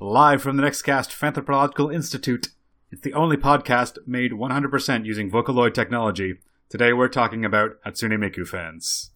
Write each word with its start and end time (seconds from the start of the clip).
live 0.00 0.40
from 0.40 0.56
the 0.56 0.62
Nextcast 0.62 1.10
Fanthropological 1.10 1.92
Institute. 1.92 2.50
It's 2.92 3.00
the 3.00 3.14
only 3.14 3.36
podcast 3.36 3.98
made 4.06 4.30
100% 4.30 5.04
using 5.04 5.28
Vocaloid 5.28 5.74
technology. 5.74 6.36
Today 6.68 6.92
we're 6.92 7.08
talking 7.08 7.44
about 7.44 7.82
Hatsune 7.84 8.12
Miku 8.12 8.46
fans. 8.46 9.10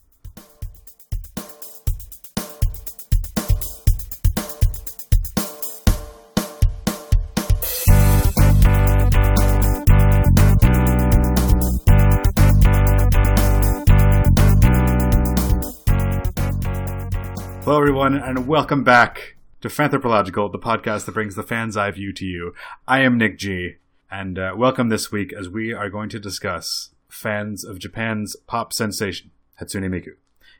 Hello, 17.64 17.78
everyone, 17.78 18.16
and 18.16 18.48
welcome 18.48 18.83
back 18.83 19.37
to 19.62 19.69
Fanthropological, 19.69 20.51
the 20.51 20.59
podcast 20.59 21.05
that 21.05 21.12
brings 21.12 21.37
the 21.37 21.42
fan's 21.45 21.77
eye 21.77 21.92
view 21.92 22.12
to 22.15 22.24
you. 22.24 22.52
I 22.88 23.02
am 23.02 23.16
Nick 23.16 23.38
G, 23.38 23.77
and 24.10 24.36
uh, 24.36 24.55
welcome 24.56 24.88
this 24.88 25.12
week 25.12 25.32
as 25.32 25.48
we 25.48 25.73
are 25.73 25.88
going 25.88 26.09
to 26.09 26.19
discuss 26.19 26.91
fans 27.09 27.62
of 27.62 27.78
Japan's 27.78 28.34
pop 28.48 28.72
sensation, 28.72 29.30
Hatsune 29.60 29.88
Miku. 29.88 30.14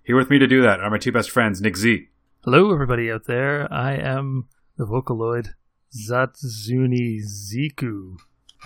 Here 0.05 0.15
with 0.15 0.31
me 0.31 0.39
to 0.39 0.47
do 0.47 0.63
that 0.63 0.79
are 0.79 0.89
my 0.89 0.99
two 0.99 1.11
best 1.11 1.33
friends, 1.33 1.61
Nick 1.61 1.77
Z. 1.77 2.11
Hello, 2.45 2.73
everybody 2.73 3.11
out 3.11 3.25
there. 3.25 3.67
I 3.73 3.95
am 3.95 4.47
the 4.77 4.87
Vocaloid 4.87 5.55
Zatsuni 5.93 7.23
Ziku. 7.25 8.19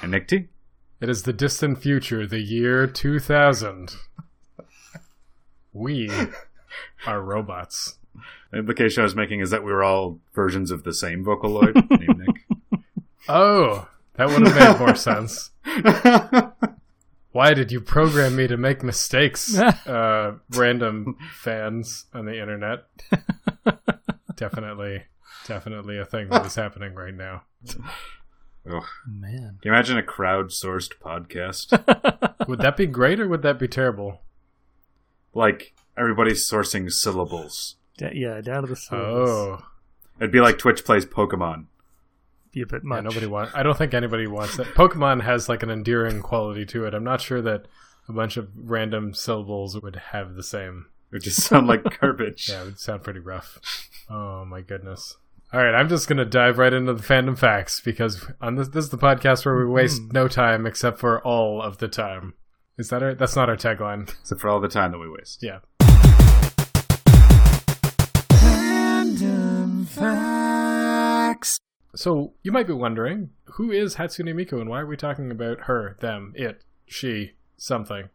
And 0.02 0.10
Nick 0.10 0.28
T. 0.28 0.48
It 1.00 1.08
is 1.08 1.22
the 1.22 1.32
distant 1.32 1.80
future, 1.80 2.26
the 2.26 2.40
year 2.40 2.86
2000. 2.86 3.96
We 5.72 6.10
are 7.06 7.22
robots. 7.22 7.96
The 8.50 8.58
implication 8.58 9.00
I 9.00 9.04
was 9.04 9.14
making 9.14 9.40
is 9.40 9.50
that 9.50 9.64
we 9.64 9.72
were 9.72 9.84
all 9.84 10.20
versions 10.34 10.70
of 10.70 10.84
the 10.84 10.94
same 10.94 11.24
Vocaloid 11.24 11.74
named 11.90 12.18
Nick. 12.18 12.80
Oh, 13.28 13.88
that 14.14 14.28
would 14.28 14.46
have 14.46 14.78
made 14.78 14.78
more 14.78 14.94
sense. 14.94 15.50
Why 17.32 17.52
did 17.52 17.70
you 17.70 17.80
program 17.80 18.36
me 18.36 18.46
to 18.46 18.56
make 18.56 18.82
mistakes, 18.82 19.58
uh, 19.58 20.36
random 20.50 21.16
fans 21.34 22.06
on 22.14 22.24
the 22.24 22.40
internet? 22.40 22.86
definitely, 24.36 25.02
definitely 25.46 25.98
a 25.98 26.06
thing 26.06 26.28
that 26.30 26.46
is 26.46 26.54
happening 26.54 26.94
right 26.94 27.14
now. 27.14 27.42
Ugh. 28.70 28.84
Man. 29.06 29.58
Can 29.60 29.70
you 29.70 29.72
imagine 29.72 29.98
a 29.98 30.02
crowdsourced 30.02 30.98
podcast? 30.98 32.48
Would 32.48 32.60
that 32.60 32.76
be 32.76 32.86
great 32.86 33.20
or 33.20 33.28
would 33.28 33.42
that 33.42 33.58
be 33.58 33.68
terrible? 33.68 34.22
like 35.36 35.74
everybody's 35.96 36.50
sourcing 36.50 36.90
syllables. 36.90 37.76
Da- 37.98 38.12
yeah, 38.14 38.40
down 38.40 38.62
to 38.62 38.68
the 38.68 38.76
syllables. 38.76 39.28
Oh, 39.30 39.66
It'd 40.18 40.32
be 40.32 40.40
like 40.40 40.58
Twitch 40.58 40.84
plays 40.84 41.04
Pokemon. 41.06 41.66
Be 42.52 42.62
a 42.62 42.66
bit 42.66 42.82
yeah, 42.90 43.00
nobody 43.00 43.26
wants. 43.26 43.52
I 43.54 43.62
don't 43.62 43.76
think 43.76 43.92
anybody 43.92 44.26
wants 44.26 44.56
that. 44.56 44.68
Pokemon 44.68 45.22
has 45.22 45.48
like 45.48 45.62
an 45.62 45.70
endearing 45.70 46.22
quality 46.22 46.64
to 46.66 46.86
it. 46.86 46.94
I'm 46.94 47.04
not 47.04 47.20
sure 47.20 47.42
that 47.42 47.66
a 48.08 48.12
bunch 48.12 48.36
of 48.38 48.48
random 48.56 49.12
syllables 49.14 49.80
would 49.82 49.96
have 49.96 50.34
the 50.34 50.42
same. 50.42 50.86
It 51.10 51.16
would 51.16 51.22
just 51.22 51.42
sound 51.42 51.66
like 51.66 51.82
garbage. 52.00 52.48
Yeah, 52.48 52.62
it 52.62 52.64
would 52.64 52.80
sound 52.80 53.02
pretty 53.02 53.20
rough. 53.20 53.58
Oh 54.08 54.44
my 54.46 54.62
goodness. 54.62 55.16
All 55.52 55.62
right, 55.62 55.74
I'm 55.74 55.88
just 55.88 56.08
gonna 56.08 56.24
dive 56.24 56.58
right 56.58 56.72
into 56.72 56.92
the 56.94 57.02
fandom 57.02 57.38
facts 57.38 57.80
because 57.80 58.24
on 58.40 58.54
this 58.56 58.68
this 58.68 58.84
is 58.86 58.90
the 58.90 58.98
podcast 58.98 59.44
where 59.44 59.56
we 59.56 59.66
waste 59.66 60.02
Mhm. 60.08 60.12
no 60.12 60.26
time 60.28 60.66
except 60.66 60.98
for 60.98 61.20
all 61.22 61.60
of 61.62 61.78
the 61.78 61.88
time. 61.88 62.34
Is 62.78 62.88
that 62.88 63.02
our? 63.02 63.14
That's 63.14 63.36
not 63.36 63.48
our 63.50 63.56
tagline. 63.56 64.08
Except 64.20 64.40
for 64.40 64.48
all 64.48 64.60
the 64.60 64.68
time 64.68 64.92
that 64.92 64.98
we 64.98 65.08
waste. 65.10 65.42
Yeah. 65.42 65.60
So 72.06 72.34
you 72.44 72.52
might 72.52 72.68
be 72.68 72.72
wondering, 72.72 73.30
who 73.54 73.72
is 73.72 73.96
Hatsune 73.96 74.32
Miku 74.32 74.60
and 74.60 74.70
why 74.70 74.78
are 74.78 74.86
we 74.86 74.96
talking 74.96 75.32
about 75.32 75.62
her, 75.62 75.96
them, 75.98 76.34
it, 76.36 76.62
she, 76.86 77.32
something? 77.56 78.10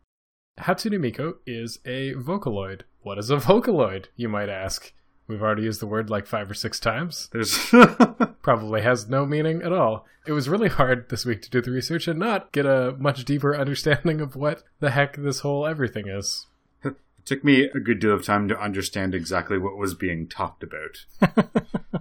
Hatsune 0.57 0.93
Miku 0.93 1.33
is 1.45 1.79
a 1.83 2.13
Vocaloid. 2.13 2.83
What 3.01 3.17
is 3.17 3.29
a 3.29 3.35
Vocaloid, 3.35 4.05
you 4.15 4.29
might 4.29 4.47
ask? 4.47 4.93
We've 5.27 5.41
already 5.41 5.63
used 5.63 5.81
the 5.81 5.87
word 5.87 6.09
like 6.09 6.25
five 6.25 6.49
or 6.49 6.53
six 6.53 6.79
times. 6.79 7.27
There's 7.33 7.57
Probably 8.41 8.81
has 8.81 9.09
no 9.09 9.25
meaning 9.25 9.61
at 9.61 9.73
all. 9.73 10.05
It 10.25 10.31
was 10.31 10.47
really 10.47 10.69
hard 10.69 11.09
this 11.09 11.25
week 11.25 11.41
to 11.41 11.49
do 11.49 11.59
the 11.59 11.71
research 11.71 12.07
and 12.07 12.17
not 12.17 12.53
get 12.53 12.65
a 12.65 12.95
much 12.97 13.25
deeper 13.25 13.53
understanding 13.57 14.21
of 14.21 14.37
what 14.37 14.63
the 14.79 14.91
heck 14.91 15.17
this 15.17 15.41
whole 15.41 15.67
everything 15.67 16.07
is. 16.07 16.47
it 16.85 16.95
took 17.25 17.43
me 17.43 17.65
a 17.65 17.79
good 17.81 17.99
deal 17.99 18.13
of 18.13 18.23
time 18.23 18.47
to 18.47 18.57
understand 18.57 19.13
exactly 19.13 19.57
what 19.57 19.75
was 19.75 19.93
being 19.93 20.29
talked 20.29 20.63
about 20.63 22.00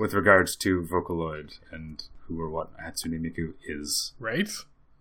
with 0.00 0.14
regards 0.14 0.56
to 0.56 0.80
Vocaloid 0.80 1.58
and 1.70 2.04
who 2.22 2.40
or 2.40 2.48
what 2.48 2.70
Hatsune 2.78 3.20
Miku 3.20 3.52
is. 3.62 4.14
Right? 4.18 4.48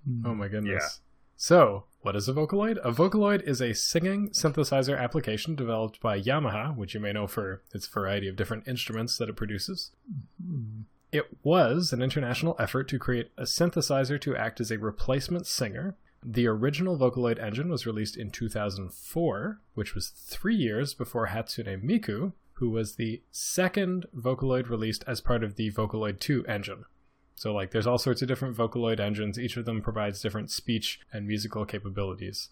Hmm. 0.06 0.26
Oh 0.26 0.36
my 0.36 0.50
goodness. 0.50 0.82
Yeah. 0.82 1.06
So, 1.38 1.86
what 2.02 2.18
is 2.18 2.28
a 2.28 2.34
Vocaloid? 2.34 2.78
A 2.84 2.92
Vocaloid 2.92 3.42
is 3.44 3.62
a 3.62 3.74
singing 3.74 4.30
synthesizer 4.32 5.00
application 5.00 5.56
developed 5.56 6.02
by 6.02 6.20
Yamaha, 6.20 6.76
which 6.76 6.94
you 6.94 7.00
may 7.00 7.14
know 7.14 7.28
for 7.28 7.62
its 7.74 7.88
variety 7.88 8.28
of 8.28 8.36
different 8.36 8.68
instruments 8.68 9.18
that 9.18 9.30
it 9.30 9.38
produces. 9.38 9.92
Hmm. 10.44 10.82
It 11.14 11.26
was 11.44 11.94
an 11.94 12.04
international 12.04 12.56
effort 12.60 12.90
to 12.90 13.00
create 13.00 13.32
a 13.38 13.44
synthesizer 13.44 14.20
to 14.22 14.36
act 14.36 14.60
as 14.60 14.70
a 14.70 14.78
replacement 14.78 15.48
singer. 15.48 15.96
The 16.24 16.46
original 16.48 16.98
Vocaloid 16.98 17.42
engine 17.42 17.70
was 17.70 17.86
released 17.86 18.18
in 18.18 18.30
2004, 18.32 19.62
which 19.74 19.96
was 19.96 20.10
three 20.10 20.56
years 20.56 20.94
before 20.94 21.28
Hatsune 21.28 21.82
Miku, 21.82 22.34
who 22.60 22.70
was 22.70 22.96
the 22.96 23.22
second 23.32 24.06
Vocaloid 24.16 24.70
released 24.70 25.04
as 25.08 25.22
part 25.22 25.44
of 25.44 25.56
the 25.56 25.72
Vocaloid 25.72 26.20
2 26.20 26.46
engine. 26.46 26.86
So, 27.36 27.54
like, 27.54 27.72
there's 27.72 27.88
all 27.88 27.98
sorts 27.98 28.22
of 28.22 28.28
different 28.28 28.58
Vocaloid 28.58 29.00
engines. 29.00 29.40
Each 29.40 29.56
of 29.56 29.64
them 29.66 29.82
provides 29.82 30.22
different 30.22 30.52
speech 30.52 31.00
and 31.14 31.26
musical 31.26 31.66
capabilities. 31.66 32.50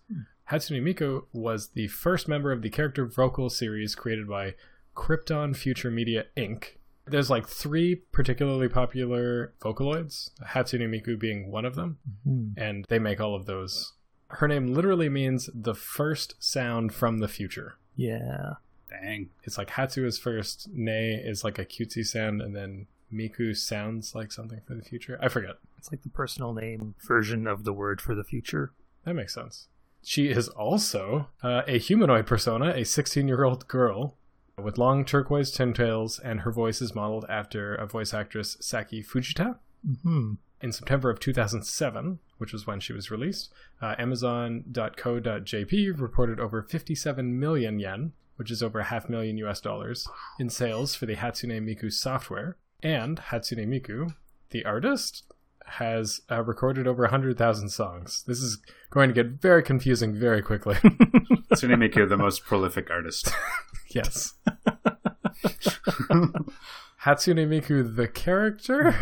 Hatsune 0.49 0.81
Miku 0.81 1.25
was 1.33 1.69
the 1.69 1.87
first 1.89 2.27
member 2.29 2.53
of 2.53 2.61
the 2.61 2.69
character 2.69 3.05
vocal 3.05 3.49
series 3.49 3.95
created 3.95 4.29
by 4.29 4.55
Crypton 4.95 5.55
Future 5.55 5.91
Media 5.91 6.25
Inc. 6.37 6.77
There's 7.05 7.29
like 7.29 7.47
three 7.47 7.95
particularly 7.95 8.69
popular 8.69 9.53
Vocaloids, 9.61 10.31
Hatsune 10.41 10.89
Miku 10.89 11.19
being 11.19 11.51
one 11.51 11.65
of 11.65 11.75
them, 11.75 11.97
Hmm. 12.23 12.49
and 12.57 12.85
they 12.87 12.99
make 12.99 13.19
all 13.19 13.35
of 13.35 13.45
those. 13.45 13.93
Her 14.29 14.47
name 14.47 14.67
literally 14.73 15.09
means 15.09 15.49
the 15.53 15.75
first 15.75 16.35
sound 16.39 16.93
from 16.93 17.19
the 17.19 17.27
future. 17.29 17.75
Yeah. 17.97 18.53
Dang. 18.89 19.29
It's 19.43 19.57
like 19.57 19.71
Hatsu 19.71 20.05
is 20.05 20.17
first, 20.17 20.69
Ne 20.73 21.15
is 21.15 21.43
like 21.43 21.59
a 21.59 21.65
cutesy 21.65 22.05
sound, 22.05 22.41
and 22.41 22.55
then 22.55 22.87
Miku 23.13 23.55
sounds 23.55 24.15
like 24.15 24.31
something 24.31 24.61
for 24.65 24.75
the 24.75 24.81
future. 24.81 25.19
I 25.21 25.27
forget. 25.27 25.55
It's 25.77 25.91
like 25.91 26.03
the 26.03 26.09
personal 26.09 26.53
name 26.53 26.95
version 27.05 27.47
of 27.47 27.63
the 27.63 27.73
word 27.73 28.01
for 28.01 28.15
the 28.15 28.23
future. 28.23 28.71
That 29.05 29.13
makes 29.13 29.33
sense. 29.33 29.67
She 30.03 30.29
is 30.29 30.47
also 30.47 31.27
uh, 31.43 31.63
a 31.67 31.77
humanoid 31.77 32.27
persona, 32.27 32.73
a 32.75 32.85
16 32.85 33.27
year 33.27 33.43
old 33.43 33.67
girl 33.67 34.15
with 34.61 34.77
long 34.77 35.05
turquoise 35.05 35.55
twintails, 35.55 36.19
and 36.23 36.41
her 36.41 36.51
voice 36.51 36.81
is 36.81 36.95
modeled 36.95 37.25
after 37.29 37.75
a 37.75 37.85
voice 37.85 38.13
actress, 38.13 38.57
Saki 38.59 39.03
Fujita. 39.03 39.57
Hmm. 40.03 40.33
In 40.59 40.71
September 40.71 41.11
of 41.11 41.19
2007, 41.19 42.17
which 42.39 42.51
was 42.51 42.65
when 42.65 42.79
she 42.79 42.91
was 42.91 43.11
released, 43.11 43.53
uh, 43.79 43.93
Amazon.co.jp 43.99 46.01
reported 46.01 46.39
over 46.39 46.63
57 46.63 47.39
million 47.39 47.79
yen, 47.79 48.13
which 48.37 48.49
is 48.49 48.63
over 48.63 48.79
a 48.79 48.85
half 48.85 49.09
million 49.09 49.37
US 49.39 49.59
dollars, 49.61 50.07
in 50.39 50.49
sales 50.49 50.95
for 50.95 51.05
the 51.05 51.15
Hatsune 51.15 51.61
Miku 51.61 51.91
software. 51.91 52.57
And 52.81 53.19
Hatsune 53.19 53.67
Miku, 53.67 54.13
the 54.51 54.63
artist, 54.65 55.23
has 55.65 56.21
uh, 56.31 56.41
recorded 56.43 56.87
over 56.87 57.01
100,000 57.03 57.69
songs. 57.69 58.23
This 58.25 58.39
is 58.41 58.57
going 58.89 59.09
to 59.09 59.13
get 59.13 59.41
very 59.41 59.61
confusing 59.61 60.15
very 60.15 60.41
quickly. 60.41 60.75
Hatsune 61.51 61.75
Miku, 61.75 62.07
the 62.07 62.15
most 62.17 62.45
prolific 62.45 62.89
artist. 62.89 63.29
yes. 63.89 64.33
Hatsune 67.03 67.47
Miku, 67.47 67.95
the 67.95 68.07
character, 68.07 68.95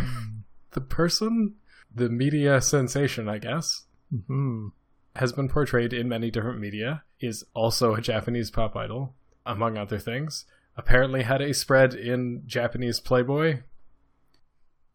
the 0.72 0.82
person, 0.82 1.56
the 1.94 2.10
media 2.10 2.62
sensation, 2.62 3.28
I 3.30 3.38
guess, 3.38 3.84
Hmm. 4.28 4.68
has 5.16 5.34
been 5.34 5.50
portrayed 5.50 5.92
in 5.94 6.08
many 6.08 6.30
different 6.32 6.60
media, 6.60 7.04
is 7.20 7.44
also 7.54 7.96
a 7.96 8.02
Japanese 8.02 8.52
pop 8.52 8.76
idol, 8.76 9.16
among 9.46 9.78
other 9.78 10.00
things. 10.00 10.46
Apparently 10.78 11.24
had 11.24 11.42
a 11.42 11.54
spread 11.54 11.94
in 11.94 12.44
Japanese 12.46 13.00
Playboy. 13.00 13.60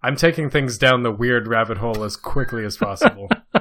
I'm 0.02 0.16
taking 0.16 0.50
things 0.50 0.78
down 0.78 1.02
the 1.02 1.12
weird 1.12 1.46
rabbit 1.46 1.78
hole 1.78 2.02
as 2.04 2.16
quickly 2.16 2.64
as 2.64 2.76
possible. 2.76 3.28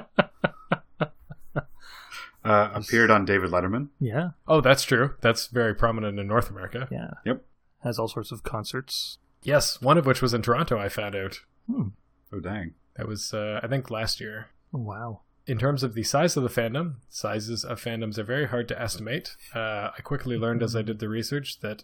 Uh, 2.44 2.72
appeared 2.74 3.12
on 3.12 3.26
David 3.26 3.52
Letterman. 3.52 3.90
Yeah. 4.00 4.30
oh, 4.48 4.62
that's 4.62 4.84
true. 4.84 5.14
That's 5.22 5.48
very 5.48 5.76
prominent 5.76 6.18
in 6.20 6.26
North 6.28 6.50
America. 6.50 6.88
Yeah. 6.90 7.12
Yep. 7.26 7.44
Has 7.84 8.00
all 8.00 8.08
sorts 8.08 8.32
of 8.32 8.44
concerts. 8.44 9.20
Yes, 9.44 9.82
one 9.82 9.98
of 9.98 10.06
which 10.06 10.22
was 10.22 10.34
in 10.34 10.42
Toronto, 10.42 10.80
I 10.80 10.90
found 10.90 11.16
out. 11.16 11.42
Hmm. 11.70 11.90
Oh, 12.34 12.40
dang. 12.40 12.74
That 12.96 13.08
was, 13.08 13.34
uh, 13.34 13.60
I 13.62 13.68
think, 13.68 13.92
last 13.92 14.20
year. 14.20 14.48
Oh, 14.74 14.80
wow. 14.80 15.22
In 15.50 15.57
terms 15.57 15.81
of 15.81 15.96
the 15.96 16.04
size 16.04 16.38
of 16.38 16.44
the 16.44 16.50
fandom, 16.50 16.96
sizes 17.10 17.66
of 17.66 17.81
fandoms 17.81 18.19
are 18.19 18.24
very 18.24 18.48
hard 18.48 18.68
to 18.68 18.80
estimate. 18.80 19.36
Uh, 19.56 19.90
I 19.98 20.01
quickly 20.04 20.38
learned 20.38 20.62
as 20.62 20.75
I 20.75 20.84
did 20.84 21.00
the 21.00 21.10
research 21.10 21.60
that 21.62 21.84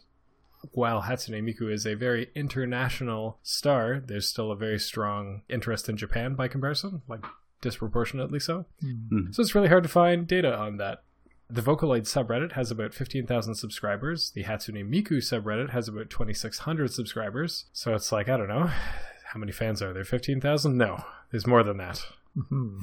while 0.71 1.03
Hatsune 1.03 1.41
Miku 1.43 1.71
is 1.71 1.85
a 1.85 1.95
very 1.95 2.29
international 2.35 3.39
star, 3.41 4.01
there's 4.05 4.29
still 4.29 4.51
a 4.51 4.55
very 4.55 4.79
strong 4.79 5.41
interest 5.49 5.89
in 5.89 5.97
Japan 5.97 6.35
by 6.35 6.47
comparison, 6.47 7.01
like 7.07 7.25
disproportionately 7.61 8.39
so. 8.39 8.65
Hmm. 8.81 9.31
So 9.31 9.41
it's 9.41 9.55
really 9.55 9.69
hard 9.69 9.83
to 9.83 9.89
find 9.89 10.27
data 10.27 10.55
on 10.55 10.77
that. 10.77 11.03
The 11.49 11.61
Vocaloid 11.61 12.03
subreddit 12.03 12.53
has 12.53 12.69
about 12.71 12.93
15,000 12.93 13.55
subscribers. 13.55 14.31
The 14.31 14.43
Hatsune 14.43 14.87
Miku 14.89 15.17
subreddit 15.17 15.71
has 15.71 15.87
about 15.87 16.09
2,600 16.11 16.91
subscribers. 16.93 17.65
So 17.73 17.93
it's 17.95 18.11
like, 18.11 18.29
I 18.29 18.37
don't 18.37 18.47
know. 18.47 18.67
How 19.33 19.39
many 19.39 19.51
fans 19.51 19.81
are 19.81 19.91
there? 19.91 20.03
15,000? 20.05 20.77
No, 20.77 21.03
there's 21.31 21.47
more 21.47 21.63
than 21.63 21.77
that. 21.77 22.05
Mhm. 22.37 22.81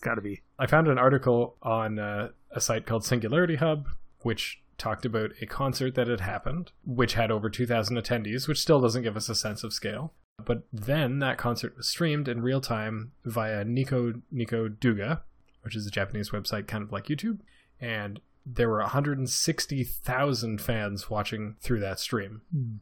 It's 0.00 0.06
got 0.06 0.14
to 0.14 0.22
be. 0.22 0.40
I 0.58 0.66
found 0.66 0.88
an 0.88 0.96
article 0.96 1.56
on 1.62 1.98
uh, 1.98 2.30
a 2.50 2.58
site 2.58 2.86
called 2.86 3.04
Singularity 3.04 3.56
Hub, 3.56 3.86
which 4.22 4.62
talked 4.78 5.04
about 5.04 5.32
a 5.42 5.46
concert 5.46 5.94
that 5.94 6.08
had 6.08 6.22
happened, 6.22 6.72
which 6.86 7.12
had 7.12 7.30
over 7.30 7.50
2,000 7.50 7.98
attendees, 7.98 8.48
which 8.48 8.60
still 8.62 8.80
doesn't 8.80 9.02
give 9.02 9.14
us 9.14 9.28
a 9.28 9.34
sense 9.34 9.62
of 9.62 9.74
scale. 9.74 10.14
But 10.42 10.62
then 10.72 11.18
that 11.18 11.36
concert 11.36 11.76
was 11.76 11.86
streamed 11.86 12.28
in 12.28 12.40
real 12.40 12.62
time 12.62 13.12
via 13.26 13.62
Nico 13.62 14.14
Nico 14.30 14.68
Douga, 14.68 15.20
which 15.60 15.76
is 15.76 15.86
a 15.86 15.90
Japanese 15.90 16.30
website 16.30 16.66
kind 16.66 16.82
of 16.82 16.90
like 16.92 17.08
YouTube, 17.08 17.40
and 17.78 18.20
there 18.46 18.70
were 18.70 18.78
160,000 18.80 20.62
fans 20.62 21.10
watching 21.10 21.56
through 21.60 21.80
that 21.80 22.00
stream. 22.00 22.40
Hmm. 22.50 22.76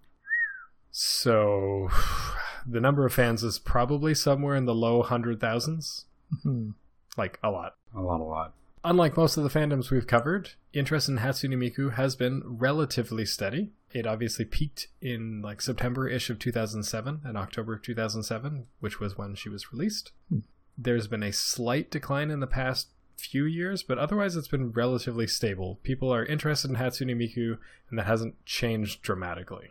So 0.92 1.90
the 2.64 2.80
number 2.80 3.04
of 3.04 3.12
fans 3.12 3.42
is 3.42 3.58
probably 3.58 4.14
somewhere 4.14 4.54
in 4.54 4.66
the 4.66 4.74
low 4.74 5.02
hundred 5.02 5.40
thousands, 5.40 6.04
Mhm. 6.44 6.74
Like 7.16 7.38
a 7.42 7.50
lot. 7.50 7.76
A 7.94 8.00
lot, 8.00 8.20
a 8.20 8.24
lot. 8.24 8.54
Unlike 8.84 9.16
most 9.16 9.36
of 9.36 9.42
the 9.42 9.50
fandoms 9.50 9.90
we've 9.90 10.06
covered, 10.06 10.50
interest 10.72 11.08
in 11.08 11.18
Hatsune 11.18 11.56
Miku 11.56 11.94
has 11.94 12.14
been 12.14 12.42
relatively 12.44 13.24
steady. 13.24 13.70
It 13.92 14.06
obviously 14.06 14.44
peaked 14.44 14.88
in 15.00 15.42
like 15.42 15.60
September-ish 15.60 16.30
of 16.30 16.38
2007 16.38 17.22
and 17.24 17.36
October 17.36 17.74
of 17.74 17.82
2007, 17.82 18.66
which 18.80 19.00
was 19.00 19.18
when 19.18 19.34
she 19.34 19.48
was 19.48 19.72
released. 19.72 20.12
Hmm. 20.28 20.40
There's 20.76 21.08
been 21.08 21.24
a 21.24 21.32
slight 21.32 21.90
decline 21.90 22.30
in 22.30 22.40
the 22.40 22.46
past 22.46 22.88
few 23.16 23.44
years, 23.44 23.82
but 23.82 23.98
otherwise 23.98 24.36
it's 24.36 24.48
been 24.48 24.70
relatively 24.70 25.26
stable. 25.26 25.80
People 25.82 26.12
are 26.14 26.24
interested 26.24 26.70
in 26.70 26.76
Hatsune 26.76 27.16
Miku, 27.16 27.58
and 27.90 27.98
that 27.98 28.06
hasn't 28.06 28.44
changed 28.46 29.02
dramatically. 29.02 29.68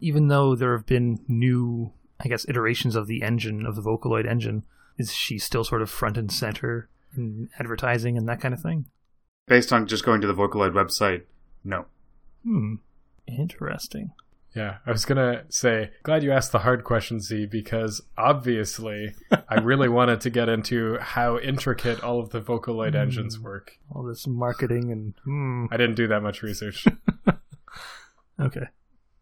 Even 0.00 0.28
though 0.28 0.54
there 0.54 0.76
have 0.76 0.86
been 0.86 1.20
new, 1.28 1.92
I 2.20 2.28
guess, 2.28 2.46
iterations 2.48 2.96
of 2.96 3.06
the 3.06 3.22
engine, 3.22 3.64
of 3.64 3.76
the 3.76 3.82
Vocaloid 3.82 4.28
engine, 4.28 4.64
is 4.98 5.12
she 5.12 5.38
still 5.38 5.64
sort 5.64 5.82
of 5.82 5.90
front 5.90 6.16
and 6.16 6.30
center 6.30 6.88
in 7.16 7.48
advertising 7.58 8.16
and 8.16 8.28
that 8.28 8.40
kind 8.40 8.54
of 8.54 8.60
thing? 8.60 8.86
Based 9.46 9.72
on 9.72 9.86
just 9.86 10.04
going 10.04 10.20
to 10.20 10.26
the 10.26 10.34
Vocaloid 10.34 10.72
website, 10.72 11.22
no. 11.64 11.86
Hmm. 12.44 12.76
Interesting. 13.26 14.12
Yeah, 14.54 14.78
I 14.86 14.90
was 14.90 15.04
gonna 15.04 15.44
say, 15.50 15.90
glad 16.02 16.22
you 16.22 16.32
asked 16.32 16.50
the 16.50 16.60
hard 16.60 16.82
question, 16.82 17.20
Z, 17.20 17.46
because 17.46 18.00
obviously 18.16 19.14
I 19.48 19.56
really 19.60 19.88
wanted 19.98 20.20
to 20.22 20.30
get 20.30 20.48
into 20.48 20.96
how 20.98 21.38
intricate 21.38 22.02
all 22.02 22.20
of 22.20 22.30
the 22.30 22.40
Vocaloid 22.40 22.92
Hmm. 22.92 22.96
engines 23.02 23.38
work. 23.38 23.78
All 23.94 24.02
this 24.02 24.26
marketing 24.26 24.90
and 24.90 25.14
hmm. 25.24 25.66
I 25.70 25.76
didn't 25.76 25.96
do 25.96 26.06
that 26.08 26.22
much 26.22 26.42
research. 26.42 26.86
Okay. 28.38 28.66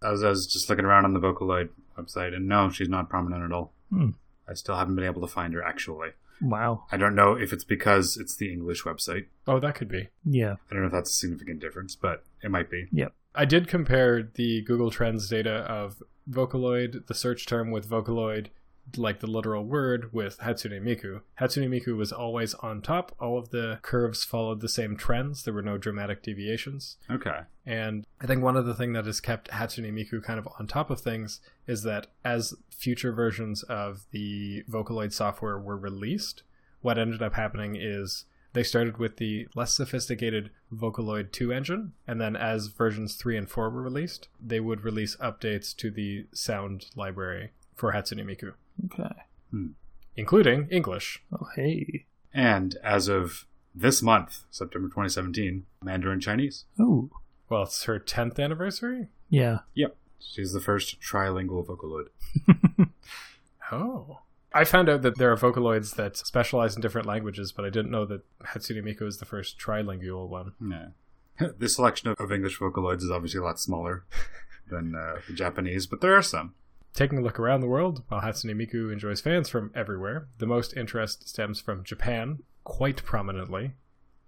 I 0.03 0.11
was, 0.11 0.25
I 0.25 0.29
was 0.29 0.47
just 0.47 0.69
looking 0.69 0.85
around 0.85 1.05
on 1.05 1.15
the 1.15 1.20
Vocaloid 1.20 1.69
website, 1.97 2.35
and 2.35 2.49
no, 2.49 2.69
she's 2.69 2.88
not 2.88 3.09
prominent 3.09 3.44
at 3.44 3.53
all. 3.53 3.73
Hmm. 3.91 4.11
I 4.49 4.55
still 4.55 4.76
haven't 4.76 4.96
been 4.96 5.05
able 5.05 5.20
to 5.23 5.26
find 5.26 5.55
her, 5.55 5.62
actually. 5.62 6.11
Wow. 6.41 6.85
I 6.91 6.96
don't 6.96 7.14
know 7.14 7.35
if 7.35 7.52
it's 7.52 7.64
because 7.64 8.17
it's 8.17 8.37
the 8.37 8.52
English 8.52 8.82
website. 8.82 9.26
oh, 9.46 9.61
that 9.61 9.75
could 9.75 9.88
be. 9.88 10.08
Yeah. 10.25 10.56
I 10.70 10.75
don't 10.75 10.81
know 10.82 10.87
if 10.87 10.93
that's 10.93 11.11
a 11.11 11.14
significant 11.14 11.61
difference, 11.61 11.96
but 11.96 12.25
it 12.43 12.50
might 12.50 12.70
be. 12.70 12.88
Yep. 12.93 13.12
I 13.35 13.44
did 13.44 13.69
compare 13.69 14.23
the 14.23 14.62
Google 14.62 14.91
Trends 14.91 15.29
data 15.29 15.61
of 15.70 16.02
Vocaloid, 16.31 17.06
the 17.06 17.14
search 17.14 17.46
term 17.46 17.70
with 17.70 17.88
Vocaloid, 17.88 18.49
like 18.96 19.20
the 19.20 19.26
literal 19.26 19.64
word, 19.64 20.12
with 20.12 20.38
Hatsune 20.38 20.81
Miku. 20.82 21.22
Hatsune 21.40 21.69
Miku 21.69 21.96
was 21.96 22.12
always 22.12 22.54
on 22.54 22.82
top. 22.82 23.14
All 23.20 23.38
of 23.38 23.50
the 23.50 23.78
curves 23.82 24.25
followed 24.25 24.60
the 24.60 24.69
same 24.69 24.96
trends. 24.96 25.42
There 25.42 25.54
were 25.54 25.62
no 25.62 25.78
dramatic 25.78 26.22
deviations. 26.22 26.96
Okay. 27.10 27.40
And 27.66 28.06
I 28.20 28.26
think 28.26 28.42
one 28.42 28.56
of 28.56 28.66
the 28.66 28.75
things 28.75 28.94
that 28.94 29.06
has 29.06 29.20
kept 29.20 29.50
Hatsune 29.50 29.92
Miku 29.92 30.22
kind 30.22 30.38
of 30.38 30.48
on 30.58 30.66
top 30.66 30.90
of 30.90 31.00
things 31.00 31.40
is 31.66 31.82
that 31.82 32.08
as 32.25 32.54
future 32.70 33.12
versions 33.12 33.62
of 33.64 34.04
the 34.10 34.62
Vocaloid 34.69 35.12
software 35.12 35.58
were 35.58 35.76
released, 35.76 36.42
what 36.82 36.98
ended 36.98 37.22
up 37.22 37.34
happening 37.34 37.76
is 37.76 38.26
they 38.52 38.62
started 38.62 38.98
with 38.98 39.16
the 39.16 39.48
less 39.54 39.72
sophisticated 39.75 40.50
Vocaloid 40.72 41.32
2 41.32 41.52
engine, 41.52 41.92
and 42.06 42.20
then 42.20 42.36
as 42.36 42.69
versions 42.69 43.16
3 43.16 43.36
and 43.36 43.50
4 43.50 43.69
were 43.70 43.82
released, 43.82 44.28
they 44.40 44.60
would 44.60 44.84
release 44.84 45.16
updates 45.16 45.75
to 45.76 45.90
the 45.90 46.26
sound 46.32 46.86
library 46.94 47.50
for 47.75 47.92
Hatsune 47.92 48.25
Miku, 48.25 48.52
Okay. 48.87 49.73
including 50.17 50.69
English. 50.71 51.23
Oh, 51.32 51.49
hey. 51.56 52.06
And 52.32 52.76
as 52.82 53.09
of 53.09 53.47
this 53.75 54.03
month, 54.03 54.44
September 54.50 54.88
2017, 54.88 55.67
Mandarin 55.82 56.21
Chinese. 56.21 56.65
Oh. 56.79 57.11
Well, 57.49 57.65
it's 57.65 57.85
her 57.85 58.00
10th 58.00 58.38
anniversary? 58.38 59.09
Yeah. 59.29 59.61
Yep. 59.75 59.97
She's 60.19 60.53
the 60.53 60.61
first 60.61 61.00
trilingual 61.00 61.67
Vocaloid. 61.67 62.09
Oh. 63.73 64.21
I 64.53 64.65
found 64.65 64.88
out 64.88 65.03
that 65.03 65.19
there 65.19 65.32
are 65.32 65.37
Vocaloids 65.37 65.97
that 65.97 66.17
specialize 66.17 66.77
in 66.77 66.82
different 66.82 67.09
languages, 67.09 67.50
but 67.50 67.65
I 67.65 67.70
didn't 67.70 67.91
know 67.91 68.05
that 68.06 68.23
Hatsune 68.44 68.85
Miku 68.85 69.03
is 69.03 69.19
the 69.19 69.25
first 69.25 69.59
trilingual 69.59 70.29
one. 70.29 70.53
Yeah. 70.61 71.49
the 71.59 71.69
selection 71.69 72.09
of, 72.09 72.20
of 72.20 72.31
English 72.31 72.59
Vocaloids 72.59 73.03
is 73.03 73.11
obviously 73.11 73.41
a 73.41 73.43
lot 73.43 73.59
smaller 73.59 74.05
than 74.70 74.94
uh, 74.94 75.17
the 75.27 75.35
Japanese, 75.35 75.87
but 75.87 76.00
there 76.00 76.15
are 76.17 76.23
some. 76.23 76.55
Taking 76.94 77.19
a 77.19 77.23
look 77.23 77.38
around 77.41 77.61
the 77.61 77.67
world, 77.67 78.02
while 78.08 78.20
Hatsune 78.23 78.55
Miku 78.55 78.93
enjoys 78.93 79.20
fans 79.20 79.49
from 79.49 79.73
everywhere, 79.75 80.29
the 80.38 80.46
most 80.46 80.76
interest 80.76 81.29
stems 81.29 81.61
from 81.61 81.82
Japan, 81.85 82.38
quite 82.62 83.05
prominently. 83.05 83.75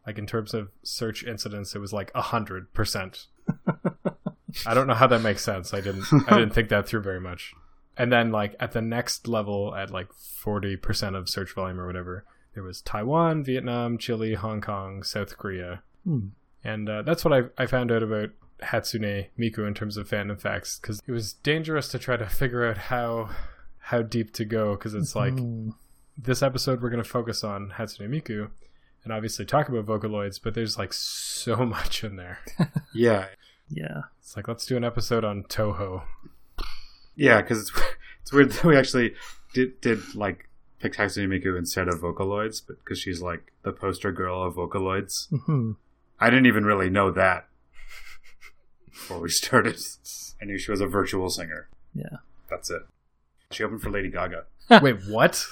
Like 0.07 0.19
in 0.19 0.27
terms 0.27 0.53
of 0.53 0.71
search 0.83 1.25
incidents, 1.25 1.75
it 1.75 1.79
was 1.79 1.93
like 1.93 2.11
a 2.15 2.23
hundred 2.23 2.73
percent. 2.73 3.27
I 4.67 4.75
don't 4.75 4.87
know 4.87 4.95
how 4.95 5.07
that 5.09 5.23
makes 5.23 5.43
sense. 5.43 5.73
I 5.75 5.81
didn't 5.81 6.05
I 6.29 6.39
didn't 6.39 6.55
think 6.55 6.69
that 6.71 6.87
through 6.89 7.03
very 7.03 7.21
much. 7.21 7.53
And 7.97 8.13
then 8.13 8.31
like 8.31 8.55
at 8.61 8.73
the 8.73 8.83
next 8.83 9.27
level, 9.29 9.75
at 9.75 9.91
like 9.91 10.13
forty 10.13 10.77
percent 10.77 11.15
of 11.17 11.29
search 11.29 11.55
volume 11.55 11.81
or 11.81 11.87
whatever, 11.87 12.25
there 12.55 12.63
was 12.63 12.81
Taiwan, 12.83 13.45
Vietnam, 13.45 13.99
Chile, 13.99 14.35
Hong 14.35 14.61
Kong, 14.61 15.03
South 15.03 15.37
Korea, 15.39 15.83
Hmm. 16.05 16.29
and 16.65 16.89
uh, 16.89 17.03
that's 17.03 17.25
what 17.25 17.35
I, 17.35 17.63
I 17.63 17.67
found 17.67 17.91
out 17.93 18.03
about 18.03 18.31
Hatsune 18.63 19.27
Miku 19.39 19.67
in 19.67 19.75
terms 19.75 19.97
of 19.97 20.09
fandom 20.09 20.41
facts 20.41 20.79
because 20.81 21.03
it 21.07 21.13
was 21.13 21.35
dangerous 21.35 21.89
to 21.89 21.99
try 21.99 22.17
to 22.17 22.27
figure 22.27 22.67
out 22.67 22.79
how 22.79 23.31
how 23.79 24.03
deep 24.03 24.33
to 24.35 24.45
go 24.45 24.75
because 24.75 24.95
it's 24.95 25.15
like 25.15 25.35
Hmm. 25.39 25.71
this 26.19 26.43
episode 26.43 26.81
we're 26.83 26.91
going 26.91 27.03
to 27.03 27.09
focus 27.09 27.45
on 27.45 27.73
Hatsune 27.77 28.09
Miku 28.09 28.51
and 29.05 29.13
obviously 29.13 29.45
talk 29.45 29.69
about 29.69 29.87
Vocaloids, 29.87 30.41
but 30.43 30.55
there's 30.55 30.77
like 30.79 30.93
so 30.93 31.57
much 31.67 32.03
in 32.03 32.17
there. 32.17 32.39
Yeah. 32.93 33.27
Yeah. 33.69 34.03
It's 34.21 34.37
like 34.37 34.49
let's 34.49 34.67
do 34.67 34.77
an 34.77 34.85
episode 34.85 35.25
on 35.25 35.45
Toho. 35.45 36.03
Yeah, 37.15 37.41
because 37.41 37.61
it's, 37.61 37.73
it's 38.23 38.33
weird 38.33 38.51
that 38.53 38.65
we 38.65 38.77
actually 38.77 39.15
did, 39.55 39.81
did 39.81 40.15
like 40.15 40.49
pick 40.81 40.95
Hatsune 40.95 41.29
Miku 41.29 41.57
instead 41.59 41.89
of 41.89 42.01
Vocaloids, 42.01 42.61
but 42.67 42.79
because 42.79 42.99
she's 42.99 43.21
like 43.23 43.53
the 43.63 43.73
poster 43.73 44.13
girl 44.13 44.43
of 44.43 44.55
Vocaloids. 44.55 45.29
hmm 45.45 45.73
I 46.19 46.31
didn't 46.31 46.47
even 46.47 46.65
really 46.65 46.89
know 46.89 47.11
that 47.13 47.47
before 48.97 49.21
we 49.21 49.29
started. 49.43 49.79
I 50.41 50.45
knew 50.45 50.59
she 50.59 50.71
was 50.71 50.81
a 50.81 50.87
virtual 50.87 51.29
singer. 51.31 51.69
Yeah. 51.95 52.19
That's 52.51 52.71
it. 52.71 52.83
She 53.51 53.63
opened 53.65 53.83
for 53.83 53.91
Lady 53.91 54.11
Gaga. 54.11 54.45
Wait, 54.83 54.97
what? 55.09 55.45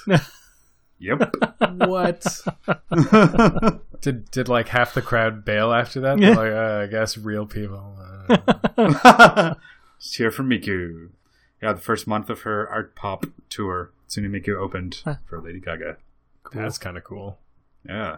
Yep. 0.99 1.35
what? 1.77 2.25
Did 4.01 4.29
did 4.31 4.49
like 4.49 4.67
half 4.69 4.93
the 4.93 5.01
crowd 5.01 5.43
bail 5.45 5.71
after 5.73 6.01
that? 6.01 6.19
They're 6.19 6.29
Yeah. 6.31 6.35
like, 6.35 6.51
uh, 6.51 6.83
I 6.83 6.87
guess 6.87 7.17
real 7.17 7.45
people. 7.45 7.97
Uh, 8.77 9.55
Just 9.99 10.17
here 10.17 10.31
for 10.31 10.43
Miku. 10.43 11.09
Yeah, 11.61 11.73
the 11.73 11.81
first 11.81 12.05
month 12.07 12.29
of 12.29 12.41
her 12.41 12.67
art 12.69 12.95
pop 12.95 13.25
tour, 13.49 13.91
Tsune 14.09 14.29
Miku 14.29 14.55
opened 14.55 15.01
Huh. 15.03 15.15
for 15.25 15.41
Lady 15.41 15.59
Gaga. 15.59 15.97
That's 16.53 16.77
kind 16.77 16.97
of 16.97 17.03
cool. 17.03 17.39
Yeah. 17.87 18.17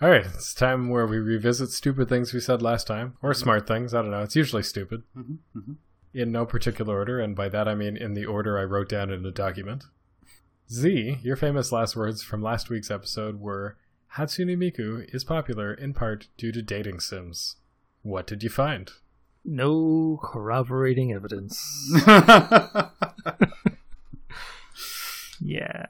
All 0.00 0.10
right, 0.10 0.26
it's 0.26 0.52
time 0.52 0.90
where 0.90 1.06
we 1.06 1.18
revisit 1.18 1.70
stupid 1.70 2.08
things 2.08 2.34
we 2.34 2.40
said 2.40 2.60
last 2.60 2.86
time, 2.86 3.16
or 3.22 3.32
smart 3.32 3.66
things. 3.66 3.94
I 3.94 4.02
don't 4.02 4.10
know. 4.10 4.22
It's 4.22 4.36
usually 4.36 4.62
stupid. 4.62 5.04
Mm-hmm, 5.16 5.58
mm-hmm. 5.58 5.72
in 6.12 6.30
no 6.30 6.44
particular 6.44 6.96
order, 6.96 7.18
and 7.18 7.34
by 7.34 7.48
that 7.48 7.66
I 7.66 7.74
mean 7.74 7.96
in 7.96 8.12
the 8.12 8.26
order 8.26 8.58
I 8.58 8.64
wrote 8.64 8.90
down 8.90 9.10
in 9.10 9.22
the 9.22 9.30
document. 9.30 9.84
Z, 10.70 11.18
your 11.22 11.36
famous 11.36 11.72
last 11.72 11.96
words 11.96 12.22
from 12.22 12.42
last 12.42 12.68
week's 12.68 12.90
episode 12.90 13.40
were 13.40 13.78
Hatsune 14.16 14.56
Miku 14.58 15.06
is 15.14 15.24
popular 15.24 15.72
in 15.72 15.94
part 15.94 16.28
due 16.36 16.52
to 16.52 16.60
dating 16.60 17.00
sims. 17.00 17.56
What 18.02 18.26
did 18.26 18.42
you 18.42 18.50
find? 18.50 18.90
No 19.44 20.20
corroborating 20.22 21.12
evidence. 21.12 21.58
Yeah. 25.40 25.86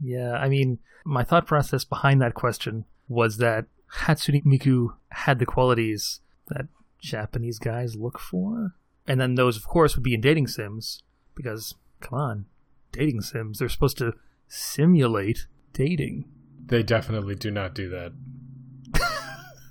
Yeah, 0.00 0.32
I 0.32 0.48
mean, 0.48 0.78
my 1.04 1.24
thought 1.24 1.46
process 1.46 1.84
behind 1.84 2.20
that 2.20 2.34
question 2.34 2.84
was 3.08 3.38
that 3.38 3.66
Hatsune 4.02 4.44
Miku 4.44 4.96
had 5.10 5.38
the 5.38 5.46
qualities 5.46 6.20
that 6.48 6.66
Japanese 7.00 7.58
guys 7.58 7.96
look 7.96 8.18
for. 8.18 8.74
And 9.06 9.20
then 9.20 9.34
those, 9.34 9.56
of 9.56 9.66
course, 9.66 9.94
would 9.94 10.02
be 10.02 10.14
in 10.14 10.20
dating 10.20 10.48
sims 10.48 11.02
because, 11.34 11.74
come 12.00 12.18
on, 12.18 12.46
dating 12.92 13.20
sims, 13.20 13.58
they're 13.58 13.68
supposed 13.68 13.98
to 13.98 14.14
simulate 14.48 15.46
dating. 15.72 16.24
They 16.66 16.82
definitely 16.82 17.34
do 17.34 17.50
not 17.50 17.74
do 17.74 17.90
that. 17.90 18.12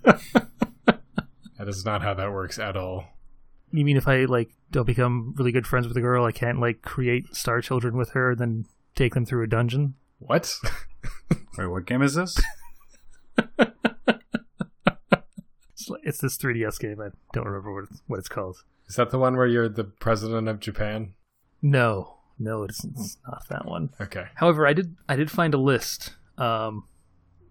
that 1.57 1.67
is 1.67 1.83
not 1.85 2.03
how 2.03 2.13
that 2.13 2.31
works 2.31 2.59
at 2.59 2.77
all. 2.77 3.05
You 3.71 3.83
mean 3.83 3.97
if 3.97 4.07
I 4.07 4.25
like 4.25 4.51
don't 4.69 4.85
become 4.85 5.33
really 5.35 5.51
good 5.51 5.65
friends 5.65 5.87
with 5.87 5.97
a 5.97 6.01
girl, 6.01 6.25
I 6.25 6.31
can't 6.31 6.59
like 6.59 6.83
create 6.83 7.35
star 7.35 7.61
children 7.61 7.97
with 7.97 8.11
her, 8.11 8.35
then 8.35 8.65
take 8.95 9.15
them 9.15 9.25
through 9.25 9.43
a 9.43 9.47
dungeon? 9.47 9.95
What? 10.19 10.55
Wait, 11.57 11.67
what 11.67 11.87
game 11.87 12.03
is 12.03 12.13
this? 12.13 12.39
It's, 16.03 16.19
this 16.19 16.37
3DS 16.37 16.79
game. 16.79 17.01
I 17.01 17.09
don't 17.33 17.45
remember 17.45 17.73
what 17.73 17.85
it's, 17.89 18.01
what 18.07 18.19
it's 18.19 18.29
called. 18.29 18.63
Is 18.87 18.95
that 18.97 19.11
the 19.11 19.19
one 19.19 19.37
where 19.37 19.47
you're 19.47 19.69
the 19.69 19.83
president 19.83 20.47
of 20.47 20.59
Japan? 20.59 21.13
No, 21.61 22.17
no, 22.37 22.63
it's, 22.63 22.83
it's 22.83 23.17
not 23.25 23.47
that 23.49 23.65
one. 23.65 23.89
Okay. 24.01 24.25
However, 24.35 24.67
I 24.67 24.73
did 24.73 24.95
I 25.07 25.15
did 25.15 25.31
find 25.31 25.53
a 25.53 25.57
list. 25.57 26.15
Um, 26.37 26.85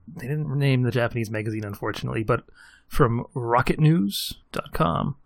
they 0.07 0.27
didn't 0.27 0.57
name 0.59 0.83
the 0.83 0.91
Japanese 0.91 1.31
magazine, 1.31 1.65
unfortunately, 1.65 2.23
but 2.23 2.45
from 2.89 3.25
RocketNews.com, 3.35 5.17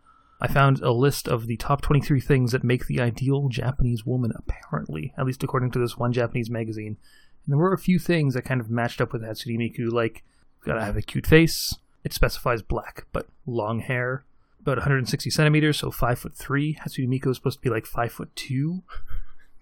I 0.40 0.46
found 0.46 0.80
a 0.80 0.92
list 0.92 1.26
of 1.26 1.46
the 1.46 1.56
top 1.56 1.80
23 1.80 2.20
things 2.20 2.52
that 2.52 2.62
make 2.62 2.86
the 2.86 3.00
ideal 3.00 3.48
Japanese 3.48 4.04
woman. 4.06 4.32
Apparently, 4.36 5.12
at 5.18 5.26
least 5.26 5.42
according 5.42 5.72
to 5.72 5.78
this 5.78 5.96
one 5.96 6.12
Japanese 6.12 6.50
magazine, 6.50 6.96
and 7.44 7.52
there 7.52 7.58
were 7.58 7.72
a 7.72 7.78
few 7.78 7.98
things 7.98 8.34
that 8.34 8.42
kind 8.42 8.60
of 8.60 8.70
matched 8.70 9.00
up 9.00 9.12
with 9.12 9.22
Hatsune 9.22 9.58
Miku, 9.58 9.90
like 9.90 10.24
gotta 10.64 10.84
have 10.84 10.96
a 10.96 11.02
cute 11.02 11.26
face. 11.26 11.74
It 12.06 12.12
specifies 12.12 12.62
black, 12.62 13.04
but 13.12 13.26
long 13.46 13.80
hair, 13.80 14.24
about 14.60 14.76
160 14.76 15.28
centimeters, 15.28 15.78
so 15.78 15.90
five 15.90 16.20
foot 16.20 16.36
three. 16.36 16.76
Hatsune 16.76 17.08
Miku 17.08 17.32
is 17.32 17.36
supposed 17.36 17.58
to 17.58 17.62
be 17.62 17.68
like 17.68 17.84
five 17.84 18.12
foot 18.12 18.30
two, 18.36 18.84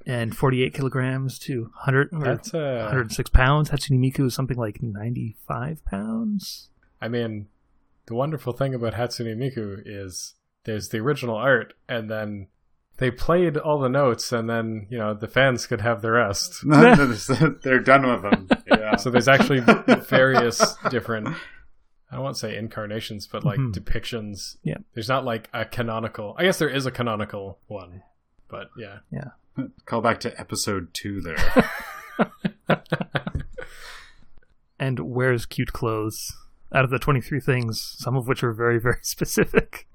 and 0.06 0.36
48 0.36 0.74
kilograms 0.74 1.38
to 1.38 1.62
100 1.62 2.10
or 2.12 2.22
That's 2.22 2.52
uh 2.52 2.80
106 2.82 3.30
pounds. 3.30 3.70
Hatsune 3.70 3.98
Miku 3.98 4.26
is 4.26 4.34
something 4.34 4.58
like 4.58 4.82
95 4.82 5.82
pounds. 5.86 6.68
I 7.00 7.08
mean, 7.08 7.46
the 8.04 8.14
wonderful 8.14 8.52
thing 8.52 8.74
about 8.74 8.92
Hatsune 8.92 9.34
Miku 9.38 9.80
is 9.82 10.34
there's 10.64 10.90
the 10.90 10.98
original 10.98 11.36
art 11.36 11.72
and 11.88 12.10
then 12.10 12.48
they 12.98 13.10
played 13.10 13.56
all 13.56 13.78
the 13.78 13.88
notes 13.88 14.32
and 14.32 14.50
then, 14.50 14.86
you 14.90 14.98
know, 14.98 15.14
the 15.14 15.28
fans 15.28 15.66
could 15.66 15.80
have 15.80 16.02
the 16.02 16.10
rest. 16.10 16.60
They're 17.62 17.80
done 17.80 18.06
with 18.06 18.20
them. 18.20 18.48
Yeah. 18.66 18.96
So 18.96 19.08
there's 19.08 19.28
actually 19.28 19.60
various 20.08 20.76
different 20.90 21.28
I 22.10 22.18
won't 22.18 22.36
say 22.36 22.56
incarnations, 22.56 23.26
but 23.26 23.44
like 23.44 23.58
Mhm. 23.58 23.72
depictions. 23.72 24.56
Yeah. 24.62 24.78
There's 24.94 25.08
not 25.08 25.24
like 25.24 25.48
a 25.52 25.64
canonical. 25.64 26.34
I 26.38 26.44
guess 26.44 26.58
there 26.58 26.68
is 26.68 26.86
a 26.86 26.90
canonical 26.90 27.58
one, 27.66 28.02
but 28.48 28.68
yeah. 28.76 28.98
Yeah. 29.10 29.30
Call 29.86 30.00
back 30.00 30.20
to 30.20 30.38
episode 30.40 30.92
two 30.94 31.20
there. 31.20 31.36
And 34.78 34.98
wears 35.00 35.46
cute 35.46 35.72
clothes. 35.72 36.36
Out 36.74 36.84
of 36.84 36.90
the 36.90 36.98
23 36.98 37.38
things, 37.40 37.94
some 37.98 38.16
of 38.16 38.26
which 38.26 38.42
are 38.42 38.52
very, 38.52 38.80
very 38.80 38.98
specific, 39.02 39.88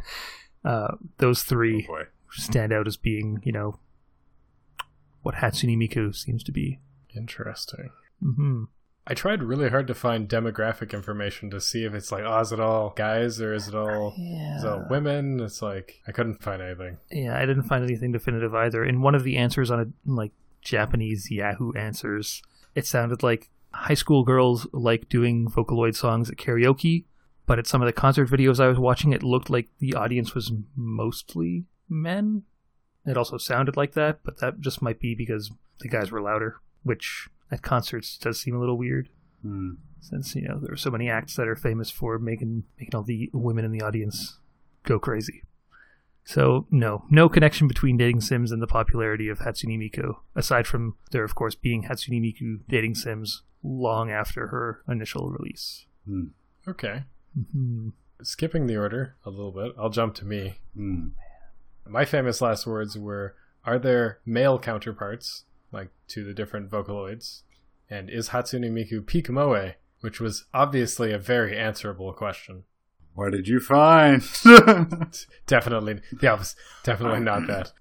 uh, 0.63 0.95
those 1.17 1.41
Oh 1.43 1.49
three 1.49 1.85
boy. 1.85 2.03
stand 2.31 2.71
out 2.71 2.87
as 2.87 2.95
being, 2.95 3.41
you 3.43 3.51
know, 3.51 3.79
what 5.21 5.35
Hatsune 5.35 5.75
Miku 5.77 6.15
seems 6.15 6.43
to 6.45 6.51
be. 6.53 6.79
Interesting. 7.15 7.89
hmm 8.21 8.63
I 9.09 9.15
tried 9.15 9.41
really 9.41 9.69
hard 9.69 9.87
to 9.87 9.95
find 9.95 10.29
demographic 10.29 10.93
information 10.93 11.49
to 11.49 11.59
see 11.59 11.83
if 11.83 11.95
it's 11.95 12.11
like, 12.11 12.23
oh, 12.23 12.39
is 12.41 12.51
it 12.51 12.59
all 12.59 12.91
guys 12.95 13.41
or 13.41 13.55
is 13.55 13.67
it 13.67 13.73
all 13.73 14.13
is 14.15 14.63
it 14.63 14.69
all 14.69 14.85
women? 14.87 15.39
It's 15.39 15.63
like 15.63 15.99
I 16.07 16.11
couldn't 16.11 16.43
find 16.43 16.61
anything. 16.61 16.97
Yeah, 17.09 17.35
I 17.35 17.47
didn't 17.47 17.63
find 17.63 17.83
anything 17.83 18.11
definitive 18.11 18.53
either. 18.53 18.83
In 18.83 19.01
one 19.01 19.15
of 19.15 19.23
the 19.23 19.37
answers 19.37 19.71
on 19.71 19.79
a 19.79 19.87
like 20.09 20.31
Japanese 20.61 21.31
Yahoo 21.31 21.73
answers, 21.73 22.43
it 22.75 22.85
sounded 22.85 23.23
like 23.23 23.49
high 23.71 23.95
school 23.95 24.23
girls 24.23 24.67
like 24.73 25.09
doing 25.09 25.49
Vocaloid 25.49 25.95
songs 25.95 26.29
at 26.29 26.37
karaoke, 26.37 27.05
but 27.47 27.57
at 27.57 27.65
some 27.65 27.81
of 27.81 27.87
the 27.87 27.93
concert 27.93 28.29
videos 28.29 28.59
I 28.59 28.67
was 28.67 28.77
watching, 28.77 29.11
it 29.11 29.23
looked 29.23 29.49
like 29.49 29.69
the 29.79 29.95
audience 29.95 30.35
was 30.35 30.51
mostly 30.75 31.65
men. 31.89 32.43
It 33.07 33.17
also 33.17 33.37
sounded 33.37 33.75
like 33.75 33.93
that, 33.93 34.19
but 34.23 34.39
that 34.39 34.59
just 34.59 34.83
might 34.83 34.99
be 34.99 35.15
because 35.15 35.51
the 35.79 35.89
guys 35.89 36.11
were 36.11 36.21
louder, 36.21 36.57
which 36.83 37.27
at 37.51 37.61
concerts 37.61 38.17
does 38.17 38.39
seem 38.39 38.55
a 38.55 38.59
little 38.59 38.77
weird 38.77 39.09
Hmm. 39.41 39.75
since 40.01 40.35
you 40.35 40.47
know 40.47 40.59
there 40.59 40.73
are 40.73 40.77
so 40.77 40.91
many 40.91 41.09
acts 41.09 41.35
that 41.35 41.47
are 41.47 41.55
famous 41.55 41.89
for 41.89 42.19
making 42.19 42.63
making 42.77 42.93
all 42.95 43.03
the 43.03 43.29
women 43.33 43.63
in 43.63 43.71
the 43.71 43.81
audience 43.81 44.37
go 44.83 44.99
crazy. 44.99 45.43
So 46.25 46.67
no, 46.69 47.05
no 47.09 47.27
connection 47.29 47.67
between 47.67 47.97
dating 47.97 48.21
sims 48.21 48.51
and 48.51 48.61
the 48.61 48.67
popularity 48.67 49.29
of 49.29 49.39
Hatsune 49.39 49.77
Miku, 49.79 50.17
aside 50.35 50.67
from 50.67 50.95
there 51.11 51.23
of 51.23 51.33
course 51.35 51.55
being 51.55 51.83
Hatsune 51.83 52.21
Miku 52.21 52.59
dating 52.67 52.95
sims 52.95 53.41
long 53.63 54.11
after 54.11 54.47
her 54.47 54.83
initial 54.87 55.29
release. 55.31 55.85
Hmm. 56.05 56.25
Okay. 56.67 57.03
hmm 57.53 57.89
Skipping 58.21 58.67
the 58.67 58.75
order 58.75 59.15
a 59.25 59.29
little 59.29 59.51
bit, 59.53 59.73
I'll 59.79 59.89
jump 59.89 60.13
to 60.15 60.25
me. 60.25 60.59
Hmm. 60.75 61.09
My 61.87 62.03
famous 62.05 62.41
last 62.41 62.67
words 62.67 62.97
were 62.97 63.35
Are 63.65 63.79
there 63.79 64.19
male 64.25 64.59
counterparts, 64.59 65.45
like 65.71 65.89
to 66.09 66.23
the 66.23 66.33
different 66.33 66.69
Vocaloids? 66.69 67.41
And 67.89 68.09
is 68.09 68.29
Hatsune 68.29 68.71
Miku 68.71 69.05
peak 69.05 69.29
moe? 69.29 69.73
Which 70.01 70.21
was 70.21 70.45
obviously 70.53 71.11
a 71.11 71.19
very 71.19 71.57
answerable 71.57 72.13
question. 72.13 72.63
What 73.15 73.33
did 73.33 73.49
you 73.49 73.59
find? 73.59 74.21
Definitely, 75.45 76.01
yeah, 76.21 76.35
was 76.35 76.55
definitely 76.83 77.19
not 77.31 77.47
that. 77.47 77.73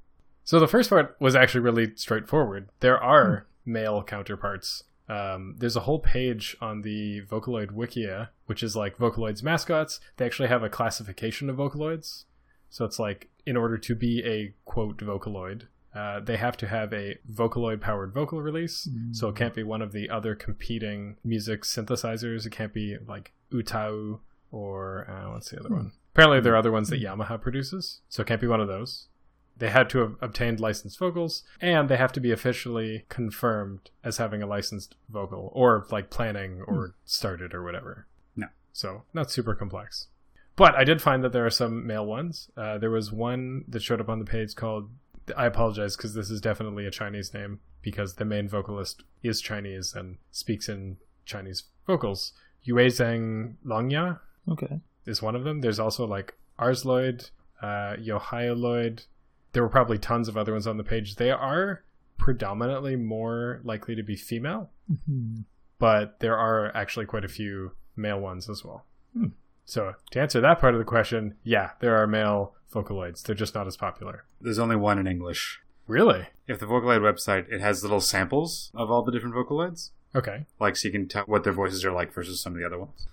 So 0.43 0.59
the 0.59 0.67
first 0.67 0.91
part 0.91 1.15
was 1.21 1.37
actually 1.37 1.61
really 1.61 1.93
straightforward. 1.95 2.71
There 2.81 2.99
are 2.99 3.47
male 3.65 4.03
counterparts. 4.03 4.83
Um, 5.09 5.55
there's 5.59 5.77
a 5.77 5.81
whole 5.81 6.01
page 6.01 6.57
on 6.61 6.83
the 6.83 7.21
Vocaloid 7.21 7.71
Wikia, 7.71 8.31
which 8.47 8.63
is 8.63 8.75
like 8.75 8.99
Vocaloids 8.99 9.43
mascots. 9.43 10.01
They 10.17 10.27
actually 10.27 10.49
have 10.49 10.63
a 10.63 10.69
classification 10.69 11.49
of 11.49 11.57
Vocaloids. 11.57 12.25
So 12.71 12.85
it's 12.85 12.99
like, 12.99 13.29
in 13.47 13.57
order 13.57 13.79
to 13.79 13.95
be 13.95 14.25
a 14.25 14.55
quote 14.65 14.99
Vocaloid, 14.99 15.69
uh, 15.99 16.21
they 16.21 16.37
have 16.37 16.57
to 16.59 16.69
have 16.69 16.93
a 16.93 17.19
Vocaloid 17.31 17.81
powered 17.81 18.13
vocal 18.13 18.41
release. 18.41 18.89
So 19.13 19.29
it 19.29 19.37
can't 19.37 19.55
be 19.55 19.65
one 19.65 19.83
of 19.83 19.93
the 19.93 20.09
other 20.09 20.35
competing 20.35 21.17
music 21.25 21.63
synthesizers. 21.63 22.47
It 22.47 22.51
can't 22.51 22.73
be 22.73 22.97
like 23.07 23.33
Utau 23.53 24.21
or 24.53 25.07
uh, 25.11 25.33
what's 25.33 25.51
the 25.51 25.59
other 25.61 25.71
one? 25.71 25.93
Apparently, 26.15 26.41
there 26.41 26.55
are 26.55 26.57
other 26.57 26.73
ones 26.73 26.89
that 26.91 27.03
Yamaha 27.03 27.41
produces. 27.41 28.01
So 28.09 28.23
it 28.23 28.27
can't 28.27 28.41
be 28.41 28.47
one 28.47 28.61
of 28.61 28.69
those. 28.69 29.09
They 29.57 29.71
had 29.71 29.91
to 29.91 29.99
have 29.99 30.15
obtained 30.21 30.61
licensed 30.61 30.99
vocals, 31.01 31.43
and 31.61 31.89
they 31.89 31.97
have 31.97 32.13
to 32.13 32.21
be 32.21 32.31
officially 32.31 33.05
confirmed 33.09 33.91
as 34.05 34.19
having 34.19 34.41
a 34.41 34.47
licensed 34.47 34.95
vocal, 35.09 35.51
or 35.53 35.85
like 35.91 36.11
planning 36.11 36.63
or 36.63 36.95
started 37.05 37.53
or 37.55 37.65
whatever. 37.65 38.07
No. 38.37 38.47
So 38.73 39.03
not 39.13 39.33
super 39.33 39.57
complex. 39.57 40.07
But 40.55 40.75
I 40.75 40.85
did 40.85 41.03
find 41.03 41.23
that 41.25 41.33
there 41.33 41.47
are 41.47 41.51
some 41.51 41.87
male 41.87 42.07
ones. 42.07 42.51
Uh, 42.57 42.79
there 42.79 42.91
was 42.91 43.13
one 43.13 43.65
that 43.69 43.83
showed 43.83 44.01
up 44.01 44.09
on 44.09 44.19
the 44.19 44.25
page 44.25 44.55
called. 44.55 44.91
I 45.37 45.47
apologize 45.47 45.97
because 45.97 46.15
this 46.15 46.31
is 46.31 46.41
definitely 46.41 46.87
a 46.87 46.91
Chinese 46.91 47.33
name 47.35 47.61
because 47.83 48.15
the 48.15 48.25
main 48.25 48.49
vocalist 48.49 49.03
is 49.23 49.41
Chinese 49.41 49.95
and 49.95 50.17
speaks 50.31 50.69
in 50.69 50.97
Chinese 51.25 51.65
vocals. 51.87 52.33
Yuezheng 52.67 53.55
Longya 53.65 54.21
Okay. 54.49 54.81
is 55.07 55.23
one 55.23 55.35
of 55.37 55.45
them. 55.45 55.61
There's 55.61 55.79
also 55.79 56.07
like 56.07 56.35
Arsloid, 56.59 57.31
uh, 57.63 57.95
YOHIOloid. 57.99 59.07
There 59.53 59.63
were 59.63 59.69
probably 59.69 59.99
tons 59.99 60.29
of 60.29 60.37
other 60.37 60.53
ones 60.53 60.67
on 60.67 60.77
the 60.77 60.85
page. 60.85 61.17
They 61.17 61.31
are 61.31 61.83
predominantly 62.19 62.97
more 62.97 63.61
likely 63.65 63.95
to 63.95 64.03
be 64.03 64.17
female, 64.17 64.71
Mhm. 64.91 65.45
but 65.79 66.19
there 66.21 66.37
are 66.37 66.75
actually 66.77 67.07
quite 67.07 67.25
a 67.25 67.29
few 67.29 67.73
male 67.97 68.21
ones 68.21 68.49
as 68.51 68.65
well. 68.65 68.85
Hmm. 69.13 69.29
So 69.69 69.93
to 70.13 70.21
answer 70.21 70.41
that 70.41 70.61
part 70.61 70.73
of 70.73 70.79
the 70.79 70.85
question, 70.87 71.35
yeah, 71.45 71.73
there 71.81 71.95
are 72.03 72.07
male 72.07 72.55
Vocaloids. 72.73 73.23
They're 73.23 73.35
just 73.35 73.55
not 73.55 73.67
as 73.67 73.77
popular. 73.77 74.25
There's 74.41 74.59
only 74.59 74.77
one 74.77 74.99
in 74.99 75.07
English. 75.07 75.61
Really? 75.87 76.29
If 76.47 76.59
the 76.59 76.65
Vocaloid 76.65 77.01
website, 77.03 77.53
it 77.53 77.61
has 77.61 77.83
little 77.83 78.01
samples 78.01 78.71
of 78.75 78.91
all 78.91 79.03
the 79.03 79.13
different 79.13 79.35
Vocaloids, 79.35 79.91
Okay. 80.17 80.47
like 80.59 80.77
so 80.77 80.89
you 80.89 80.93
can 80.93 81.07
tell 81.07 81.25
what 81.25 81.45
their 81.45 81.53
voices 81.53 81.85
are 81.85 81.93
like 81.93 82.15
versus 82.15 82.41
some 82.43 82.55
of 82.55 82.59
the 82.59 82.65
other 82.65 82.79
ones. 82.79 83.09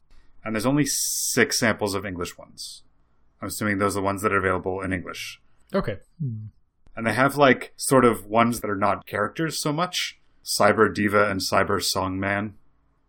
And 0.45 0.55
there's 0.55 0.65
only 0.65 0.85
six 0.85 1.59
samples 1.59 1.93
of 1.93 2.05
English 2.05 2.37
ones. 2.37 2.83
I'm 3.41 3.49
assuming 3.49 3.77
those 3.77 3.97
are 3.97 3.99
the 3.99 4.05
ones 4.05 4.21
that 4.21 4.31
are 4.31 4.37
available 4.37 4.79
in 4.79 4.93
English. 4.93 5.41
Okay. 5.73 5.97
Hmm. 6.21 6.45
And 6.95 7.05
they 7.05 7.13
have 7.13 7.35
like 7.35 7.73
sort 7.75 8.05
of 8.05 8.27
ones 8.27 8.61
that 8.61 8.69
are 8.69 8.77
not 8.77 9.05
characters 9.05 9.59
so 9.59 9.73
much. 9.73 10.19
Cyber 10.45 10.93
Diva 10.93 11.29
and 11.29 11.41
Cyber 11.41 11.81
Songman. 11.81 12.53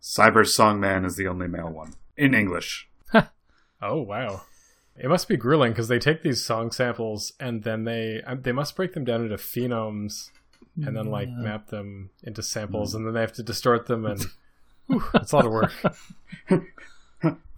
Cyber 0.01 0.43
Songman 0.45 1.05
is 1.05 1.15
the 1.15 1.27
only 1.27 1.47
male 1.47 1.69
one 1.69 1.93
in 2.17 2.33
English. 2.33 2.89
Oh 3.81 4.01
wow. 4.01 4.41
It 4.99 5.09
must 5.09 5.27
be 5.27 5.37
grueling 5.37 5.71
because 5.73 5.87
they 5.87 5.99
take 5.99 6.23
these 6.23 6.43
song 6.43 6.71
samples 6.71 7.31
and 7.39 7.63
then 7.63 7.83
they 7.83 8.21
they 8.41 8.51
must 8.51 8.75
break 8.75 8.93
them 8.93 9.03
down 9.05 9.23
into 9.23 9.35
phonemes 9.37 10.29
and 10.83 10.95
then 10.97 11.05
like 11.07 11.27
Yeah. 11.27 11.35
map 11.43 11.67
them 11.67 12.09
into 12.23 12.41
samples 12.41 12.95
and 12.95 13.05
then 13.05 13.13
they 13.13 13.21
have 13.21 13.33
to 13.33 13.43
distort 13.43 13.85
them 13.87 14.05
and 14.05 14.25
whew, 14.87 15.03
it's 15.15 15.31
a 15.31 15.35
lot 15.35 15.45
of 15.45 15.51
work. 15.51 15.71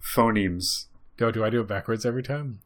Phonemes. 0.02 0.86
Go, 1.16 1.30
do 1.30 1.44
I 1.44 1.50
do 1.50 1.60
it 1.60 1.68
backwards 1.68 2.06
every 2.06 2.22
time? 2.22 2.60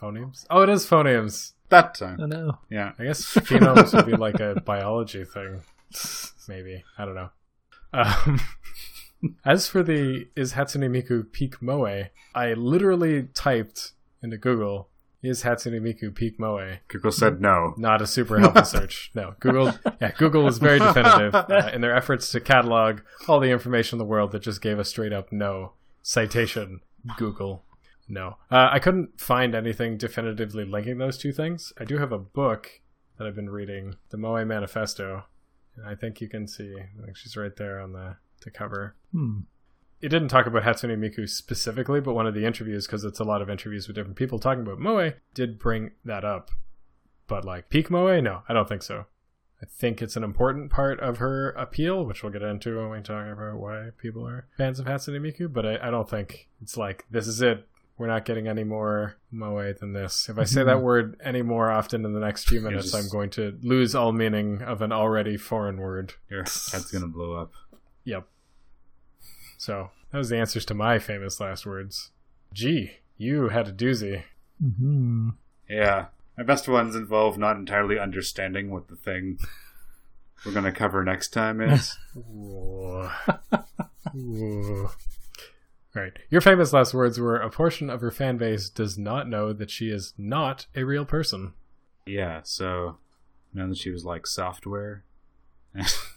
Phonemes? 0.00 0.44
Oh, 0.50 0.62
it 0.62 0.68
is 0.68 0.86
phonemes. 0.86 1.52
That 1.68 1.94
time. 1.94 2.20
I 2.20 2.26
know. 2.26 2.58
Yeah. 2.70 2.92
I 2.98 3.04
guess 3.04 3.24
phenomes 3.24 3.92
would 3.94 4.06
be 4.06 4.16
like 4.16 4.38
a 4.40 4.60
biology 4.64 5.24
thing. 5.24 5.62
Maybe. 6.48 6.84
I 6.98 7.04
don't 7.04 7.14
know. 7.16 7.30
Um, 7.92 8.40
as 9.44 9.68
for 9.68 9.82
the 9.82 10.28
is 10.36 10.52
Hatsune 10.52 10.90
Miku 10.90 11.30
peak 11.30 11.60
moe, 11.62 12.04
I 12.34 12.52
literally 12.54 13.28
typed 13.34 13.92
into 14.22 14.36
Google 14.36 14.88
is 15.22 15.42
Hatsune 15.42 15.80
Miku 15.80 16.14
peak 16.14 16.38
moe. 16.38 16.76
Google 16.88 17.10
said 17.10 17.40
no. 17.40 17.74
Not 17.76 18.02
a 18.02 18.06
super 18.06 18.38
helpful 18.38 18.64
search. 18.78 19.10
No, 19.14 19.34
Google. 19.40 19.74
Yeah, 20.00 20.12
Google 20.12 20.42
was 20.44 20.58
very 20.58 20.78
definitive 20.78 21.34
uh, 21.34 21.70
in 21.72 21.80
their 21.80 21.96
efforts 21.96 22.30
to 22.32 22.40
catalog 22.40 23.00
all 23.26 23.40
the 23.40 23.50
information 23.50 23.96
in 23.96 23.98
the 23.98 24.04
world 24.04 24.32
that 24.32 24.42
just 24.42 24.60
gave 24.60 24.78
a 24.78 24.84
straight 24.84 25.12
up 25.12 25.32
no 25.32 25.72
citation. 26.02 26.80
Google. 27.16 27.64
No, 28.08 28.36
uh, 28.50 28.68
I 28.70 28.78
couldn't 28.78 29.20
find 29.20 29.54
anything 29.54 29.96
definitively 29.96 30.64
linking 30.64 30.98
those 30.98 31.18
two 31.18 31.32
things. 31.32 31.72
I 31.78 31.84
do 31.84 31.98
have 31.98 32.12
a 32.12 32.18
book 32.18 32.80
that 33.18 33.26
I've 33.26 33.34
been 33.34 33.50
reading, 33.50 33.96
the 34.10 34.16
Moe 34.16 34.44
Manifesto, 34.44 35.24
and 35.76 35.88
I 35.88 35.96
think 35.96 36.20
you 36.20 36.28
can 36.28 36.46
see. 36.46 36.72
I 36.76 37.04
think 37.04 37.16
she's 37.16 37.36
right 37.36 37.54
there 37.56 37.80
on 37.80 37.92
the 37.92 38.16
the 38.44 38.50
cover. 38.50 38.94
Hmm. 39.12 39.40
It 40.00 40.10
didn't 40.10 40.28
talk 40.28 40.46
about 40.46 40.62
Hatsune 40.62 40.96
Miku 40.98 41.28
specifically, 41.28 42.00
but 42.00 42.14
one 42.14 42.26
of 42.26 42.34
the 42.34 42.44
interviews, 42.44 42.86
because 42.86 43.02
it's 43.02 43.18
a 43.18 43.24
lot 43.24 43.40
of 43.40 43.48
interviews 43.48 43.86
with 43.88 43.96
different 43.96 44.16
people 44.16 44.38
talking 44.38 44.62
about 44.62 44.78
Moe, 44.78 45.12
did 45.34 45.58
bring 45.58 45.92
that 46.04 46.24
up. 46.24 46.50
But 47.26 47.44
like 47.44 47.70
peak 47.70 47.90
Moe, 47.90 48.20
no, 48.20 48.42
I 48.48 48.52
don't 48.52 48.68
think 48.68 48.82
so. 48.82 49.06
I 49.62 49.64
think 49.64 50.02
it's 50.02 50.16
an 50.16 50.22
important 50.22 50.70
part 50.70 51.00
of 51.00 51.16
her 51.16 51.48
appeal, 51.52 52.04
which 52.04 52.22
we'll 52.22 52.30
get 52.30 52.42
into 52.42 52.76
when 52.76 52.90
we 52.90 53.00
talk 53.00 53.26
about 53.26 53.56
why 53.56 53.88
people 53.96 54.26
are 54.28 54.46
fans 54.58 54.78
of 54.78 54.84
Hatsune 54.86 55.18
Miku. 55.20 55.50
But 55.50 55.64
I, 55.64 55.88
I 55.88 55.90
don't 55.90 56.08
think 56.08 56.50
it's 56.60 56.76
like 56.76 57.06
this 57.10 57.26
is 57.26 57.40
it. 57.40 57.66
We're 57.98 58.06
not 58.08 58.26
getting 58.26 58.46
any 58.46 58.62
more 58.64 59.16
moe 59.30 59.72
than 59.72 59.94
this. 59.94 60.28
If 60.28 60.38
I 60.38 60.44
say 60.44 60.62
that 60.62 60.82
word 60.82 61.18
any 61.24 61.40
more 61.40 61.70
often 61.70 62.04
in 62.04 62.12
the 62.12 62.20
next 62.20 62.46
few 62.46 62.60
minutes, 62.60 62.90
just- 62.92 62.94
I'm 62.94 63.08
going 63.10 63.30
to 63.30 63.58
lose 63.62 63.94
all 63.94 64.12
meaning 64.12 64.60
of 64.60 64.82
an 64.82 64.92
already 64.92 65.38
foreign 65.38 65.78
word. 65.78 66.12
Your 66.28 66.40
head's 66.42 66.90
gonna 66.92 67.06
blow 67.08 67.32
up. 67.32 67.52
Yep. 68.06 68.26
So 69.58 69.90
that 70.10 70.18
was 70.18 70.30
the 70.30 70.38
answers 70.38 70.64
to 70.66 70.74
my 70.74 70.98
famous 70.98 71.38
last 71.40 71.66
words. 71.66 72.10
Gee, 72.54 72.92
you 73.18 73.48
had 73.50 73.68
a 73.68 73.72
doozy. 73.72 74.22
hmm 74.60 75.30
Yeah. 75.68 76.06
My 76.38 76.44
best 76.44 76.68
ones 76.68 76.94
involve 76.96 77.36
not 77.38 77.56
entirely 77.56 77.98
understanding 77.98 78.70
what 78.70 78.88
the 78.88 78.96
thing 78.96 79.38
we're 80.44 80.52
gonna 80.52 80.72
cover 80.72 81.02
next 81.04 81.28
time 81.30 81.60
is. 81.60 81.96
Whoa. 82.14 83.10
Whoa. 84.14 84.90
Right. 85.94 86.12
Your 86.30 86.42
famous 86.42 86.74
last 86.74 86.92
words 86.92 87.18
were 87.18 87.38
a 87.38 87.48
portion 87.50 87.88
of 87.88 88.02
her 88.02 88.10
fan 88.10 88.36
base 88.36 88.68
does 88.68 88.98
not 88.98 89.28
know 89.28 89.54
that 89.54 89.70
she 89.70 89.88
is 89.90 90.12
not 90.18 90.66
a 90.74 90.84
real 90.84 91.06
person. 91.06 91.54
yeah, 92.04 92.40
so 92.44 92.98
now 93.54 93.66
that 93.68 93.78
she 93.78 93.90
was 93.90 94.04
like 94.04 94.26
software 94.26 95.02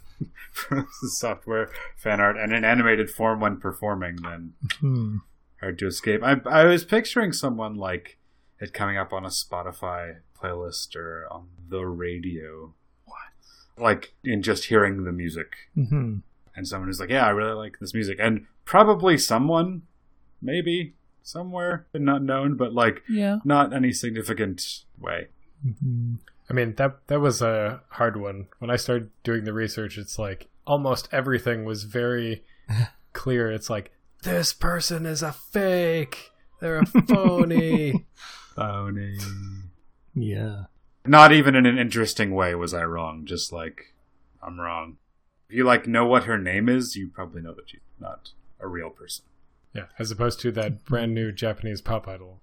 software 1.07 1.69
fan 1.97 2.19
art 2.19 2.37
and 2.37 2.53
in 2.53 2.63
animated 2.63 3.09
form 3.09 3.39
when 3.39 3.57
performing, 3.57 4.17
then 4.17 4.53
Hmm. 4.79 5.17
hard 5.59 5.79
to 5.79 5.87
escape. 5.87 6.21
I 6.23 6.41
I 6.45 6.65
was 6.65 6.85
picturing 6.85 7.33
someone 7.33 7.75
like 7.75 8.17
it 8.59 8.73
coming 8.73 8.97
up 8.97 9.13
on 9.13 9.25
a 9.25 9.29
Spotify 9.29 10.17
playlist 10.41 10.95
or 10.95 11.27
on 11.31 11.47
the 11.69 11.85
radio. 11.85 12.73
What? 13.05 13.17
Like 13.77 14.13
in 14.23 14.41
just 14.41 14.65
hearing 14.65 15.03
the 15.03 15.11
music. 15.11 15.55
hmm 15.75 16.17
And 16.55 16.67
someone 16.67 16.87
who's 16.89 16.99
like, 16.99 17.09
Yeah, 17.09 17.25
I 17.25 17.29
really 17.29 17.53
like 17.53 17.79
this 17.79 17.93
music. 17.93 18.17
And 18.19 18.45
probably 18.65 19.17
someone, 19.17 19.83
maybe, 20.41 20.93
somewhere, 21.23 21.87
not 21.93 22.21
known, 22.23 22.55
but 22.55 22.73
like 22.73 23.01
Yeah. 23.07 23.39
not 23.45 23.73
any 23.73 23.91
significant 23.93 24.83
way. 24.99 25.27
hmm 25.63 26.15
I 26.49 26.53
mean, 26.53 26.73
that 26.75 27.07
that 27.07 27.19
was 27.19 27.41
a 27.41 27.81
hard 27.89 28.17
one. 28.17 28.47
When 28.59 28.71
I 28.71 28.75
started 28.75 29.11
doing 29.23 29.43
the 29.43 29.53
research, 29.53 29.97
it's 29.97 30.17
like 30.17 30.47
almost 30.65 31.07
everything 31.11 31.63
was 31.65 31.83
very 31.83 32.43
clear. 33.13 33.51
It's 33.51 33.69
like 33.69 33.91
this 34.23 34.53
person 34.53 35.05
is 35.05 35.21
a 35.21 35.31
fake. 35.31 36.31
They're 36.59 36.79
a 36.79 36.85
phony. 36.85 38.05
Phony. 38.55 39.17
Yeah. 40.13 40.63
Not 41.05 41.31
even 41.31 41.55
in 41.55 41.65
an 41.65 41.77
interesting 41.77 42.35
way 42.35 42.53
was 42.55 42.73
I 42.73 42.83
wrong, 42.83 43.25
just 43.25 43.53
like 43.53 43.93
I'm 44.43 44.59
wrong. 44.59 44.97
If 45.49 45.55
you 45.55 45.63
like 45.63 45.87
know 45.87 46.05
what 46.05 46.25
her 46.25 46.37
name 46.37 46.67
is, 46.67 46.95
you 46.97 47.07
probably 47.07 47.41
know 47.41 47.53
that 47.53 47.69
she's 47.69 47.79
not 47.99 48.31
a 48.59 48.67
real 48.67 48.89
person. 48.89 49.23
yeah, 49.73 49.85
as 49.97 50.11
opposed 50.11 50.41
to 50.41 50.51
that 50.51 50.83
brand 50.83 51.13
new 51.13 51.31
Japanese 51.31 51.79
pop 51.81 52.07
idol. 52.07 52.41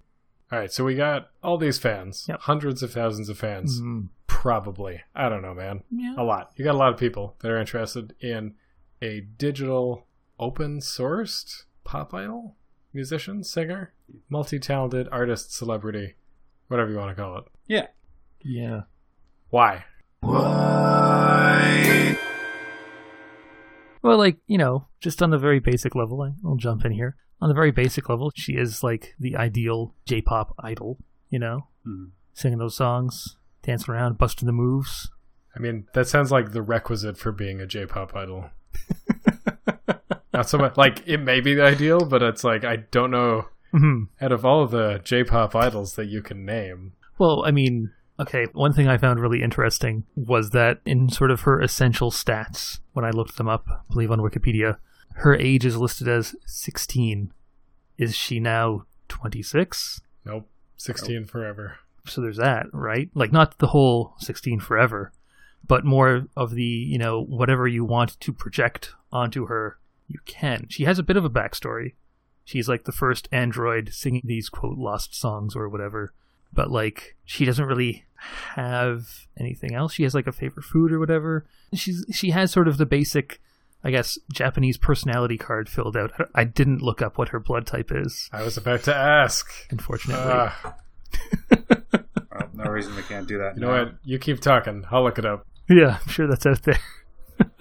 All 0.52 0.58
right, 0.60 0.70
so 0.72 0.84
we 0.84 0.94
got 0.94 1.30
all 1.42 1.58
these 1.58 1.78
fans, 1.78 2.26
Yep. 2.28 2.40
hundreds 2.42 2.82
of 2.82 2.92
thousands 2.92 3.28
of 3.28 3.36
fans, 3.36 3.80
Mhm. 3.80 4.10
probably. 4.28 5.02
I 5.14 5.28
don't 5.28 5.42
know, 5.42 5.54
man. 5.54 5.82
Yeah. 5.90 6.14
A 6.16 6.22
lot. 6.22 6.52
You 6.56 6.64
got 6.64 6.74
a 6.76 6.78
lot 6.78 6.92
of 6.92 6.98
people 7.00 7.34
that 7.40 7.50
are 7.50 7.58
interested 7.58 8.14
in 8.20 8.54
a 9.02 9.20
digital, 9.22 10.06
open 10.38 10.78
sourced 10.78 11.64
pop 11.82 12.14
idol, 12.14 12.56
musician, 12.92 13.42
singer, 13.42 13.92
multi 14.28 14.60
talented 14.60 15.08
artist, 15.10 15.52
celebrity, 15.52 16.14
whatever 16.68 16.90
you 16.92 16.96
want 16.96 17.16
to 17.16 17.20
call 17.20 17.38
it. 17.38 17.44
Yeah. 17.66 17.88
Yeah. 18.40 18.82
Why? 19.50 19.84
Why? 20.20 22.16
Well, 24.02 24.18
like, 24.18 24.38
you 24.46 24.58
know, 24.58 24.86
just 25.00 25.20
on 25.22 25.30
the 25.30 25.38
very 25.38 25.58
basic 25.58 25.96
level, 25.96 26.22
I'll 26.44 26.54
jump 26.56 26.84
in 26.84 26.92
here. 26.92 27.16
On 27.40 27.48
the 27.48 27.54
very 27.54 27.70
basic 27.70 28.08
level, 28.08 28.32
she 28.34 28.54
is 28.54 28.82
like 28.82 29.14
the 29.18 29.36
ideal 29.36 29.94
J 30.06 30.22
pop 30.22 30.54
idol, 30.58 30.98
you 31.28 31.38
know? 31.38 31.66
Hmm. 31.84 32.06
Singing 32.32 32.58
those 32.58 32.76
songs, 32.76 33.36
dancing 33.62 33.92
around, 33.92 34.18
busting 34.18 34.46
the 34.46 34.52
moves. 34.52 35.10
I 35.54 35.58
mean, 35.58 35.86
that 35.94 36.06
sounds 36.06 36.30
like 36.30 36.52
the 36.52 36.62
requisite 36.62 37.16
for 37.18 37.32
being 37.32 37.60
a 37.60 37.66
J 37.66 37.86
pop 37.86 38.14
idol. 38.14 38.50
Not 40.32 40.48
so 40.48 40.58
much 40.58 40.76
like 40.76 41.02
it 41.06 41.18
may 41.18 41.40
be 41.40 41.54
the 41.54 41.64
ideal, 41.64 42.00
but 42.00 42.22
it's 42.22 42.44
like 42.44 42.64
I 42.64 42.76
don't 42.76 43.10
know 43.10 43.46
hmm 43.72 44.04
out 44.20 44.32
of 44.32 44.44
all 44.44 44.66
the 44.66 45.00
J 45.04 45.24
pop 45.24 45.54
idols 45.54 45.94
that 45.94 46.06
you 46.06 46.22
can 46.22 46.44
name. 46.44 46.92
Well, 47.18 47.44
I 47.44 47.50
mean, 47.50 47.92
okay, 48.20 48.46
one 48.52 48.72
thing 48.72 48.88
I 48.88 48.98
found 48.98 49.20
really 49.20 49.42
interesting 49.42 50.04
was 50.14 50.50
that 50.50 50.80
in 50.84 51.08
sort 51.08 51.30
of 51.30 51.42
her 51.42 51.60
essential 51.60 52.10
stats, 52.10 52.80
when 52.92 53.04
I 53.04 53.10
looked 53.10 53.36
them 53.36 53.48
up, 53.48 53.64
I 53.68 53.92
believe 53.92 54.10
on 54.10 54.20
Wikipedia, 54.20 54.78
her 55.16 55.34
age 55.34 55.64
is 55.64 55.76
listed 55.76 56.08
as 56.08 56.36
16. 56.46 57.32
Is 57.98 58.14
she 58.14 58.40
now 58.40 58.84
26? 59.08 60.00
Nope. 60.24 60.48
16 60.76 61.24
forever. 61.24 61.76
So 62.04 62.20
there's 62.20 62.36
that, 62.36 62.66
right? 62.72 63.10
Like, 63.14 63.32
not 63.32 63.58
the 63.58 63.68
whole 63.68 64.14
16 64.18 64.60
forever, 64.60 65.12
but 65.66 65.84
more 65.84 66.26
of 66.36 66.54
the, 66.54 66.62
you 66.62 66.98
know, 66.98 67.22
whatever 67.22 67.66
you 67.66 67.84
want 67.84 68.20
to 68.20 68.32
project 68.32 68.92
onto 69.10 69.46
her, 69.46 69.78
you 70.06 70.20
can. 70.26 70.66
She 70.68 70.84
has 70.84 70.98
a 70.98 71.02
bit 71.02 71.16
of 71.16 71.24
a 71.24 71.30
backstory. 71.30 71.94
She's 72.44 72.68
like 72.68 72.84
the 72.84 72.92
first 72.92 73.28
android 73.32 73.92
singing 73.92 74.22
these, 74.24 74.48
quote, 74.48 74.78
lost 74.78 75.14
songs 75.14 75.56
or 75.56 75.68
whatever. 75.68 76.12
But, 76.52 76.70
like, 76.70 77.16
she 77.24 77.44
doesn't 77.44 77.66
really 77.66 78.04
have 78.54 79.26
anything 79.36 79.74
else. 79.74 79.94
She 79.94 80.04
has, 80.04 80.14
like, 80.14 80.28
a 80.28 80.32
favorite 80.32 80.64
food 80.64 80.92
or 80.92 81.00
whatever. 81.00 81.44
She's 81.74 82.04
She 82.12 82.30
has 82.30 82.52
sort 82.52 82.68
of 82.68 82.78
the 82.78 82.86
basic, 82.86 83.40
I 83.86 83.90
guess, 83.92 84.18
Japanese 84.32 84.76
personality 84.76 85.38
card 85.38 85.68
filled 85.68 85.96
out. 85.96 86.10
I 86.34 86.42
didn't 86.42 86.82
look 86.82 87.00
up 87.00 87.18
what 87.18 87.28
her 87.28 87.38
blood 87.38 87.68
type 87.68 87.92
is, 87.94 88.28
I 88.32 88.42
was 88.42 88.56
about 88.56 88.82
to 88.84 88.94
ask. 88.94 89.48
unfortunately. 89.70 90.24
Ah, 90.26 90.74
Well, 92.32 92.50
no 92.52 92.64
reason 92.64 92.96
we 92.96 93.02
can't 93.02 93.28
do 93.28 93.38
that. 93.38 93.54
you 93.54 93.60
know 93.62 93.70
what? 93.70 93.94
You 94.04 94.18
keep 94.18 94.40
talking. 94.40 94.84
I'll 94.90 95.04
look 95.04 95.18
it 95.18 95.24
up. 95.24 95.46
Yeah, 95.70 95.98
I'm 96.02 96.08
sure 96.08 96.26
that's 96.26 96.44
out 96.46 96.62
there. 96.64 96.80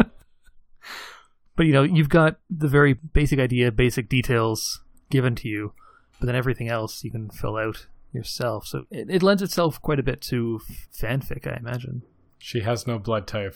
but 1.56 1.66
you 1.66 1.72
know, 1.74 1.84
you've 1.84 2.10
got 2.10 2.38
the 2.50 2.68
very 2.68 2.94
basic 2.94 3.40
idea, 3.40 3.72
basic 3.72 4.10
details 4.10 4.82
given 5.10 5.36
to 5.36 5.48
you, 5.48 5.74
but 6.20 6.26
then 6.26 6.36
everything 6.36 6.68
else 6.70 7.04
you 7.04 7.12
can 7.12 7.30
fill 7.30 7.56
out 7.56 7.86
yourself. 8.12 8.68
So 8.68 8.86
it, 8.92 9.10
it 9.10 9.24
lends 9.24 9.42
itself 9.42 9.82
quite 9.82 10.00
a 10.00 10.04
bit 10.04 10.22
to 10.24 10.60
fanfic, 10.94 11.48
I 11.48 11.58
imagine. 11.58 12.02
She 12.40 12.62
has 12.62 12.86
no 12.88 13.00
blood 13.00 13.28
type. 13.28 13.56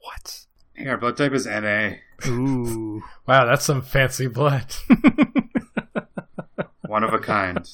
What? 0.00 0.46
Yeah, 0.76 0.90
our 0.90 0.96
blood 0.96 1.16
type 1.16 1.32
is 1.32 1.46
NA. 1.46 1.92
Ooh. 2.26 3.02
Wow, 3.26 3.44
that's 3.46 3.64
some 3.64 3.82
fancy 3.82 4.26
blood. 4.26 4.74
One 6.86 7.04
of 7.04 7.12
a 7.14 7.18
kind. 7.18 7.68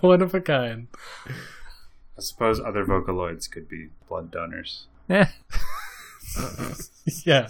One 0.00 0.22
of 0.22 0.34
a 0.34 0.40
kind. 0.40 0.88
I 1.28 2.20
suppose 2.20 2.60
other 2.60 2.84
Vocaloids 2.84 3.50
could 3.50 3.68
be 3.68 3.88
blood 4.08 4.30
donors. 4.30 4.86
Eh. 5.10 5.24
yeah, 7.24 7.48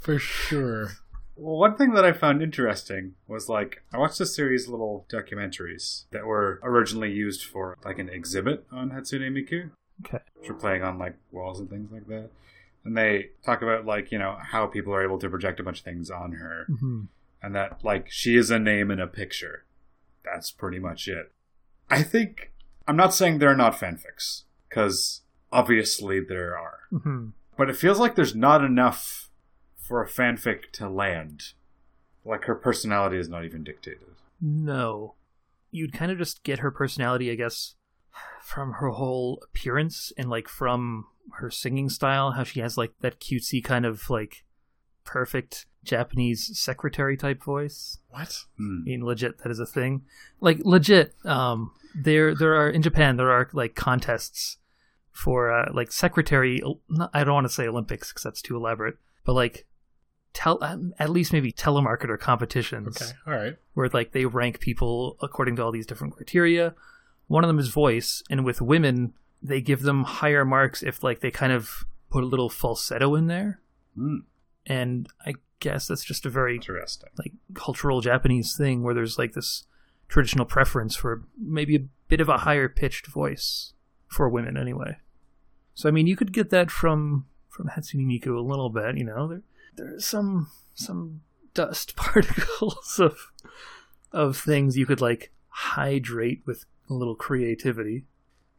for 0.00 0.18
sure. 0.18 0.92
Well, 1.36 1.56
one 1.56 1.76
thing 1.76 1.92
that 1.94 2.04
I 2.04 2.10
found 2.12 2.42
interesting 2.42 3.14
was 3.28 3.48
like 3.48 3.82
I 3.92 3.98
watched 3.98 4.20
a 4.20 4.26
series 4.26 4.64
of 4.66 4.70
little 4.72 5.06
documentaries 5.08 6.04
that 6.10 6.26
were 6.26 6.58
originally 6.64 7.12
used 7.12 7.44
for 7.44 7.76
like 7.84 8.00
an 8.00 8.08
exhibit 8.08 8.64
on 8.72 8.90
Hatsune 8.90 9.30
Miku, 9.30 9.70
Okay. 10.04 10.18
which 10.34 10.48
were 10.48 10.56
playing 10.56 10.82
on 10.82 10.98
like 10.98 11.14
walls 11.30 11.60
and 11.60 11.70
things 11.70 11.92
like 11.92 12.08
that. 12.08 12.30
And 12.84 12.96
they 12.96 13.30
talk 13.44 13.60
about 13.62 13.84
like 13.84 14.10
you 14.12 14.18
know 14.18 14.36
how 14.40 14.66
people 14.66 14.94
are 14.94 15.02
able 15.04 15.18
to 15.18 15.28
project 15.28 15.60
a 15.60 15.62
bunch 15.62 15.78
of 15.80 15.84
things 15.84 16.10
on 16.10 16.32
her, 16.32 16.66
hmm 16.68 17.04
and 17.42 17.54
that 17.54 17.84
like 17.84 18.10
she 18.10 18.36
is 18.36 18.50
a 18.50 18.58
name 18.58 18.90
in 18.90 19.00
a 19.00 19.06
picture. 19.06 19.64
That's 20.24 20.50
pretty 20.50 20.78
much 20.78 21.06
it. 21.08 21.32
I 21.90 22.02
think 22.02 22.52
I'm 22.86 22.96
not 22.96 23.14
saying 23.14 23.38
there 23.38 23.50
are 23.50 23.56
not 23.56 23.78
fanfics, 23.78 24.42
because 24.68 25.22
obviously 25.52 26.20
there 26.20 26.56
are. 26.58 26.80
hmm 26.90 27.28
But 27.56 27.68
it 27.70 27.76
feels 27.76 27.98
like 27.98 28.14
there's 28.14 28.34
not 28.34 28.64
enough 28.64 29.30
for 29.76 30.02
a 30.02 30.08
fanfic 30.08 30.70
to 30.72 30.88
land. 30.88 31.52
Like 32.24 32.44
her 32.44 32.54
personality 32.54 33.18
is 33.18 33.28
not 33.28 33.44
even 33.44 33.64
dictated. 33.64 34.08
No. 34.40 35.14
You'd 35.70 35.92
kind 35.92 36.10
of 36.10 36.18
just 36.18 36.42
get 36.44 36.58
her 36.60 36.70
personality, 36.70 37.30
I 37.30 37.34
guess, 37.34 37.74
from 38.42 38.74
her 38.74 38.90
whole 38.90 39.42
appearance 39.44 40.12
and 40.16 40.30
like 40.30 40.48
from 40.48 41.04
her 41.34 41.50
singing 41.50 41.88
style, 41.88 42.32
how 42.32 42.44
she 42.44 42.60
has 42.60 42.76
like 42.78 42.92
that 43.00 43.20
cutesy 43.20 43.62
kind 43.62 43.84
of 43.84 44.08
like 44.10 44.44
perfect 45.04 45.66
Japanese 45.84 46.58
secretary 46.58 47.16
type 47.16 47.42
voice. 47.42 47.98
What? 48.08 48.44
Hmm. 48.56 48.80
I 48.82 48.90
mean, 48.90 49.04
legit, 49.04 49.38
that 49.38 49.50
is 49.50 49.58
a 49.58 49.66
thing. 49.66 50.02
Like 50.40 50.58
legit, 50.64 51.14
um, 51.24 51.72
there 51.94 52.34
there 52.34 52.54
are 52.54 52.70
in 52.70 52.82
Japan 52.82 53.16
there 53.16 53.30
are 53.30 53.48
like 53.52 53.74
contests 53.74 54.58
for 55.10 55.50
uh, 55.50 55.70
like 55.72 55.90
secretary. 55.92 56.62
I 57.12 57.24
don't 57.24 57.34
want 57.34 57.46
to 57.46 57.52
say 57.52 57.66
Olympics 57.66 58.08
because 58.10 58.22
that's 58.22 58.42
too 58.42 58.56
elaborate, 58.56 58.96
but 59.24 59.34
like 59.34 59.66
tell 60.32 60.62
um, 60.62 60.94
at 60.98 61.10
least 61.10 61.32
maybe 61.32 61.50
telemarketer 61.52 62.18
competitions 62.18 63.00
Okay. 63.00 63.10
All 63.26 63.32
right. 63.32 63.56
where 63.74 63.88
like 63.92 64.12
they 64.12 64.26
rank 64.26 64.60
people 64.60 65.16
according 65.20 65.56
to 65.56 65.62
all 65.64 65.72
these 65.72 65.86
different 65.86 66.14
criteria. 66.14 66.74
One 67.28 67.44
of 67.44 67.48
them 67.48 67.58
is 67.58 67.68
voice, 67.68 68.22
and 68.28 68.44
with 68.44 68.60
women, 68.60 69.14
they 69.42 69.60
give 69.60 69.82
them 69.82 70.04
higher 70.04 70.44
marks 70.44 70.82
if 70.82 71.02
like 71.02 71.20
they 71.20 71.30
kind 71.30 71.52
of 71.52 71.84
put 72.10 72.24
a 72.24 72.26
little 72.26 72.48
falsetto 72.48 73.14
in 73.14 73.26
there. 73.26 73.60
Hmm. 73.94 74.18
And 74.66 75.08
I 75.24 75.34
guess 75.60 75.86
that's 75.88 76.04
just 76.04 76.26
a 76.26 76.30
very 76.30 76.56
Interesting. 76.56 77.10
like 77.18 77.32
cultural 77.54 78.00
Japanese 78.00 78.56
thing 78.56 78.82
where 78.82 78.94
there's 78.94 79.18
like 79.18 79.32
this 79.32 79.64
traditional 80.08 80.46
preference 80.46 80.96
for 80.96 81.24
maybe 81.38 81.76
a 81.76 81.86
bit 82.08 82.20
of 82.20 82.28
a 82.28 82.38
higher 82.38 82.68
pitched 82.68 83.06
voice 83.06 83.72
for 84.06 84.28
women 84.28 84.56
anyway. 84.56 84.96
So 85.74 85.88
I 85.88 85.92
mean, 85.92 86.06
you 86.06 86.16
could 86.16 86.32
get 86.32 86.50
that 86.50 86.70
from 86.70 87.26
from 87.48 87.68
Hatsune 87.68 88.06
Miku 88.06 88.36
a 88.36 88.40
little 88.40 88.70
bit, 88.70 88.96
you 88.96 89.04
know. 89.04 89.28
There 89.28 89.42
there's 89.76 90.06
some 90.06 90.50
some 90.74 91.20
dust 91.54 91.96
particles 91.96 92.98
of 92.98 93.32
of 94.12 94.36
things 94.36 94.76
you 94.76 94.86
could 94.86 95.00
like 95.00 95.32
hydrate 95.48 96.42
with 96.46 96.64
a 96.88 96.94
little 96.94 97.14
creativity. 97.14 98.04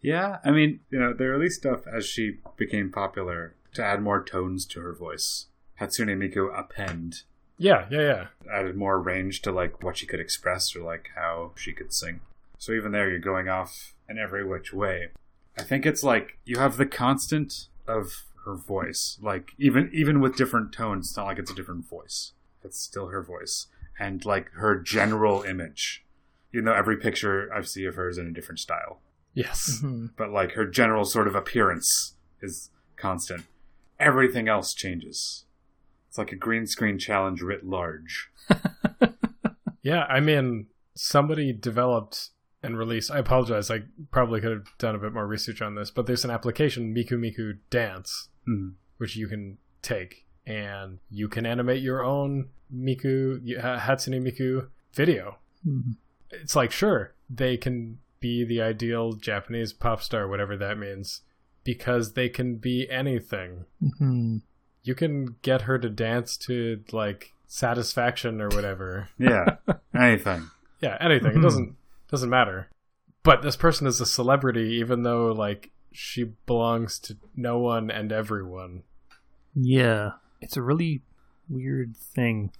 Yeah, 0.01 0.37
I 0.45 0.51
mean, 0.51 0.79
you 0.89 0.99
know, 0.99 1.13
they 1.13 1.25
released 1.25 1.59
stuff 1.59 1.81
as 1.85 2.05
she 2.05 2.37
became 2.57 2.91
popular 2.91 3.55
to 3.73 3.83
add 3.83 4.01
more 4.01 4.23
tones 4.23 4.65
to 4.67 4.79
her 4.81 4.93
voice. 4.93 5.47
Hatsune 5.79 6.15
Miku 6.17 6.57
append 6.57 7.23
Yeah. 7.57 7.85
Yeah. 7.89 8.01
Yeah. 8.01 8.27
added 8.51 8.75
more 8.75 8.99
range 8.99 9.41
to 9.43 9.51
like 9.51 9.83
what 9.83 9.97
she 9.97 10.05
could 10.05 10.19
express 10.19 10.75
or 10.75 10.83
like 10.83 11.09
how 11.15 11.51
she 11.55 11.73
could 11.73 11.93
sing. 11.93 12.21
So 12.57 12.71
even 12.73 12.91
there, 12.91 13.09
you're 13.09 13.19
going 13.19 13.47
off 13.49 13.93
in 14.09 14.17
every 14.17 14.45
which 14.45 14.73
way. 14.73 15.09
I 15.57 15.63
think 15.63 15.85
it's 15.85 16.03
like 16.03 16.37
you 16.45 16.59
have 16.59 16.77
the 16.77 16.85
constant 16.85 17.67
of 17.87 18.25
her 18.45 18.55
voice. 18.55 19.17
Like 19.21 19.51
even 19.57 19.89
even 19.93 20.19
with 20.21 20.35
different 20.37 20.73
tones, 20.73 21.09
it's 21.09 21.17
not 21.17 21.25
like 21.25 21.39
it's 21.39 21.51
a 21.51 21.55
different 21.55 21.87
voice. 21.87 22.31
It's 22.63 22.79
still 22.79 23.07
her 23.07 23.21
voice 23.21 23.67
and 23.99 24.23
like 24.25 24.51
her 24.53 24.79
general 24.79 25.43
image. 25.43 26.05
You 26.51 26.61
know, 26.61 26.73
every 26.73 26.97
picture 26.97 27.51
I 27.53 27.61
see 27.61 27.85
of 27.85 27.95
her 27.95 28.09
is 28.09 28.17
in 28.17 28.27
a 28.27 28.31
different 28.31 28.59
style, 28.59 28.99
Yes. 29.33 29.83
but 30.17 30.31
like 30.31 30.53
her 30.53 30.65
general 30.65 31.05
sort 31.05 31.27
of 31.27 31.35
appearance 31.35 32.15
is 32.41 32.71
constant. 32.95 33.43
Everything 33.99 34.47
else 34.47 34.73
changes. 34.73 35.45
It's 36.07 36.17
like 36.17 36.31
a 36.31 36.35
green 36.35 36.65
screen 36.65 36.97
challenge 36.97 37.41
writ 37.41 37.65
large. 37.65 38.31
Yeah, 39.81 40.03
I 40.09 40.19
mean, 40.19 40.67
somebody 40.93 41.53
developed 41.53 42.29
and 42.61 42.77
released. 42.77 43.09
I 43.09 43.19
apologize. 43.19 43.71
I 43.71 43.83
probably 44.11 44.41
could 44.41 44.51
have 44.51 44.77
done 44.77 44.93
a 44.93 44.99
bit 44.99 45.13
more 45.13 45.25
research 45.25 45.61
on 45.61 45.75
this, 45.75 45.89
but 45.89 46.05
there's 46.05 46.25
an 46.25 46.31
application, 46.31 46.93
Miku 46.93 47.13
Miku 47.13 47.57
Dance, 47.69 48.27
Hmm. 48.45 48.71
which 48.97 49.15
you 49.15 49.27
can 49.29 49.57
take, 49.81 50.25
and 50.45 50.99
you 51.09 51.29
can 51.29 51.45
animate 51.45 51.81
your 51.81 52.03
own 52.03 52.49
Miku 52.75 53.37
uh, 53.57 53.79
Hatsune 53.79 54.21
Miku 54.21 54.67
video. 54.93 55.37
Mhm. 55.65 55.95
It's 56.31 56.55
like 56.55 56.71
sure 56.71 57.13
they 57.29 57.57
can 57.57 57.99
be 58.19 58.43
the 58.43 58.61
ideal 58.61 59.13
Japanese 59.13 59.71
pop 59.73 60.01
star, 60.01 60.27
whatever 60.27 60.57
that 60.57 60.77
means, 60.77 61.21
because 61.63 62.13
they 62.13 62.29
can 62.29 62.55
be 62.55 62.89
anything. 62.89 63.65
Mhm. 63.81 64.41
You 64.83 64.95
can 64.95 65.35
get 65.41 65.61
her 65.63 65.77
to 65.79 65.89
dance 65.89 66.37
to 66.37 66.83
like 66.91 67.33
Satisfaction 67.47 68.41
or 68.41 68.49
whatever. 68.49 69.09
Yeah, 69.17 69.57
anything. 69.95 70.49
Yeah, 70.81 70.97
anything. 70.99 71.31
It 71.31 71.37
Mhm. 71.37 71.41
doesn't 71.43 71.75
doesn't 72.09 72.29
matter. 72.29 72.69
But 73.23 73.41
this 73.41 73.55
person 73.55 73.85
is 73.87 73.99
a 74.01 74.05
celebrity, 74.05 74.73
even 74.79 75.03
though 75.03 75.31
like 75.31 75.71
she 75.91 76.25
belongs 76.45 76.99
to 76.99 77.17
no 77.35 77.57
one 77.59 77.89
and 77.89 78.11
everyone. 78.11 78.83
Yeah, 79.55 80.11
it's 80.41 80.57
a 80.57 80.61
really 80.61 81.01
weird 81.49 81.97
thing. 81.97 82.51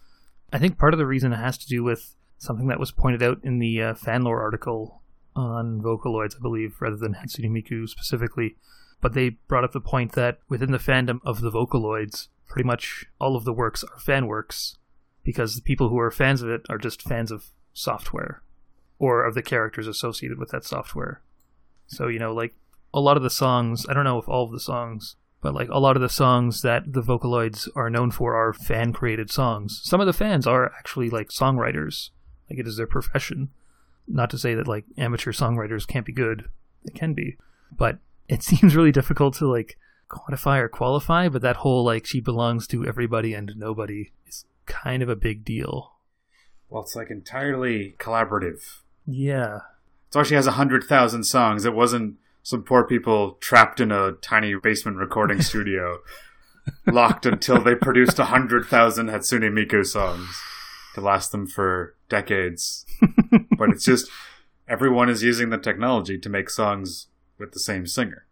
I 0.52 0.58
think 0.58 0.78
part 0.80 0.94
of 0.94 0.98
the 0.98 1.06
reason 1.06 1.32
it 1.34 1.38
has 1.38 1.58
to 1.60 1.68
do 1.68 1.84
with 1.84 2.16
something 2.40 2.68
that 2.68 2.80
was 2.80 2.92
pointed 2.92 3.22
out 3.22 3.40
in 3.44 3.60
the 3.60 3.82
uh, 3.82 3.94
Fanlore 3.94 4.42
article 4.42 5.02
on 5.36 5.82
Vocaloids, 5.82 6.36
I 6.36 6.42
believe, 6.42 6.78
rather 6.80 6.96
than 6.96 7.14
Hatsune 7.14 7.52
Miku 7.52 7.88
specifically. 7.88 8.56
But 9.02 9.14
they 9.14 9.30
brought 9.48 9.64
up 9.64 9.74
the 9.74 9.80
point 9.80 10.14
that 10.14 10.40
within 10.50 10.72
the 10.72 10.78
fandom 10.78 11.20
of 11.24 11.42
the 11.42 11.52
Vocaloids, 11.52 12.30
pretty 12.48 12.66
much 12.66 13.06
all 13.20 13.36
of 13.36 13.46
the 13.46 13.54
works 13.54 13.84
are 13.84 14.00
fan 14.00 14.26
works 14.26 14.78
because 15.24 15.56
the 15.56 15.62
people 15.62 15.90
who 15.90 16.00
are 16.00 16.12
fans 16.12 16.42
of 16.42 16.50
it 16.50 16.62
are 16.70 16.78
just 16.78 17.04
fans 17.04 17.32
of 17.32 17.50
software 17.74 18.42
or 18.98 19.24
of 19.24 19.36
the 19.36 19.44
characters 19.44 19.88
associated 19.88 20.40
with 20.40 20.50
that 20.50 20.66
software. 20.66 21.22
So, 21.88 22.08
you 22.08 22.20
know, 22.20 22.34
like 22.34 22.56
a 22.94 23.00
lot 23.00 23.18
of 23.18 23.24
the 23.24 23.30
songs, 23.30 23.86
I 23.88 23.94
don't 23.94 24.04
know 24.04 24.18
if 24.18 24.28
all 24.28 24.46
of 24.46 24.52
the 24.52 24.60
songs, 24.60 25.16
but 25.42 25.54
like 25.54 25.70
a 25.70 25.80
lot 25.80 25.96
of 25.96 26.02
the 26.02 26.10
songs 26.10 26.62
that 26.64 26.92
the 26.92 27.02
Vocaloids 27.02 27.70
are 27.76 27.90
known 27.90 28.12
for 28.12 28.36
are 28.36 28.54
fan 28.54 28.92
created 28.92 29.32
songs. 29.32 29.82
Some 29.84 30.02
of 30.02 30.08
the 30.08 30.14
fans 30.14 30.46
are 30.46 30.74
actually 30.78 31.10
like 31.10 31.30
songwriters, 31.30 32.10
like 32.50 32.60
it 32.60 32.68
is 32.68 32.78
their 32.78 32.88
profession. 32.88 33.50
Not 34.08 34.30
to 34.32 34.38
say 34.38 34.56
that 34.56 34.68
like 34.68 34.86
amateur 34.98 35.32
songwriters 35.32 35.88
can't 35.88 36.06
be 36.06 36.12
good, 36.12 36.50
they 36.86 36.98
can 36.98 37.14
be, 37.14 37.38
but 37.72 38.00
it 38.28 38.44
seems 38.50 38.76
really 38.76 38.92
difficult 38.92 39.36
to 39.36 39.48
like 39.48 39.78
quantify 40.10 40.60
or 40.60 40.68
qualify. 40.70 41.30
But 41.30 41.42
that 41.42 41.58
whole 41.58 41.84
like 41.84 42.06
she 42.06 42.20
belongs 42.20 42.68
to 42.68 42.86
everybody 42.86 43.34
and 43.34 43.54
nobody 43.56 44.12
is 44.28 44.46
kind 44.66 45.04
of 45.04 45.10
a 45.10 45.16
big 45.16 45.44
deal. 45.46 45.94
Well, 46.70 46.84
it's 46.84 46.96
like 46.96 47.10
entirely 47.10 47.96
collaborative. 48.00 48.82
Yeah, 49.06 49.62
It's 50.08 50.16
why 50.16 50.24
she 50.24 50.36
has 50.36 50.46
a 50.46 50.52
hundred 50.52 50.84
thousand 50.84 51.24
songs. 51.24 51.66
It 51.66 51.74
wasn't 51.74 52.18
some 52.44 52.64
poor 52.64 52.84
people 52.84 53.38
trapped 53.42 53.80
in 53.80 53.92
a 53.92 54.12
tiny 54.14 54.54
basement 54.56 54.98
recording 54.98 55.42
studio, 55.44 56.00
locked 56.86 57.26
until 57.26 57.62
they 57.62 57.74
produced 57.74 58.20
a 58.20 58.26
hundred 58.26 58.66
thousand 58.66 59.08
Hatsune 59.08 59.52
Miku 59.52 59.84
songs 59.86 60.30
to 60.94 61.02
last 61.02 61.32
them 61.32 61.48
for 61.48 61.96
decades. 62.10 62.86
but 63.58 63.70
it's 63.70 63.86
just 63.86 64.10
everyone 64.68 65.10
is 65.10 65.24
using 65.24 65.50
the 65.50 65.58
technology 65.58 66.18
to 66.20 66.30
make 66.30 66.50
songs 66.50 67.08
with 67.38 67.52
the 67.54 67.60
same 67.60 67.88
singer. 67.88 68.26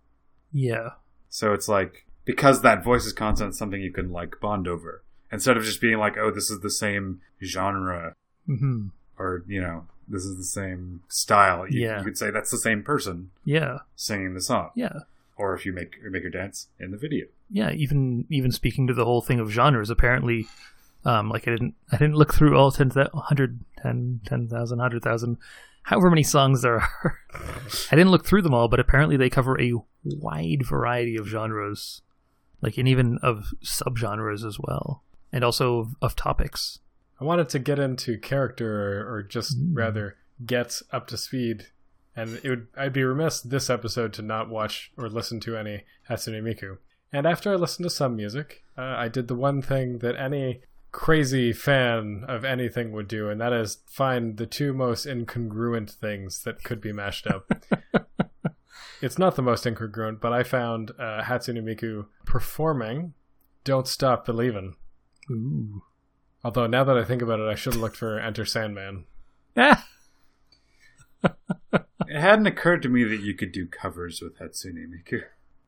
yeah, 0.52 0.90
So 1.30 1.54
it's 1.54 1.68
like 1.70 2.06
because 2.26 2.62
that 2.62 2.84
voice 2.84 3.06
is 3.06 3.13
constant, 3.13 3.56
something 3.56 3.82
you 3.82 3.92
can 3.92 4.12
like 4.12 4.40
bond 4.42 4.68
over 4.68 5.04
instead 5.32 5.56
of 5.58 5.63
just 5.63 5.80
being 5.82 5.98
like, 5.98 6.18
oh, 6.18 6.32
this 6.32 6.50
is 6.50 6.60
the 6.62 6.70
same 6.70 7.22
genre 7.44 8.16
hmm 8.46 8.88
or 9.20 9.44
you 9.48 9.60
know 9.62 9.86
this 10.08 10.24
is 10.24 10.38
the 10.38 10.44
same 10.44 11.02
style. 11.10 11.68
You, 11.70 11.82
Yeah. 11.82 11.98
you 12.00 12.04
could 12.06 12.18
say 12.18 12.32
that's 12.32 12.52
the 12.52 12.58
same 12.58 12.82
person 12.84 13.32
yeah, 13.46 13.80
singing 13.96 14.34
the 14.34 14.42
song, 14.42 14.70
yeah. 14.76 15.00
or 15.38 15.54
if 15.54 15.66
you 15.66 15.74
make 15.74 15.98
make 16.10 16.24
her 16.24 16.30
dance 16.30 16.68
in 16.80 16.92
the 16.92 16.98
video. 16.98 17.26
yeah, 17.50 17.72
even 17.72 18.26
even 18.30 18.52
speaking 18.52 18.88
to 18.88 18.94
the 18.94 19.04
whole 19.06 19.22
thing 19.22 19.40
of 19.40 19.50
genres, 19.52 19.90
apparently, 19.90 20.48
um, 21.05 21.29
like 21.29 21.47
I 21.47 21.51
didn't 21.51 21.75
I 21.91 21.97
didn't 21.97 22.15
look 22.15 22.33
through 22.33 22.57
all 22.57 22.71
10, 22.71 22.89
100, 22.89 23.60
10, 23.81 24.21
10,000, 24.25 24.77
100,000, 24.77 25.38
however 25.83 26.10
many 26.10 26.23
songs 26.23 26.62
there 26.62 26.75
are. 26.81 27.19
I 27.91 27.95
didn't 27.95 28.12
look 28.12 28.25
through 28.25 28.41
them 28.41 28.53
all, 28.53 28.67
but 28.67 28.79
apparently 28.79 29.17
they 29.17 29.29
cover 29.29 29.60
a 29.60 29.73
wide 30.03 30.65
variety 30.65 31.15
of 31.17 31.27
genres, 31.27 32.01
like 32.62 32.77
and 32.77 32.88
even 32.88 33.19
of 33.21 33.53
subgenres 33.63 34.45
as 34.45 34.57
well, 34.60 35.03
and 35.31 35.43
also 35.43 35.79
of, 35.79 35.95
of 36.01 36.15
topics. 36.15 36.79
I 37.19 37.23
wanted 37.23 37.49
to 37.49 37.60
get 37.60 37.79
into 37.79 38.17
character 38.19 39.01
or, 39.01 39.15
or 39.15 39.23
just 39.23 39.57
Mm. 39.57 39.75
rather 39.75 40.17
get 40.45 40.81
up 40.91 41.07
to 41.07 41.17
speed. 41.17 41.67
And 42.15 42.39
it 42.43 42.49
would 42.49 42.67
I'd 42.75 42.93
be 42.93 43.03
remiss 43.03 43.41
this 43.41 43.69
episode 43.69 44.12
to 44.13 44.21
not 44.21 44.49
watch 44.49 44.91
or 44.97 45.07
listen 45.10 45.39
to 45.41 45.55
any 45.57 45.83
Hatsune 46.10 46.41
Miku. 46.41 46.77
And 47.13 47.25
after 47.25 47.51
I 47.51 47.55
listened 47.55 47.86
to 47.86 47.89
some 47.89 48.15
music, 48.15 48.63
uh, 48.77 48.81
I 48.81 49.07
did 49.07 49.27
the 49.27 49.36
one 49.36 49.62
thing 49.62 49.99
that 49.99 50.15
any 50.15 50.62
crazy 50.97 51.53
fan 51.53 52.25
of 52.27 52.43
anything 52.43 52.91
would 52.91 53.07
do, 53.07 53.29
and 53.29 53.39
that 53.39 53.53
is 53.53 53.77
find 53.86 54.38
the 54.38 54.47
two 54.47 54.73
most 54.73 55.05
incongruent 55.05 55.91
things 55.91 56.41
that 56.41 56.63
could 56.63 56.81
be 56.81 56.91
mashed 56.91 57.27
up. 57.27 57.51
it's 59.01 59.19
not 59.19 59.36
the 59.36 59.43
most 59.43 59.63
incongruent, 59.63 60.19
but 60.19 60.33
I 60.33 60.41
found 60.41 60.89
uh, 60.97 61.21
Hatsune 61.21 61.62
Miku 61.62 62.07
performing 62.25 63.13
"Don't 63.63 63.88
Stop 63.88 64.25
Believin'." 64.25 64.73
Ooh. 65.29 65.83
Although 66.43 66.65
now 66.65 66.83
that 66.83 66.97
I 66.97 67.03
think 67.03 67.21
about 67.21 67.39
it, 67.39 67.47
I 67.47 67.53
should 67.53 67.73
have 67.73 67.81
looked 67.81 67.97
for 67.97 68.19
Enter 68.19 68.43
Sandman. 68.43 69.05
Ah, 69.55 69.88
It 72.07 72.19
hadn't 72.19 72.47
occurred 72.47 72.81
to 72.81 72.89
me 72.89 73.03
that 73.03 73.19
you 73.19 73.36
could 73.36 73.51
do 73.51 73.67
covers 73.67 74.19
with 74.19 74.39
Hatsune 74.39 74.88
Miku. 74.88 75.21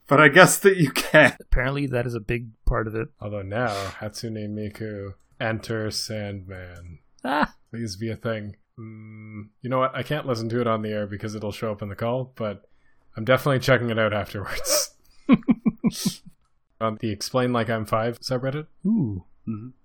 But 0.10 0.20
I 0.20 0.28
guess 0.28 0.58
that 0.60 0.78
you 0.78 0.92
can. 0.92 1.38
Apparently, 1.40 1.86
that 1.88 2.06
is 2.08 2.16
a 2.16 2.20
big 2.20 2.50
part 2.66 2.88
of 2.88 2.96
it. 2.96 3.10
Although 3.22 3.44
now 3.44 3.68
Hatsune 4.02 4.50
Miku 4.50 5.14
enter 5.40 5.90
Sandman. 5.92 7.00
Ah, 7.24 7.54
Please 7.70 7.96
be 7.96 8.10
a 8.10 8.16
thing. 8.16 8.56
Mm, 8.80 9.50
you 9.62 9.70
know 9.70 9.78
what? 9.80 9.96
I 9.96 10.04
can't 10.04 10.26
listen 10.26 10.50
to 10.50 10.62
it 10.62 10.68
on 10.68 10.82
the 10.82 10.90
air 10.90 11.06
because 11.06 11.36
it'll 11.36 11.52
show 11.52 11.72
up 11.72 11.82
in 11.82 11.90
the 11.90 11.96
call, 11.96 12.34
but 12.36 12.68
I'm 13.16 13.24
definitely 13.24 13.60
checking 13.60 13.90
it 13.90 14.00
out 14.00 14.14
afterwards. 14.14 14.96
on 16.82 16.98
the 17.00 17.12
Explain 17.12 17.54
Like 17.54 17.70
I'm 17.70 17.86
Five 17.86 18.20
subreddit, 18.20 18.68
ooh. 18.86 19.24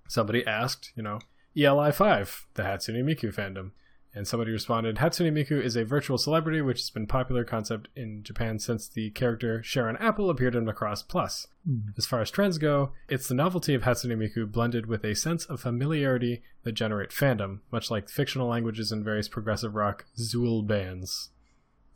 somebody 0.09 0.47
asked, 0.47 0.93
you 0.97 1.03
know, 1.03 1.19
ELI 1.57 1.93
Five, 1.93 2.47
the 2.55 2.63
Hatsune 2.63 3.03
Miku 3.05 3.35
fandom. 3.35 3.73
And 4.15 4.29
somebody 4.29 4.53
responded, 4.53 4.97
Hatsune 4.97 5.33
Miku 5.33 5.61
is 5.61 5.75
a 5.75 5.85
virtual 5.85 6.19
celebrity 6.19 6.61
which 6.61 6.79
has 6.81 6.91
been 6.91 7.03
a 7.03 7.07
popular 7.07 7.45
concept 7.45 7.89
in 7.97 8.23
Japan 8.23 8.61
since 8.61 8.87
the 8.87 9.11
character 9.11 9.63
Sharon 9.63 9.97
Apple 9.97 10.31
appeared 10.31 10.55
in 10.55 10.65
Macross 10.65 11.07
Plus. 11.07 11.49
Hmm. 11.67 11.89
As 11.97 12.07
far 12.07 12.21
as 12.21 12.31
trends 12.31 12.59
go, 12.59 12.93
it's 13.09 13.27
the 13.27 13.35
novelty 13.35 13.75
of 13.75 13.83
Hatsune 13.83 14.17
Miku 14.17 14.51
blended 14.51 14.87
with 14.87 15.05
a 15.05 15.15
sense 15.15 15.45
of 15.47 15.61
familiarity 15.61 16.43
that 16.63 16.73
generate 16.73 17.11
fandom, 17.11 17.61
much 17.73 17.91
like 17.91 18.09
fictional 18.09 18.49
languages 18.49 18.93
in 18.93 19.03
various 19.03 19.29
progressive 19.29 19.75
rock 19.75 20.07
Zeuhl 20.17 20.63
bands. 20.63 21.31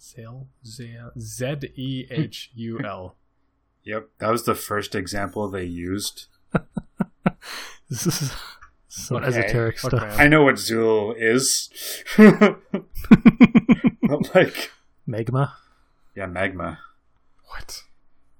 Zehul? 0.00 0.46
Z 1.18 1.56
E 1.76 2.06
H 2.10 2.50
U 2.54 2.80
L. 2.84 3.14
Yep, 3.84 4.08
that 4.18 4.30
was 4.30 4.44
the 4.44 4.56
first 4.56 4.94
example 4.94 5.48
they 5.48 5.64
used. 5.64 6.26
This 7.88 8.06
is 8.06 8.32
some 8.88 9.18
Okay, 9.18 9.26
esoteric 9.26 9.82
look, 9.84 9.92
stuff. 9.92 10.08
man. 10.08 10.20
I 10.20 10.28
know 10.28 10.44
what 10.44 10.56
Zeuhl 10.56 11.14
is. 11.16 11.68
but 12.16 12.58
like, 14.34 14.70
Magma. 15.06 15.54
yeah, 16.16 16.26
Magma. 16.26 16.78
What? 17.46 17.82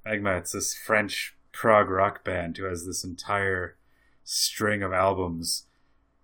Magma, 0.04 0.37
it's 0.37 0.52
this 0.52 0.74
French 0.74 1.37
prog 1.52 1.90
rock 1.90 2.24
band 2.24 2.56
who 2.56 2.64
has 2.64 2.87
this 2.87 3.04
entire 3.04 3.76
string 4.24 4.82
of 4.82 4.92
albums 4.92 5.64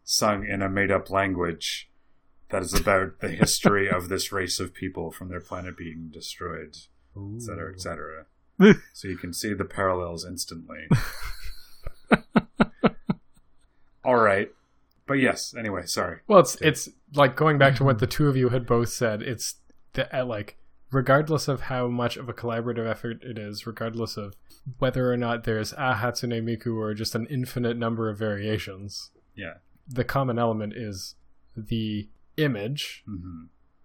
sung 0.04 0.46
in 0.46 0.62
a 0.62 0.68
made 0.68 0.90
up 0.90 1.10
language 1.10 1.90
that 2.50 2.62
is 2.62 2.78
about 2.78 3.20
the 3.20 3.28
history 3.30 3.88
of 3.90 4.08
this 4.08 4.30
race 4.32 4.60
of 4.60 4.74
people 4.74 5.10
from 5.10 5.28
their 5.28 5.40
planet 5.40 5.76
being 5.76 6.08
destroyed, 6.12 6.76
etc., 7.37 7.72
etc. 7.72 8.26
so 8.92 9.08
you 9.08 9.16
can 9.16 9.32
see 9.32 9.52
the 9.54 9.64
parallels 9.64 10.24
instantly. 10.24 10.87
All 14.04 14.16
right. 14.16 14.50
But 15.06 15.14
yes, 15.14 15.54
anyway, 15.58 15.82
sorry. 15.86 16.20
Well, 16.26 16.38
it's 16.40 16.56
it's 16.60 16.88
like 17.14 17.36
going 17.36 17.58
back 17.58 17.76
to 17.76 17.84
what 17.84 17.98
the 17.98 18.06
two 18.06 18.28
of 18.28 18.36
you 18.36 18.48
had 18.50 18.66
both 18.66 18.88
said. 18.88 19.22
It's 19.22 19.56
the, 19.92 20.14
uh, 20.18 20.24
like 20.24 20.56
regardless 20.90 21.46
of 21.48 21.62
how 21.62 21.88
much 21.88 22.16
of 22.16 22.28
a 22.28 22.32
collaborative 22.32 22.88
effort 22.88 23.22
it 23.22 23.36
is, 23.38 23.66
regardless 23.66 24.16
of 24.16 24.34
whether 24.78 25.12
or 25.12 25.16
not 25.16 25.44
there's 25.44 25.72
a 25.72 25.94
Hatsune 25.94 26.42
Miku 26.42 26.76
or 26.76 26.94
just 26.94 27.14
an 27.14 27.26
infinite 27.26 27.76
number 27.76 28.08
of 28.08 28.18
variations, 28.18 29.10
Yeah. 29.34 29.54
the 29.86 30.04
common 30.04 30.38
element 30.38 30.72
is 30.74 31.16
the 31.56 32.08
image 32.38 33.04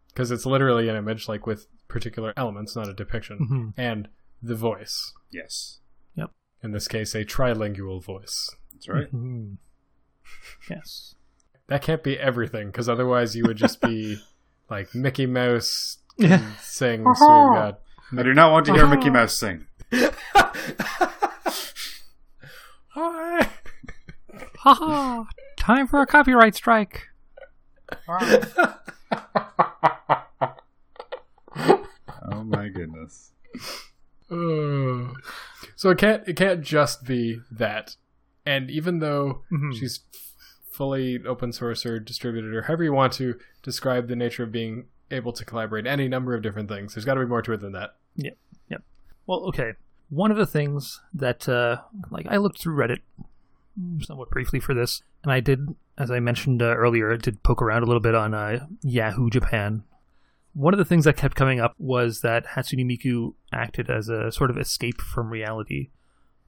because 0.08 0.32
it's 0.32 0.45
literally 0.45 0.88
an 0.88 0.95
image, 0.95 1.27
like 1.27 1.45
with 1.45 1.67
particular 1.89 2.34
elements, 2.38 2.75
not 2.75 2.88
a 2.88 2.93
depiction, 2.93 3.39
Mhm. 3.39 3.73
and 3.75 4.08
the 4.41 4.55
voice. 4.55 5.12
Yes. 5.32 5.79
Yep. 6.15 6.32
In 6.63 6.71
this 6.71 6.88
case, 6.88 7.13
a 7.13 7.25
trilingual 7.25 8.01
voice. 8.03 8.55
That's 8.71 8.88
right. 8.88 9.12
Mhm. 9.13 9.58
Yes. 10.70 11.15
That 11.68 11.82
can't 11.82 12.04
be 12.04 12.18
everything, 12.18 12.68
because 12.68 12.89
otherwise 12.89 13.36
you 13.36 13.44
would 13.46 13.58
just 13.58 13.82
be 13.82 14.18
like 14.70 14.94
Mickey 14.96 15.26
Mouse 15.26 15.98
Yeah. 16.18 16.38
can 16.39 16.54
sing. 16.60 17.04
So 17.15 17.24
you 17.24 17.54
got 17.54 17.80
I 18.18 18.24
do 18.24 18.34
not 18.34 18.52
want 18.52 18.65
to 18.68 18.74
hear 18.74 18.88
Mickey 18.88 19.10
Mouse 19.10 19.34
sing. 19.38 19.68
Hi. 22.89 23.50
Haha! 24.60 25.24
Time 25.58 25.88
for 25.88 26.02
a 26.02 26.08
copyright 26.08 26.56
strike. 26.56 27.08
Oh 32.32 32.44
my 32.44 32.70
goodness. 32.70 33.32
Uh, 34.32 35.13
so 35.76 35.89
it 35.89 35.98
can't 35.98 36.28
it 36.28 36.36
can't 36.36 36.62
just 36.62 37.04
be 37.06 37.39
that. 37.52 37.96
And 38.45 38.69
even 38.69 38.99
though 38.99 39.43
Mhm. 39.52 39.75
she's 39.78 40.02
fully 40.71 41.21
open 41.25 41.52
source 41.52 41.86
or 41.86 41.99
distributed 41.99 42.54
or 42.54 42.63
however 42.63 42.84
you 42.84 42.93
want 42.93 43.13
to 43.13 43.36
describe 43.63 44.08
the 44.08 44.15
nature 44.15 44.43
of 44.43 44.52
being 44.52 44.86
able 45.12 45.34
to 45.34 45.43
collaborate 45.43 45.86
any 45.86 46.08
number 46.08 46.34
of 46.36 46.41
different 46.41 46.69
things, 46.69 46.93
there's 46.95 47.06
got 47.06 47.15
to 47.15 47.19
be 47.21 47.25
more 47.25 47.41
to 47.41 47.52
it 47.54 47.60
than 47.62 47.73
that. 47.73 47.95
Yep. 48.15 48.38
Yep. 48.69 48.84
Well, 49.28 49.39
okay. 49.47 49.73
One 50.10 50.32
of 50.32 50.38
the 50.38 50.45
things 50.45 51.02
that, 51.13 51.47
uh, 51.49 51.82
like, 52.10 52.25
I 52.30 52.38
looked 52.38 52.60
through 52.60 52.75
Reddit 52.78 52.99
somewhat 54.02 54.30
briefly 54.30 54.60
for 54.60 54.73
this, 54.73 55.04
and 55.23 55.32
I 55.32 55.39
did, 55.39 55.75
as 55.97 56.10
I 56.12 56.19
mentioned 56.19 56.62
uh, 56.62 56.75
earlier, 56.75 57.13
I 57.13 57.17
did 57.17 57.43
poke 57.43 57.62
around 57.62 57.84
a 57.84 57.86
little 57.86 58.02
bit 58.02 58.15
on 58.15 58.34
uh, 58.34 58.65
Yahoo 58.82 59.30
Japan. 59.30 59.84
One 60.54 60.73
of 60.73 60.78
the 60.80 60.86
things 60.86 61.06
that 61.06 61.15
kept 61.15 61.36
coming 61.36 61.60
up 61.60 61.75
was 61.78 62.21
that 62.21 62.45
Hatsune 62.45 62.86
Miku 62.86 63.34
acted 63.54 63.89
as 63.89 64.10
a 64.10 64.32
sort 64.32 64.49
of 64.49 64.58
escape 64.58 64.99
from 64.99 65.30
reality. 65.30 65.89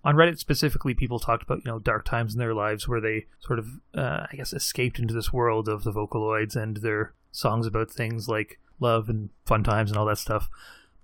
On 0.04 0.16
Reddit 0.16 0.40
specifically, 0.40 0.94
people 0.94 1.20
talked 1.20 1.44
about 1.44 1.60
you 1.64 1.72
know 1.72 1.80
dark 1.80 2.06
times 2.06 2.34
in 2.34 2.40
their 2.40 2.54
lives 2.54 2.88
where 2.88 3.02
they 3.02 3.28
sort 3.40 3.60
of, 3.60 3.68
uh, 3.96 4.26
I 4.32 4.36
guess, 4.36 4.54
escaped 4.54 4.98
into 4.98 5.14
this 5.14 5.32
world 5.32 5.68
of 5.68 5.84
the 5.84 5.92
Vocaloids 5.92 6.56
and 6.56 6.78
their 6.78 7.14
songs 7.32 7.68
about 7.68 7.92
things 7.92 8.28
like 8.28 8.60
love 8.80 9.10
and 9.10 9.30
fun 9.46 9.64
times 9.64 9.92
and 9.92 9.98
all 9.98 10.08
that 10.08 10.18
stuff. 10.18 10.50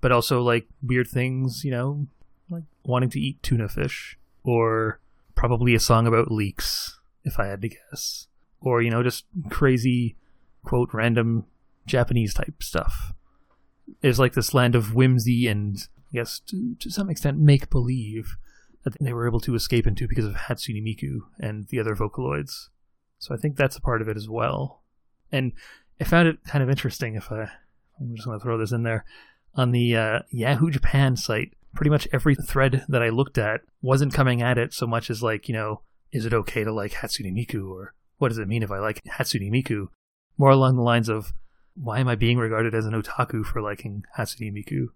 But 0.02 0.12
also 0.12 0.42
like 0.42 0.68
weird 0.82 1.08
things, 1.08 1.64
you 1.64 1.72
know, 1.72 2.08
like 2.50 2.64
wanting 2.84 3.10
to 3.12 3.20
eat 3.20 3.42
tuna 3.44 3.70
fish, 3.70 4.18
or 4.44 5.00
probably 5.36 5.76
a 5.76 5.80
song 5.80 6.08
about 6.08 6.32
leaks, 6.32 7.00
if 7.24 7.40
I 7.40 7.46
had 7.48 7.62
to 7.62 7.70
guess, 7.70 8.28
or 8.62 8.82
you 8.82 8.90
know, 8.90 9.04
just 9.04 9.26
crazy, 9.50 10.16
quote, 10.64 10.90
random 10.92 11.46
Japanese 11.86 12.34
type 12.34 12.64
stuff. 12.64 13.14
It's 14.02 14.20
like 14.20 14.34
this 14.34 14.54
land 14.54 14.76
of 14.76 14.96
whimsy 14.96 15.48
and, 15.48 15.78
I 16.12 16.18
guess, 16.18 16.40
to, 16.48 16.76
to 16.80 16.92
some 16.92 17.10
extent, 17.10 17.38
make 17.38 17.70
believe 17.70 18.36
that 18.94 19.04
they 19.04 19.14
were 19.14 19.28
able 19.28 19.40
to 19.42 19.56
escape 19.56 19.88
into 19.88 20.08
because 20.08 20.26
of 20.26 20.34
Hatsune 20.34 20.84
Miku 20.84 21.20
and 21.40 21.68
the 21.70 21.80
other 21.80 21.96
Vocaloids. 21.96 22.70
So 23.20 23.34
I 23.34 23.38
think 23.38 23.56
that's 23.56 23.76
a 23.76 23.82
part 23.82 24.02
of 24.02 24.08
it 24.08 24.18
as 24.18 24.30
well. 24.30 24.84
And 25.32 25.54
I 26.00 26.04
found 26.04 26.28
it 26.28 26.44
kind 26.46 26.64
of 26.64 26.70
interesting 26.70 27.16
if 27.16 27.32
I, 27.32 27.50
I'm 28.00 28.16
just 28.16 28.26
going 28.26 28.38
to 28.38 28.44
throw 28.44 28.58
this 28.58 28.72
in 28.72 28.84
there 28.84 29.06
on 29.56 29.72
the 29.72 29.96
uh, 29.96 30.20
Yahoo 30.30 30.70
Japan 30.70 31.16
site, 31.16 31.54
pretty 31.74 31.90
much 31.90 32.08
every 32.14 32.36
thread 32.36 32.86
that 32.88 33.02
I 33.02 33.10
looked 33.10 33.38
at 33.38 33.62
wasn't 33.82 34.14
coming 34.14 34.42
at 34.42 34.58
it 34.58 34.74
so 34.74 34.86
much 34.86 35.10
as 35.10 35.24
like, 35.24 35.48
you 35.48 35.54
know, 35.54 35.82
is 36.12 36.26
it 36.26 36.34
okay 36.34 36.64
to 36.64 36.72
like 36.72 36.92
Hatsune 36.92 37.34
Miku 37.34 37.70
or 37.70 37.94
what 38.18 38.30
does 38.30 38.38
it 38.38 38.48
mean 38.48 38.64
if 38.64 38.72
I 38.72 38.80
like 38.80 39.04
Hatsune 39.06 39.52
Miku? 39.52 39.88
More 40.38 40.52
along 40.52 40.76
the 40.76 40.84
lines 40.84 41.10
of 41.10 41.34
why 41.76 42.00
am 42.00 42.08
I 42.08 42.16
being 42.16 42.38
regarded 42.38 42.74
as 42.74 42.86
an 42.86 43.00
otaku 43.00 43.44
for 43.44 43.62
liking 43.62 44.04
Hatsune 44.18 44.54
Miku? 44.54 44.88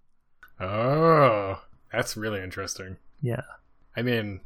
Oh, 0.60 1.62
that's 1.91 2.15
really 2.15 2.41
interesting. 2.41 2.97
Yeah. 3.21 3.41
I 3.95 4.01
mean, 4.01 4.41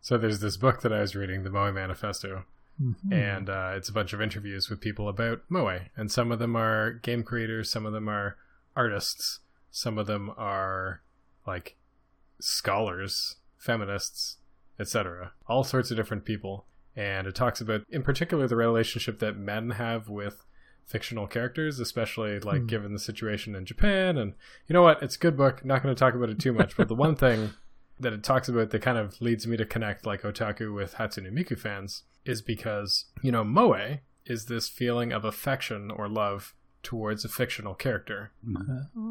so 0.00 0.16
there's 0.18 0.40
this 0.40 0.56
book 0.56 0.82
that 0.82 0.92
I 0.92 1.00
was 1.00 1.14
reading, 1.14 1.42
the 1.44 1.50
Moe 1.50 1.70
Manifesto, 1.72 2.44
Mhm. 2.80 3.12
and 3.12 3.50
uh, 3.50 3.72
it's 3.76 3.88
a 3.88 3.92
bunch 3.92 4.12
of 4.12 4.20
interviews 4.22 4.70
with 4.70 4.80
people 4.80 5.08
about 5.08 5.42
Moe, 5.50 5.80
and 5.96 6.10
some 6.10 6.32
of 6.32 6.38
them 6.38 6.56
are 6.56 6.92
game 6.92 7.22
creators, 7.22 7.70
some 7.70 7.84
of 7.86 7.92
them 7.92 8.08
are 8.08 8.36
artists, 8.74 9.40
some 9.70 9.98
of 9.98 10.06
them 10.06 10.30
are 10.36 11.02
like 11.46 11.76
scholars, 12.40 13.36
feminists, 13.58 14.38
etc. 14.78 15.32
All 15.46 15.62
sorts 15.64 15.90
of 15.90 15.96
different 15.96 16.24
people, 16.24 16.66
and 16.96 17.26
it 17.26 17.34
talks 17.34 17.60
about, 17.60 17.82
in 17.90 18.02
particular, 18.02 18.46
the 18.48 18.56
relationship 18.56 19.18
that 19.18 19.36
men 19.36 19.70
have 19.70 20.08
with 20.08 20.46
fictional 20.86 21.26
characters, 21.26 21.78
especially 21.78 22.40
like 22.40 22.62
Hmm. 22.62 22.66
given 22.66 22.92
the 22.92 22.98
situation 22.98 23.54
in 23.54 23.64
Japan. 23.64 24.16
And 24.16 24.34
you 24.66 24.72
know 24.72 24.82
what? 24.82 25.02
It's 25.02 25.14
a 25.16 25.18
good 25.20 25.36
book. 25.36 25.64
Not 25.64 25.82
going 25.82 25.94
to 25.94 25.98
talk 25.98 26.14
about 26.14 26.30
it 26.30 26.40
too 26.40 26.52
much, 26.52 26.76
but 26.76 26.88
the 26.88 26.94
one 26.96 27.14
thing 27.14 27.50
that 28.00 28.12
it 28.12 28.22
talks 28.24 28.48
about 28.48 28.70
that 28.70 28.82
kind 28.82 28.98
of 28.98 29.20
leads 29.20 29.46
me 29.46 29.56
to 29.56 29.64
connect 29.64 30.06
like 30.06 30.22
otaku 30.22 30.74
with 30.74 30.94
Hatsune 30.94 31.30
Miku 31.32 31.58
fans 31.58 32.02
is 32.24 32.42
because, 32.42 33.06
you 33.22 33.30
know, 33.32 33.44
Moe 33.44 33.98
is 34.26 34.46
this 34.46 34.68
feeling 34.68 35.12
of 35.12 35.24
affection 35.24 35.90
or 35.90 36.08
love 36.08 36.54
towards 36.82 37.24
a 37.24 37.28
fictional 37.28 37.74
character. 37.74 38.32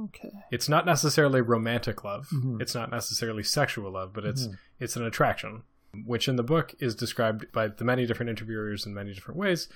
Okay. 0.06 0.32
It's 0.52 0.68
not 0.70 0.86
necessarily 0.86 1.42
romantic 1.42 2.04
love. 2.04 2.28
Mhm. 2.34 2.62
It's 2.62 2.74
not 2.74 2.90
necessarily 2.92 3.44
sexual 3.44 3.92
love, 3.92 4.12
but 4.14 4.26
it's 4.26 4.48
Mhm. 4.48 4.58
it's 4.80 4.96
an 4.96 5.04
attraction, 5.04 5.64
which 6.06 6.28
in 6.28 6.36
the 6.36 6.44
book 6.44 6.74
is 6.80 6.96
described 6.96 7.52
by 7.52 7.68
the 7.68 7.84
many 7.84 8.06
different 8.08 8.30
interviewers 8.30 8.86
in 8.86 8.94
many 8.94 9.14
different 9.14 9.38
ways. 9.38 9.68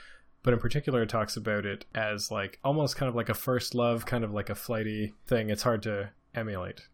But 0.42 0.54
in 0.54 0.60
particular, 0.60 1.04
it 1.04 1.10
talks 1.10 1.38
about 1.38 1.66
it 1.66 1.86
as 1.96 2.32
like 2.32 2.60
almost 2.64 2.96
kind 2.98 3.08
of 3.10 3.16
like 3.16 3.30
a 3.30 3.34
first 3.36 3.76
love, 3.76 4.06
kind 4.06 4.24
of 4.24 4.32
like 4.32 4.50
a 4.50 4.56
flighty 4.56 5.14
thing. 5.28 5.50
It's 5.50 5.64
hard 5.64 5.84
to 5.84 6.10
emulate. 6.34 6.88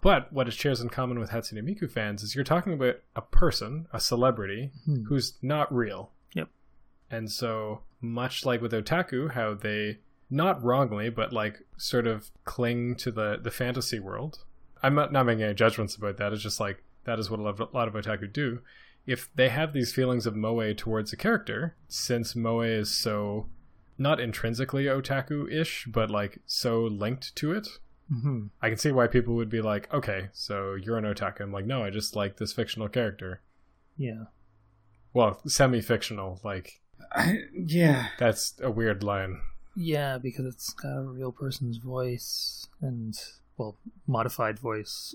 But 0.00 0.32
what 0.32 0.46
it 0.48 0.54
shares 0.54 0.80
in 0.80 0.88
common 0.90 1.18
with 1.18 1.30
Hatsune 1.30 1.62
Miku 1.62 1.90
fans 1.90 2.22
is 2.22 2.34
you're 2.34 2.44
talking 2.44 2.72
about 2.72 3.00
a 3.16 3.20
person, 3.22 3.86
a 3.92 3.98
celebrity, 4.00 4.70
Hmm. 4.84 5.04
who's 5.04 5.34
not 5.42 5.74
real. 5.74 6.12
Yep. 6.34 6.48
And 7.10 7.30
so, 7.30 7.82
much 8.00 8.46
like 8.46 8.60
with 8.60 8.72
otaku, 8.72 9.32
how 9.32 9.54
they 9.54 9.98
not 10.30 10.62
wrongly, 10.62 11.08
but 11.10 11.32
like 11.32 11.60
sort 11.76 12.06
of 12.06 12.30
cling 12.44 12.94
to 12.96 13.10
the 13.10 13.38
the 13.42 13.50
fantasy 13.50 13.98
world. 13.98 14.44
I'm 14.82 14.94
not, 14.94 15.10
not 15.12 15.26
making 15.26 15.42
any 15.42 15.54
judgments 15.54 15.96
about 15.96 16.18
that. 16.18 16.32
It's 16.32 16.42
just 16.42 16.60
like 16.60 16.84
that 17.04 17.18
is 17.18 17.28
what 17.30 17.40
a 17.40 17.42
lot, 17.42 17.60
of, 17.60 17.68
a 17.72 17.76
lot 17.76 17.88
of 17.88 17.94
otaku 17.94 18.32
do. 18.32 18.60
If 19.06 19.30
they 19.34 19.48
have 19.48 19.72
these 19.72 19.92
feelings 19.92 20.26
of 20.26 20.36
moe 20.36 20.72
towards 20.74 21.12
a 21.12 21.16
character, 21.16 21.74
since 21.88 22.36
moe 22.36 22.60
is 22.60 22.90
so 22.94 23.48
not 23.96 24.20
intrinsically 24.20 24.84
otaku-ish, 24.84 25.86
but 25.86 26.10
like 26.10 26.38
so 26.46 26.82
linked 26.82 27.34
to 27.36 27.50
it, 27.52 27.66
hmm 28.08 28.46
I 28.62 28.68
can 28.68 28.78
see 28.78 28.92
why 28.92 29.06
people 29.06 29.34
would 29.36 29.50
be 29.50 29.60
like, 29.60 29.92
okay, 29.92 30.28
so 30.32 30.74
you're 30.74 30.96
an 30.98 31.04
otaku. 31.04 31.40
I'm 31.42 31.52
like, 31.52 31.66
no, 31.66 31.82
I 31.84 31.90
just 31.90 32.16
like 32.16 32.36
this 32.36 32.52
fictional 32.52 32.88
character. 32.88 33.40
Yeah. 33.96 34.24
Well, 35.12 35.40
semi-fictional. 35.46 36.40
Like 36.44 36.80
I, 37.12 37.38
yeah. 37.52 38.08
that's 38.18 38.54
a 38.62 38.70
weird 38.70 39.02
line. 39.02 39.40
Yeah, 39.76 40.18
because 40.18 40.44
it's 40.46 40.72
got 40.72 40.96
a 40.98 41.02
real 41.02 41.32
person's 41.32 41.76
voice 41.76 42.66
and, 42.80 43.14
well, 43.56 43.76
modified 44.06 44.58
voice. 44.58 45.14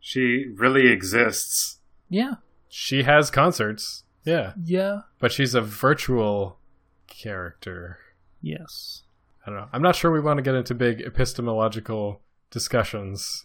She 0.00 0.46
really 0.54 0.88
exists. 0.88 1.78
Yeah. 2.10 2.34
She 2.68 3.04
has 3.04 3.30
concerts, 3.30 4.04
yeah, 4.24 4.52
Yeah. 4.64 5.02
but 5.18 5.30
she's 5.32 5.54
a 5.54 5.60
virtual 5.60 6.58
character. 7.06 7.98
Yes. 8.40 9.02
I 9.46 9.50
don't 9.50 9.58
know. 9.60 9.68
I'm 9.72 9.82
not 9.82 9.94
sure 9.96 10.10
we 10.10 10.20
want 10.20 10.38
to 10.38 10.42
get 10.42 10.54
into 10.54 10.74
big 10.74 11.00
epistemological 11.00 12.20
discussions 12.52 13.42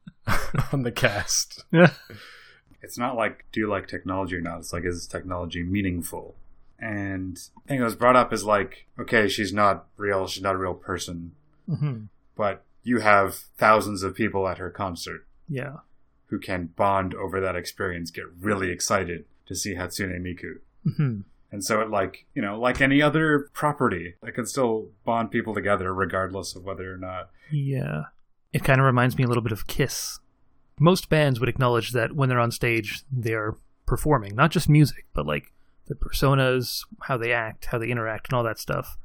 on 0.72 0.82
the 0.82 0.90
cast. 0.92 1.64
It's 2.82 2.98
not 2.98 3.16
like 3.16 3.44
do 3.52 3.60
you 3.60 3.68
like 3.68 3.86
technology 3.86 4.34
or 4.36 4.40
not. 4.40 4.58
It's 4.58 4.72
like 4.72 4.84
is 4.84 4.96
this 4.96 5.06
technology 5.06 5.62
meaningful? 5.62 6.34
And 6.80 7.38
I 7.64 7.68
think 7.68 7.80
it 7.80 7.84
was 7.84 7.96
brought 7.96 8.16
up 8.16 8.32
as 8.32 8.44
like, 8.44 8.86
okay, 8.98 9.28
she's 9.28 9.52
not 9.52 9.86
real. 9.96 10.26
She's 10.26 10.42
not 10.42 10.54
a 10.54 10.58
real 10.58 10.74
person. 10.74 11.32
hmm 11.68 12.04
But 12.36 12.64
you 12.84 13.00
have 13.00 13.34
thousands 13.58 14.02
of 14.02 14.14
people 14.14 14.46
at 14.48 14.58
her 14.58 14.70
concert 14.70 15.26
Yeah. 15.48 15.78
who 16.26 16.38
can 16.38 16.66
bond 16.76 17.14
over 17.14 17.40
that 17.40 17.56
experience, 17.56 18.10
get 18.12 18.24
really 18.40 18.70
excited 18.70 19.24
to 19.46 19.54
see 19.56 19.74
Hatsune 19.74 20.20
Miku. 20.20 20.60
hmm 20.96 21.20
And 21.50 21.64
so 21.64 21.80
it 21.80 21.90
like, 21.90 22.26
you 22.34 22.42
know, 22.42 22.58
like 22.60 22.80
any 22.80 23.02
other 23.02 23.48
property, 23.52 24.14
it 24.22 24.32
can 24.36 24.46
still 24.46 24.88
bond 25.04 25.32
people 25.32 25.54
together 25.54 25.92
regardless 25.92 26.54
of 26.54 26.62
whether 26.62 26.92
or 26.94 26.96
not. 26.98 27.30
Yeah. 27.50 28.04
It 28.52 28.64
kind 28.64 28.80
of 28.80 28.86
reminds 28.86 29.16
me 29.18 29.24
a 29.24 29.26
little 29.26 29.42
bit 29.42 29.52
of 29.52 29.66
Kiss. 29.66 30.20
Most 30.78 31.08
bands 31.08 31.40
would 31.40 31.48
acknowledge 31.48 31.92
that 31.92 32.14
when 32.14 32.28
they're 32.28 32.40
on 32.40 32.50
stage, 32.50 33.02
they're 33.10 33.56
performing, 33.86 34.34
not 34.34 34.50
just 34.50 34.68
music, 34.68 35.06
but 35.12 35.26
like 35.26 35.52
the 35.86 35.94
personas, 35.94 36.84
how 37.02 37.16
they 37.16 37.32
act, 37.32 37.66
how 37.66 37.78
they 37.78 37.88
interact, 37.88 38.28
and 38.28 38.36
all 38.36 38.44
that 38.44 38.58
stuff. 38.58 38.96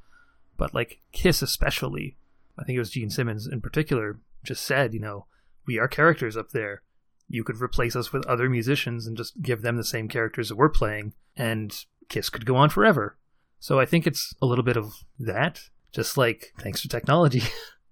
But 0.57 0.73
like 0.73 1.01
Kiss, 1.11 1.41
especially, 1.41 2.17
I 2.57 2.63
think 2.63 2.75
it 2.75 2.79
was 2.79 2.91
Gene 2.91 3.09
Simmons 3.09 3.47
in 3.47 3.61
particular, 3.61 4.19
just 4.43 4.63
said, 4.63 4.93
you 4.93 4.99
know, 4.99 5.25
we 5.65 5.79
are 5.79 5.87
characters 5.87 6.37
up 6.37 6.51
there. 6.51 6.81
You 7.27 7.43
could 7.43 7.61
replace 7.61 7.95
us 7.95 8.13
with 8.13 8.27
other 8.27 8.49
musicians 8.49 9.07
and 9.07 9.17
just 9.17 9.41
give 9.41 9.61
them 9.61 9.77
the 9.77 9.83
same 9.83 10.07
characters 10.07 10.49
that 10.49 10.57
we're 10.57 10.69
playing, 10.69 11.13
and 11.35 11.73
Kiss 12.09 12.29
could 12.29 12.45
go 12.45 12.55
on 12.55 12.69
forever. 12.69 13.17
So 13.59 13.79
I 13.79 13.85
think 13.85 14.05
it's 14.05 14.33
a 14.41 14.45
little 14.45 14.63
bit 14.63 14.77
of 14.77 15.03
that, 15.19 15.61
just 15.91 16.17
like 16.17 16.53
thanks 16.59 16.81
to 16.81 16.87
technology. 16.87 17.43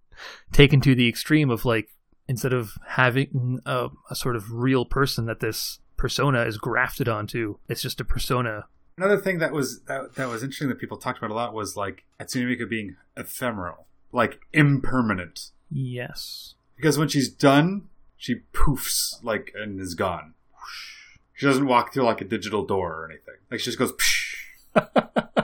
taken 0.51 0.81
to 0.81 0.95
the 0.95 1.07
extreme 1.07 1.49
of 1.49 1.65
like 1.65 1.89
instead 2.27 2.53
of 2.53 2.77
having 2.87 3.59
a, 3.65 3.89
a 4.09 4.15
sort 4.15 4.35
of 4.35 4.51
real 4.51 4.85
person 4.85 5.25
that 5.25 5.39
this 5.39 5.79
persona 5.97 6.43
is 6.43 6.57
grafted 6.57 7.09
onto, 7.09 7.57
it's 7.67 7.81
just 7.81 7.99
a 7.99 8.05
persona. 8.05 8.65
Another 8.97 9.17
thing 9.17 9.39
that 9.39 9.51
was 9.51 9.81
that, 9.83 10.15
that 10.15 10.27
was 10.27 10.43
interesting 10.43 10.69
that 10.69 10.79
people 10.79 10.97
talked 10.97 11.17
about 11.17 11.31
a 11.31 11.33
lot 11.33 11.53
was 11.53 11.75
like 11.75 12.05
Hatsune 12.19 12.45
Miku 12.45 12.69
being 12.69 12.95
ephemeral, 13.17 13.87
like 14.11 14.39
impermanent. 14.53 15.51
Yes. 15.69 16.55
Because 16.75 16.97
when 16.97 17.07
she's 17.07 17.29
done, 17.29 17.89
she 18.17 18.41
poofs 18.53 19.23
like 19.23 19.51
and 19.55 19.79
is 19.79 19.95
gone. 19.95 20.33
She 21.33 21.45
doesn't 21.45 21.65
walk 21.65 21.93
through 21.93 22.03
like 22.03 22.21
a 22.21 22.25
digital 22.25 22.65
door 22.65 22.93
or 22.93 23.09
anything. 23.09 23.35
Like 23.49 23.59
she 23.59 23.71
just 23.71 23.79
goes. 23.79 23.93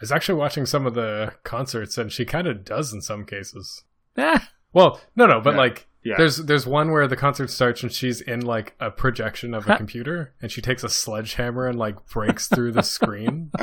Psh. 0.00 0.02
I 0.02 0.04
was 0.04 0.12
actually 0.12 0.38
watching 0.38 0.66
some 0.66 0.86
of 0.86 0.94
the 0.94 1.34
concerts, 1.44 1.98
and 1.98 2.10
she 2.10 2.24
kind 2.24 2.46
of 2.46 2.64
does 2.64 2.92
in 2.92 3.00
some 3.00 3.24
cases. 3.24 3.84
Ah, 4.16 4.48
Well, 4.72 5.00
no, 5.16 5.26
no, 5.26 5.40
but 5.40 5.54
Yeah. 5.54 5.58
like 5.60 5.86
Yeah. 6.02 6.14
there's 6.16 6.36
there's 6.38 6.66
one 6.66 6.90
where 6.92 7.06
the 7.08 7.16
concert 7.16 7.50
starts 7.50 7.82
and 7.82 7.92
she's 7.92 8.20
in 8.20 8.40
like 8.40 8.74
a 8.80 8.90
projection 8.90 9.52
of 9.54 9.68
a 9.68 9.76
computer, 9.76 10.32
and 10.40 10.50
she 10.50 10.60
takes 10.62 10.82
a 10.84 10.88
sledgehammer 10.88 11.66
and 11.66 11.78
like 11.78 12.06
breaks 12.08 12.46
through 12.48 12.72
the 12.72 12.82
screen. 12.82 13.50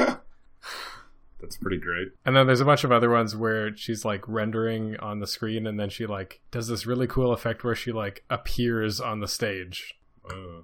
That's 1.39 1.57
pretty 1.57 1.77
great. 1.77 2.09
And 2.25 2.35
then 2.35 2.47
there's 2.47 2.61
a 2.61 2.65
bunch 2.65 2.83
of 2.83 2.91
other 2.91 3.09
ones 3.11 3.35
where 3.35 3.75
she's 3.75 4.03
like 4.03 4.27
rendering 4.27 4.97
on 4.99 5.19
the 5.19 5.27
screen, 5.27 5.67
and 5.67 5.79
then 5.79 5.89
she 5.89 6.05
like 6.07 6.41
does 6.51 6.67
this 6.67 6.85
really 6.87 7.07
cool 7.07 7.31
effect 7.31 7.63
where 7.63 7.75
she 7.75 7.91
like 7.91 8.23
appears 8.29 8.99
on 8.99 9.19
the 9.19 9.27
stage. 9.27 9.93
Uh, 10.29 10.61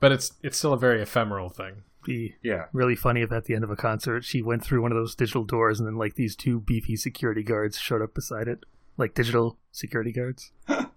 But 0.00 0.12
it's 0.12 0.32
it's 0.42 0.56
still 0.56 0.72
a 0.72 0.78
very 0.78 1.02
ephemeral 1.02 1.50
thing. 1.50 1.82
Be 2.04 2.36
yeah. 2.42 2.66
really 2.72 2.96
funny 2.96 3.22
if 3.22 3.32
at 3.32 3.44
the 3.44 3.54
end 3.54 3.64
of 3.64 3.70
a 3.70 3.76
concert 3.76 4.24
she 4.24 4.42
went 4.42 4.62
through 4.62 4.82
one 4.82 4.92
of 4.92 4.96
those 4.96 5.14
digital 5.14 5.44
doors 5.44 5.80
and 5.80 5.86
then 5.86 5.96
like 5.96 6.14
these 6.14 6.36
two 6.36 6.60
beefy 6.60 6.96
security 6.96 7.42
guards 7.42 7.78
showed 7.78 8.02
up 8.02 8.14
beside 8.14 8.48
it, 8.48 8.64
like 8.96 9.14
digital 9.14 9.58
security 9.72 10.12
guards. 10.12 10.52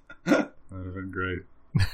That 0.70 0.80
would 0.80 0.86
have 0.86 0.96
been 0.96 1.12
great. 1.12 1.40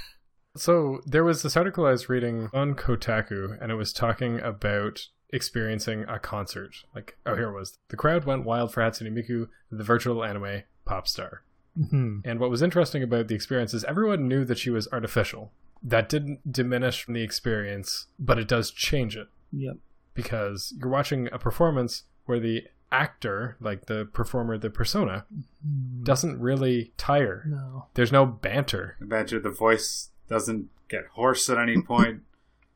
So 0.55 1.01
there 1.05 1.23
was 1.23 1.41
this 1.41 1.57
article 1.57 1.85
I 1.85 1.91
was 1.91 2.09
reading 2.09 2.49
on 2.53 2.75
Kotaku, 2.75 3.57
and 3.59 3.71
it 3.71 3.75
was 3.75 3.91
talking 3.91 4.39
about 4.39 5.07
experiencing 5.31 6.05
a 6.07 6.19
concert. 6.19 6.75
Like, 6.93 7.17
oh, 7.25 7.35
here 7.35 7.49
it 7.49 7.57
was. 7.57 7.79
The 7.89 7.97
crowd 7.97 8.25
went 8.25 8.45
wild 8.45 8.71
for 8.71 8.81
Hatsune 8.81 9.11
Miku, 9.11 9.49
the 9.71 9.83
virtual 9.83 10.23
anime 10.23 10.63
pop 10.85 11.07
star. 11.07 11.41
hmm 11.75 12.19
And 12.23 12.39
what 12.39 12.51
was 12.51 12.61
interesting 12.61 13.01
about 13.01 13.27
the 13.27 13.35
experience 13.35 13.73
is 13.73 13.83
everyone 13.85 14.27
knew 14.27 14.45
that 14.45 14.59
she 14.59 14.69
was 14.69 14.87
artificial. 14.91 15.51
That 15.83 16.09
didn't 16.09 16.51
diminish 16.51 17.03
from 17.03 17.13
the 17.13 17.21
experience, 17.23 18.07
but 18.17 18.39
it 18.39 18.47
does 18.47 18.71
change 18.71 19.17
it 19.17 19.27
Yep. 19.51 19.77
because 20.13 20.73
you're 20.77 20.89
watching 20.89 21.27
a 21.31 21.37
performance 21.37 22.03
where 22.25 22.39
the 22.39 22.63
actor, 22.91 23.57
like 23.59 23.87
the 23.87 24.07
performer, 24.13 24.57
the 24.57 24.69
persona, 24.69 25.25
mm-hmm. 25.33 26.03
doesn't 26.03 26.39
really 26.39 26.93
tire. 26.95 27.43
No. 27.47 27.87
There's 27.95 28.11
no 28.11 28.25
banter. 28.25 28.95
Imagine 29.01 29.41
the 29.41 29.49
voice 29.49 30.09
doesn't 30.29 30.69
get 30.87 31.05
hoarse 31.13 31.49
at 31.49 31.57
any 31.57 31.81
point. 31.81 32.21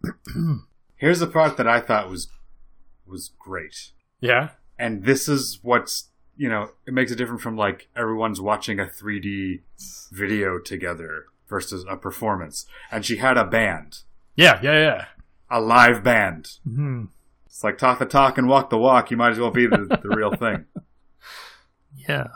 Here's 0.95 1.19
the 1.19 1.27
part 1.27 1.57
that 1.57 1.67
I 1.67 1.79
thought 1.79 2.09
was 2.09 2.27
was 3.05 3.31
great. 3.39 3.91
Yeah? 4.19 4.49
And 4.77 5.03
this 5.03 5.29
is 5.29 5.59
what's 5.61 6.09
you 6.35 6.49
know, 6.49 6.69
it 6.85 6.93
makes 6.93 7.11
it 7.11 7.15
different 7.15 7.41
from 7.41 7.57
like 7.57 7.87
everyone's 7.95 8.39
watching 8.39 8.79
a 8.79 8.85
3D 8.85 9.61
video 10.11 10.59
together 10.59 11.25
versus 11.47 11.85
a 11.89 11.95
performance. 11.97 12.65
And 12.91 13.05
she 13.05 13.17
had 13.17 13.37
a 13.37 13.45
band, 13.45 13.99
Yeah, 14.35 14.59
yeah, 14.61 14.79
yeah. 14.79 15.05
a 15.49 15.59
live 15.61 16.03
band. 16.03 16.49
hmm 16.63 17.05
It's 17.45 17.63
like 17.63 17.77
talk 17.77 17.99
the 17.99 18.05
talk 18.05 18.37
and 18.37 18.47
walk 18.47 18.69
the 18.69 18.77
walk. 18.77 19.11
You 19.11 19.17
might 19.17 19.31
as 19.31 19.39
well 19.39 19.51
be 19.51 19.67
the, 19.67 19.99
the 20.01 20.09
real 20.15 20.31
thing. 20.33 20.65
Yeah. 22.07 22.27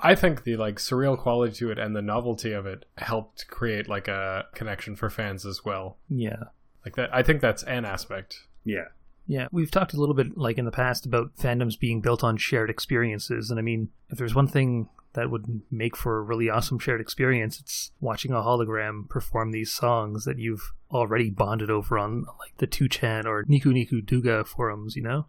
I 0.00 0.14
think 0.14 0.44
the 0.44 0.56
like 0.56 0.76
surreal 0.76 1.18
quality 1.18 1.54
to 1.56 1.70
it 1.70 1.78
and 1.78 1.94
the 1.96 2.02
novelty 2.02 2.52
of 2.52 2.66
it 2.66 2.84
helped 2.98 3.46
create 3.48 3.88
like 3.88 4.08
a 4.08 4.44
connection 4.54 4.94
for 4.96 5.08
fans 5.10 5.46
as 5.46 5.64
well. 5.64 5.96
Yeah. 6.08 6.44
Like 6.84 6.96
that 6.96 7.14
I 7.14 7.22
think 7.22 7.40
that's 7.40 7.62
an 7.64 7.84
aspect. 7.84 8.40
Yeah. 8.64 8.86
Yeah, 9.28 9.48
we've 9.50 9.70
talked 9.72 9.92
a 9.92 9.96
little 9.98 10.14
bit, 10.14 10.36
like 10.38 10.56
in 10.56 10.66
the 10.66 10.70
past, 10.70 11.04
about 11.04 11.36
fandoms 11.36 11.76
being 11.78 12.00
built 12.00 12.22
on 12.22 12.36
shared 12.36 12.70
experiences. 12.70 13.50
And 13.50 13.58
I 13.58 13.62
mean, 13.62 13.88
if 14.08 14.18
there's 14.18 14.36
one 14.36 14.46
thing 14.46 14.88
that 15.16 15.30
would 15.30 15.62
make 15.70 15.96
for 15.96 16.18
a 16.18 16.22
really 16.22 16.48
awesome 16.48 16.78
shared 16.78 17.00
experience, 17.00 17.58
it's 17.58 17.90
watching 18.00 18.30
a 18.32 18.36
hologram 18.36 19.08
perform 19.08 19.50
these 19.50 19.72
songs 19.74 20.24
that 20.24 20.38
you've 20.38 20.72
already 20.92 21.28
bonded 21.30 21.70
over 21.70 21.98
on, 21.98 22.24
like 22.38 22.56
the 22.58 22.66
2chan 22.68 23.24
or 23.26 23.44
Nico 23.48 23.70
Nico 23.70 23.96
Douga 23.96 24.46
forums, 24.46 24.94
you 24.94 25.02
know? 25.02 25.26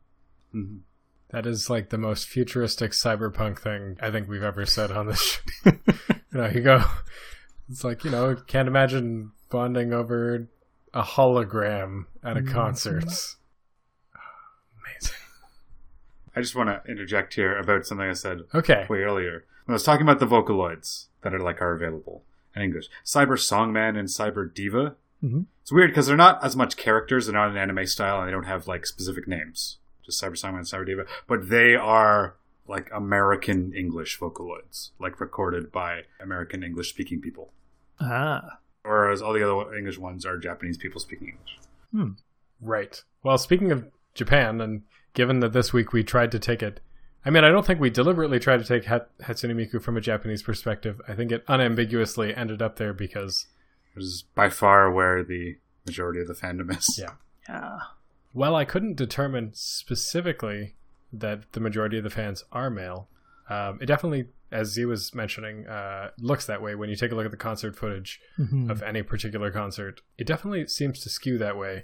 Mhm. 0.53 0.81
That 1.31 1.45
is 1.45 1.69
like 1.69 1.89
the 1.89 1.97
most 1.97 2.27
futuristic 2.27 2.91
cyberpunk 2.91 3.59
thing 3.59 3.97
I 4.01 4.11
think 4.11 4.29
we've 4.29 4.43
ever 4.43 4.65
said 4.65 4.91
on 4.91 5.07
this 5.07 5.21
show. 5.21 5.41
you 5.65 5.73
know, 6.31 6.47
you 6.47 6.61
go 6.61 6.83
it's 7.69 7.83
like, 7.83 8.03
you 8.05 8.11
know, 8.11 8.35
can't 8.47 8.67
imagine 8.69 9.31
bonding 9.49 9.91
over 9.93 10.47
a 10.93 11.01
hologram 11.03 12.05
at 12.23 12.37
a 12.37 12.41
concert. 12.43 13.03
Amazing. 14.79 15.15
I 16.35 16.41
just 16.41 16.55
want 16.55 16.69
to 16.69 16.89
interject 16.89 17.33
here 17.33 17.57
about 17.57 17.85
something 17.85 18.07
I 18.07 18.13
said 18.13 18.41
Okay. 18.53 18.85
way 18.89 18.99
earlier. 18.99 19.43
When 19.67 19.73
I 19.73 19.75
was 19.75 19.83
talking 19.83 20.03
about 20.03 20.19
the 20.19 20.25
Vocaloids 20.25 21.07
that 21.23 21.33
are 21.33 21.39
like 21.41 21.61
are 21.61 21.73
available 21.73 22.23
in 22.55 22.61
English, 22.61 22.87
Cyber 23.03 23.37
Songman 23.37 23.97
and 23.99 24.07
Cyber 24.07 24.51
Diva. 24.51 24.95
Mhm. 25.21 25.47
It's 25.61 25.73
weird 25.73 25.89
because 25.91 26.07
they're 26.07 26.15
not 26.15 26.41
as 26.41 26.55
much 26.55 26.77
characters. 26.77 27.25
They're 27.25 27.33
not 27.35 27.49
an 27.49 27.57
anime 27.57 27.85
style, 27.85 28.19
and 28.19 28.27
they 28.29 28.31
don't 28.31 28.45
have 28.45 28.69
like 28.69 28.85
specific 28.85 29.27
names. 29.27 29.77
Just 30.05 30.23
Cyber 30.23 30.37
Songman 30.41 30.59
and 30.59 30.65
Cyber 30.65 30.85
Diva, 30.85 31.05
but 31.27 31.49
they 31.49 31.75
are 31.75 32.35
like 32.65 32.89
American 32.93 33.73
English 33.73 34.17
Vocaloids, 34.19 34.91
like 34.99 35.19
recorded 35.19 35.69
by 35.69 36.03
American 36.21 36.63
English 36.63 36.89
speaking 36.89 37.19
people. 37.19 37.51
Ah. 37.99 38.59
Whereas 38.83 39.21
all 39.21 39.33
the 39.33 39.43
other 39.43 39.75
English 39.75 39.97
ones 39.97 40.25
are 40.25 40.37
Japanese 40.37 40.77
people 40.77 41.01
speaking 41.01 41.35
English. 41.93 42.13
Right. 42.61 43.03
Well, 43.21 43.37
speaking 43.37 43.73
of 43.73 43.85
Japan, 44.13 44.61
and 44.61 44.83
given 45.13 45.41
that 45.41 45.51
this 45.51 45.73
week 45.73 45.91
we 45.91 46.05
tried 46.05 46.31
to 46.31 46.39
take 46.39 46.63
it 46.63 46.79
I 47.27 47.29
mean, 47.29 47.43
I 47.43 47.49
don't 47.49 47.65
think 47.65 47.81
we 47.81 47.89
deliberately 47.89 48.39
tried 48.39 48.59
to 48.59 48.63
take 48.63 48.85
Hat- 48.85 49.09
Hatsune 49.19 49.53
Miku 49.53 49.81
from 49.81 49.97
a 49.97 50.01
Japanese 50.01 50.41
perspective. 50.41 51.01
I 51.09 51.13
think 51.13 51.29
it 51.33 51.43
unambiguously 51.49 52.33
ended 52.33 52.61
up 52.61 52.77
there 52.77 52.93
because, 52.93 53.47
Which 53.93 54.05
is 54.05 54.23
by 54.33 54.49
far 54.49 54.89
where 54.89 55.25
the 55.25 55.57
majority 55.85 56.21
of 56.21 56.27
the 56.27 56.33
fandom 56.33 56.75
is. 56.77 56.97
Yeah. 56.97 57.11
Yeah. 57.49 57.79
well, 58.33 58.55
I 58.55 58.63
couldn't 58.63 58.95
determine 58.95 59.51
specifically 59.53 60.75
that 61.11 61.51
the 61.51 61.59
majority 61.59 61.97
of 61.97 62.05
the 62.05 62.09
fans 62.09 62.45
are 62.53 62.69
male. 62.69 63.09
Um, 63.49 63.77
it 63.81 63.87
definitely, 63.87 64.27
as 64.51 64.69
Z 64.69 64.85
was 64.85 65.13
mentioning, 65.13 65.67
uh, 65.67 66.11
looks 66.19 66.45
that 66.45 66.61
way 66.61 66.75
when 66.75 66.89
you 66.89 66.95
take 66.95 67.11
a 67.11 67.15
look 67.15 67.25
at 67.25 67.31
the 67.31 67.37
concert 67.37 67.75
footage 67.75 68.21
Mhm. 68.39 68.69
of 68.69 68.81
any 68.83 69.01
particular 69.03 69.51
concert. 69.51 69.99
It 70.17 70.27
definitely 70.27 70.67
seems 70.67 70.99
to 71.03 71.09
skew 71.09 71.37
that 71.39 71.57
way. 71.57 71.83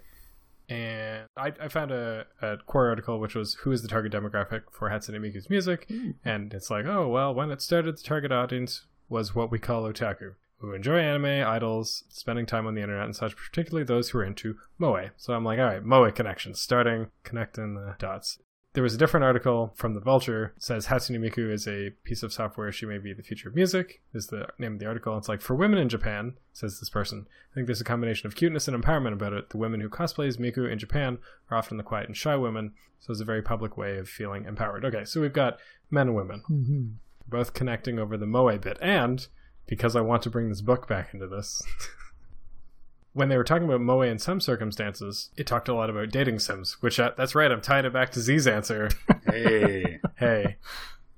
And 0.69 1.27
I, 1.35 1.51
I 1.61 1.67
found 1.67 1.91
a, 1.91 2.25
a 2.41 2.57
Quora 2.57 2.89
article 2.89 3.19
which 3.19 3.35
was 3.35 3.55
who 3.55 3.71
is 3.71 3.81
the 3.81 3.87
target 3.87 4.13
demographic 4.13 4.63
for 4.71 4.89
Hatsune 4.89 5.19
Miku's 5.19 5.49
music, 5.49 5.85
hmm. 5.89 6.11
and 6.23 6.53
it's 6.53 6.69
like, 6.69 6.85
oh 6.85 7.07
well, 7.07 7.33
when 7.33 7.51
it 7.51 7.61
started, 7.61 7.97
the 7.97 8.03
target 8.03 8.31
audience 8.31 8.85
was 9.09 9.35
what 9.35 9.51
we 9.51 9.59
call 9.59 9.83
otaku, 9.83 10.35
who 10.57 10.73
enjoy 10.73 10.99
anime, 10.99 11.45
idols, 11.45 12.05
spending 12.09 12.45
time 12.45 12.65
on 12.65 12.75
the 12.75 12.81
internet 12.81 13.05
and 13.05 13.15
such, 13.15 13.35
particularly 13.35 13.83
those 13.83 14.09
who 14.09 14.19
are 14.19 14.23
into 14.23 14.57
moe. 14.77 15.09
So 15.17 15.33
I'm 15.33 15.43
like, 15.43 15.59
all 15.59 15.65
right, 15.65 15.83
moe 15.83 16.09
connections, 16.11 16.59
starting 16.59 17.07
connecting 17.23 17.75
the 17.75 17.95
dots. 17.99 18.39
There 18.73 18.81
was 18.83 18.95
a 18.95 18.97
different 18.97 19.23
article 19.23 19.71
from 19.75 19.93
the 19.93 19.99
Vulture 19.99 20.53
says 20.57 20.87
Hatsune 20.87 21.19
Miku 21.19 21.51
is 21.51 21.67
a 21.67 21.91
piece 22.03 22.23
of 22.23 22.33
software. 22.33 22.71
She 22.71 22.87
may 22.87 22.97
be 22.97 23.13
the 23.13 23.21
future 23.21 23.47
of 23.49 23.53
music. 23.55 24.01
Is 24.15 24.27
the 24.27 24.47
name 24.57 24.73
of 24.73 24.79
the 24.79 24.87
article? 24.87 25.15
It's 25.17 25.29
like 25.29 25.41
for 25.41 25.53
women 25.55 25.77
in 25.77 25.89
Japan, 25.89 26.33
says 26.53 26.79
this 26.79 26.89
person. 26.89 27.27
I 27.51 27.53
think 27.53 27.67
there's 27.67 27.81
a 27.81 27.85
combination 27.85 28.25
of 28.25 28.35
cuteness 28.35 28.67
and 28.67 28.81
empowerment 28.83 29.13
about 29.13 29.33
it. 29.33 29.51
The 29.51 29.57
women 29.57 29.79
who 29.79 29.89
cosplay 29.89 30.27
as 30.27 30.37
Miku 30.37 30.67
in 30.71 30.79
Japan 30.79 31.19
are 31.51 31.57
often 31.57 31.77
the 31.77 31.83
quiet 31.83 32.07
and 32.07 32.17
shy 32.17 32.35
women, 32.35 32.73
so 32.99 33.11
it's 33.11 33.21
a 33.21 33.25
very 33.25 33.43
public 33.43 33.77
way 33.77 33.97
of 33.99 34.09
feeling 34.09 34.45
empowered. 34.45 34.85
Okay, 34.85 35.05
so 35.05 35.21
we've 35.21 35.31
got 35.33 35.59
men 35.91 36.07
and 36.07 36.15
women 36.15 36.41
Mhm. 36.49 36.93
both 37.29 37.53
connecting 37.53 37.99
over 37.99 38.17
the 38.17 38.25
moe 38.25 38.57
bit 38.57 38.77
and 38.81 39.27
because 39.67 39.95
i 39.95 40.01
want 40.01 40.21
to 40.23 40.29
bring 40.29 40.49
this 40.49 40.61
book 40.61 40.87
back 40.87 41.13
into 41.13 41.27
this 41.27 41.61
when 43.13 43.29
they 43.29 43.37
were 43.37 43.43
talking 43.43 43.65
about 43.67 43.81
moe 43.81 44.01
in 44.01 44.19
some 44.19 44.41
circumstances 44.41 45.29
it 45.37 45.45
talked 45.47 45.67
a 45.69 45.73
lot 45.73 45.89
about 45.89 46.09
dating 46.09 46.39
sims 46.39 46.77
which 46.81 46.99
uh, 46.99 47.11
that's 47.17 47.35
right 47.35 47.51
i'm 47.51 47.61
tying 47.61 47.85
it 47.85 47.93
back 47.93 48.11
to 48.11 48.19
z's 48.19 48.47
answer 48.47 48.89
Hey. 49.25 49.99
hey 50.15 50.57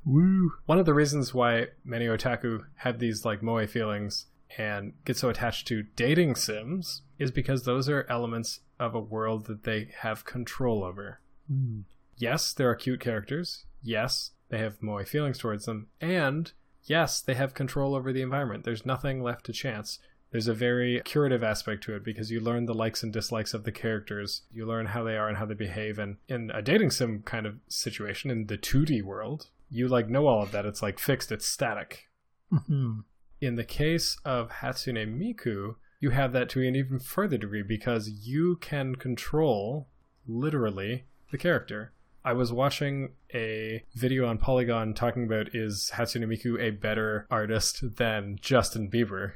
Woo. 0.06 0.54
one 0.66 0.78
of 0.80 0.86
the 0.86 0.94
reasons 0.94 1.34
why 1.34 1.68
many 1.84 2.06
otaku 2.06 2.66
have 2.78 3.00
these 3.00 3.26
like 3.26 3.42
moe 3.42 3.66
feelings 3.66 4.28
and 4.58 4.94
get 5.04 5.18
so 5.18 5.30
attached 5.30 5.68
to 5.68 5.84
dating 5.96 6.36
sims 6.36 7.02
is 7.20 7.32
because 7.32 7.64
those 7.64 7.90
are 7.90 8.06
elements 8.10 8.60
of 8.80 8.94
a 8.94 9.00
world 9.00 9.48
that 9.48 9.64
they 9.64 9.90
have 10.00 10.26
control 10.26 10.84
over 10.84 11.20
Mm. 11.52 11.84
yes, 12.18 12.54
there 12.54 12.68
are 12.72 12.76
cute 12.76 13.00
characters. 13.00 13.66
Yes, 13.84 14.32
they 14.50 14.58
have 14.58 14.82
moe 14.82 15.04
feelings 15.04 15.38
towards 15.38 15.66
them. 15.66 15.90
And 16.02 16.52
yes, 16.86 17.22
they 17.22 17.36
have 17.36 17.54
control 17.54 17.94
over 17.94 18.12
the 18.12 18.24
environment. 18.24 18.64
There's 18.64 18.84
nothing 18.84 19.22
left 19.22 19.46
to 19.46 19.54
chance. 19.54 20.00
There's 20.36 20.50
a 20.50 20.54
very 20.54 21.02
curative 21.06 21.46
aspect 21.46 21.82
to 21.86 21.96
it 21.96 22.04
because 22.04 22.30
you 22.30 22.42
learn 22.42 22.66
the 22.66 22.74
likes 22.74 23.04
and 23.04 23.14
dislikes 23.14 23.54
of 23.54 23.64
the 23.64 23.72
characters. 23.72 24.42
You 24.52 24.66
learn 24.66 24.88
how 24.88 25.02
they 25.02 25.16
are 25.16 25.30
and 25.30 25.38
how 25.38 25.46
they 25.46 25.54
behave. 25.54 25.98
And 25.98 26.18
in 26.28 26.52
a 26.54 26.62
dating 26.62 26.92
sim 26.92 27.22
kind 27.22 27.46
of 27.46 27.56
situation, 27.70 28.30
in 28.30 28.48
the 28.48 28.58
2D 28.58 29.02
world, 29.02 29.48
you 29.70 29.88
like 29.88 30.10
know 30.10 30.28
all 30.28 30.44
of 30.44 30.52
that. 30.52 30.66
It's 30.66 30.82
like 30.82 31.00
fixed, 31.00 31.32
it's 31.32 31.48
static. 31.48 32.10
Mhm. 32.52 33.06
In 33.40 33.56
the 33.56 33.64
case 33.64 34.18
of 34.26 34.50
Hatsune 34.50 35.18
Miku, 35.18 35.76
you 36.02 36.10
have 36.10 36.34
that 36.34 36.50
to 36.50 36.68
an 36.68 36.76
even 36.76 37.00
further 37.00 37.38
degree 37.38 37.64
because 37.64 38.10
you 38.10 38.58
can 38.58 38.96
control, 38.96 39.88
literally, 40.28 41.06
the 41.32 41.38
character. 41.38 41.94
I 42.26 42.34
was 42.34 42.52
watching 42.52 43.14
a 43.34 43.86
video 43.96 44.28
on 44.28 44.40
Polygon 44.40 44.96
talking 44.96 45.24
about 45.24 45.56
is 45.56 45.92
Hatsune 45.94 46.28
Miku 46.28 46.60
a 46.60 46.72
better 46.72 47.26
artist 47.32 47.96
than 47.96 48.38
Justin 48.42 48.92
Bieber? 48.92 49.36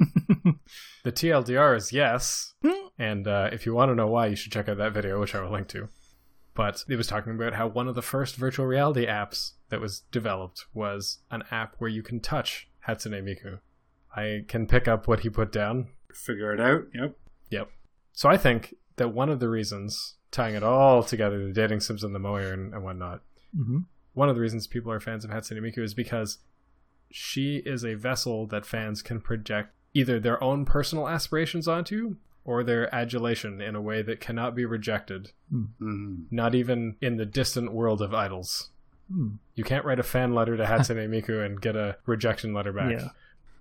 the 1.04 1.12
TLDR 1.12 1.76
is 1.76 1.92
yes. 1.92 2.54
And 2.98 3.26
uh, 3.26 3.50
if 3.52 3.66
you 3.66 3.74
want 3.74 3.90
to 3.90 3.94
know 3.94 4.06
why, 4.06 4.26
you 4.26 4.36
should 4.36 4.52
check 4.52 4.68
out 4.68 4.78
that 4.78 4.92
video, 4.92 5.20
which 5.20 5.34
I 5.34 5.40
will 5.40 5.50
link 5.52 5.68
to. 5.68 5.88
But 6.54 6.84
it 6.88 6.96
was 6.96 7.06
talking 7.06 7.34
about 7.34 7.54
how 7.54 7.68
one 7.68 7.88
of 7.88 7.94
the 7.94 8.02
first 8.02 8.36
virtual 8.36 8.66
reality 8.66 9.06
apps 9.06 9.52
that 9.70 9.80
was 9.80 10.00
developed 10.12 10.66
was 10.74 11.18
an 11.30 11.44
app 11.50 11.76
where 11.78 11.88
you 11.90 12.02
can 12.02 12.20
touch 12.20 12.68
Hatsune 12.86 13.22
Miku. 13.22 13.60
I 14.14 14.44
can 14.48 14.66
pick 14.66 14.88
up 14.88 15.06
what 15.06 15.20
he 15.20 15.30
put 15.30 15.52
down. 15.52 15.88
Figure 16.12 16.52
it 16.52 16.60
out. 16.60 16.82
Yep. 16.92 17.16
Yep. 17.50 17.70
So 18.12 18.28
I 18.28 18.36
think 18.36 18.74
that 18.96 19.14
one 19.14 19.30
of 19.30 19.38
the 19.40 19.48
reasons, 19.48 20.16
tying 20.30 20.54
it 20.56 20.62
all 20.64 21.02
together, 21.02 21.46
the 21.46 21.52
dating 21.52 21.80
sims 21.80 22.02
and 22.04 22.14
the 22.14 22.18
moe 22.18 22.34
and, 22.36 22.74
and 22.74 22.82
whatnot, 22.84 23.22
Mhm. 23.56 23.86
one 24.12 24.28
of 24.28 24.34
the 24.34 24.40
reasons 24.40 24.66
people 24.66 24.92
are 24.92 25.00
fans 25.00 25.24
of 25.24 25.30
Hatsune 25.30 25.58
Miku 25.60 25.78
is 25.82 25.94
because 25.94 26.38
she 27.10 27.56
is 27.64 27.84
a 27.84 27.94
vessel 27.94 28.46
that 28.48 28.66
fans 28.66 29.02
can 29.02 29.20
project 29.20 29.72
either 29.94 30.20
their 30.20 30.42
own 30.42 30.64
personal 30.64 31.08
aspirations 31.08 31.66
onto 31.68 32.16
or 32.44 32.62
their 32.64 32.92
adulation 32.94 33.60
in 33.60 33.74
a 33.74 33.80
way 33.80 34.02
that 34.02 34.20
cannot 34.20 34.54
be 34.54 34.64
rejected, 34.64 35.32
Mhm. 35.52 36.24
not 36.30 36.54
even 36.54 36.96
in 37.00 37.16
the 37.16 37.26
distant 37.26 37.72
world 37.72 38.00
of 38.00 38.14
idols. 38.14 38.70
Mm. 39.12 39.38
You 39.54 39.64
can't 39.64 39.84
write 39.84 39.98
a 39.98 40.04
fan 40.04 40.34
letter 40.34 40.56
to 40.56 40.64
Hatsune 40.64 41.08
Miku 41.10 41.44
and 41.44 41.60
get 41.60 41.76
a 41.76 41.96
rejection 42.06 42.54
letter 42.54 42.72
back. 42.72 42.92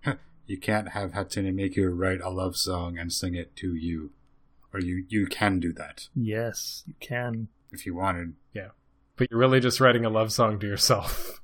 Yeah. 0.05 0.13
You 0.47 0.57
can't 0.57 0.89
have 0.89 1.11
Hatsune 1.11 1.53
Miku 1.53 1.91
write 1.95 2.21
a 2.21 2.29
love 2.31 2.57
song 2.57 2.97
and 2.97 3.13
sing 3.13 3.35
it 3.35 3.55
to 3.57 3.75
you. 3.75 4.11
Or 4.73 4.79
you, 4.79 5.05
you 5.07 5.27
can 5.27 5.59
do 5.59 5.71
that 5.73 6.07
Yes, 6.15 6.83
you 6.87 6.95
can. 6.99 7.49
if 7.71 7.85
you 7.85 7.93
wanted. 7.95 8.33
Yeah. 8.53 8.69
But 9.15 9.29
you're 9.29 9.39
really 9.39 9.59
just 9.59 9.79
writing 9.79 10.05
a 10.05 10.09
love 10.09 10.31
song 10.31 10.59
to 10.59 10.65
yourself. 10.67 11.39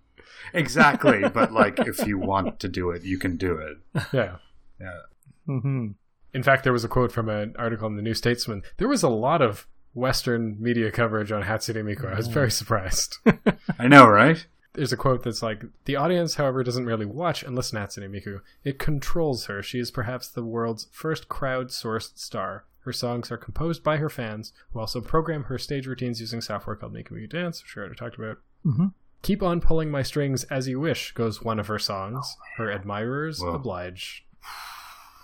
Exactly, 0.54 1.28
but 1.30 1.52
like 1.52 1.80
if 1.80 2.06
you 2.08 2.18
want 2.32 2.60
to 2.62 2.68
do 2.68 2.90
it, 2.92 3.04
you 3.04 3.18
can 3.20 3.36
do 3.38 3.58
it. 3.58 3.78
yeah. 4.14 4.38
Yeah. 4.80 5.00
hmm 5.46 5.88
In 6.34 6.44
fact, 6.44 6.64
there 6.64 6.74
was 6.74 6.84
a 6.84 6.90
quote 6.90 7.12
from 7.12 7.30
an 7.30 7.56
article 7.58 7.88
in 7.88 7.96
the 7.96 8.02
New 8.02 8.14
Statesman. 8.14 8.64
There 8.78 8.88
was 8.88 9.04
a 9.04 9.10
lot 9.10 9.42
of 9.42 9.68
Western 9.94 10.58
media 10.62 10.92
coverage 10.92 11.32
on 11.32 11.44
Hatsune 11.44 11.84
Miku. 11.86 12.12
I 12.12 12.18
was 12.18 12.28
very 12.28 12.52
surprised. 12.52 13.18
I 13.80 13.88
know, 13.88 14.08
right? 14.08 14.46
There's 14.74 14.92
a 14.92 14.98
quote 14.98 15.24
that's 15.24 15.42
like, 15.42 15.64
The 15.86 15.96
audience, 15.96 16.36
however, 16.36 16.62
doesn't 16.64 16.86
really 16.86 17.06
watch 17.06 17.44
and 17.44 17.56
listen 17.56 17.80
to 17.80 17.88
Hatsune 17.88 18.10
Miku. 18.10 18.42
It 18.66 18.78
controls 18.78 19.46
her. 19.46 19.64
She 19.64 19.80
is 19.80 19.90
perhaps 19.92 20.28
the 20.28 20.44
world's 20.44 20.88
first 20.92 21.30
crowd-sourced 21.30 22.18
star. 22.20 22.66
Her 22.82 22.92
songs 22.92 23.32
are 23.32 23.38
composed 23.38 23.84
by 23.84 23.98
her 23.98 24.10
fans, 24.10 24.52
who 24.74 24.80
also 24.82 25.00
program 25.00 25.46
her 25.46 25.58
stage 25.58 25.88
routines 25.88 26.20
using 26.20 26.42
software 26.42 26.76
called 26.76 26.94
Miku 26.94 27.12
Miku 27.14 27.30
Dance, 27.30 27.64
which 27.64 27.76
we 27.76 27.80
already 27.80 27.96
talked 27.96 28.18
about. 28.18 28.40
Mhm. 28.66 28.92
Keep 29.22 29.42
on 29.42 29.62
pulling 29.62 29.90
my 29.90 30.04
strings 30.04 30.44
as 30.46 30.68
you 30.68 30.80
wish, 30.82 31.14
goes 31.14 31.42
one 31.42 31.58
of 31.60 31.68
her 31.68 31.80
songs. 31.80 32.36
her 32.58 32.70
admirers 32.70 33.40
Whoa. 33.40 33.54
oblige. 33.56 34.25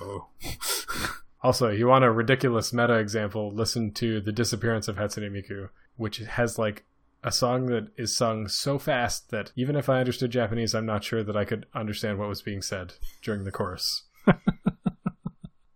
Oh. 0.01 0.27
Also, 1.43 1.71
you 1.71 1.87
want 1.87 2.05
a 2.05 2.11
ridiculous 2.11 2.71
meta 2.71 2.93
example, 2.99 3.51
listen 3.51 3.91
to 3.93 4.21
The 4.21 4.31
Disappearance 4.31 4.87
of 4.87 4.97
Hatsune 4.97 5.31
Miku, 5.31 5.69
which 5.95 6.17
has 6.17 6.59
like 6.59 6.85
a 7.23 7.31
song 7.31 7.65
that 7.65 7.87
is 7.97 8.15
sung 8.15 8.47
so 8.47 8.77
fast 8.77 9.31
that 9.31 9.51
even 9.55 9.75
if 9.75 9.89
I 9.89 9.99
understood 9.99 10.29
Japanese, 10.29 10.75
I'm 10.75 10.85
not 10.85 11.03
sure 11.03 11.23
that 11.23 11.35
I 11.35 11.45
could 11.45 11.65
understand 11.73 12.19
what 12.19 12.29
was 12.29 12.43
being 12.43 12.61
said 12.61 12.93
during 13.23 13.43
the 13.43 13.51
chorus. 13.51 14.03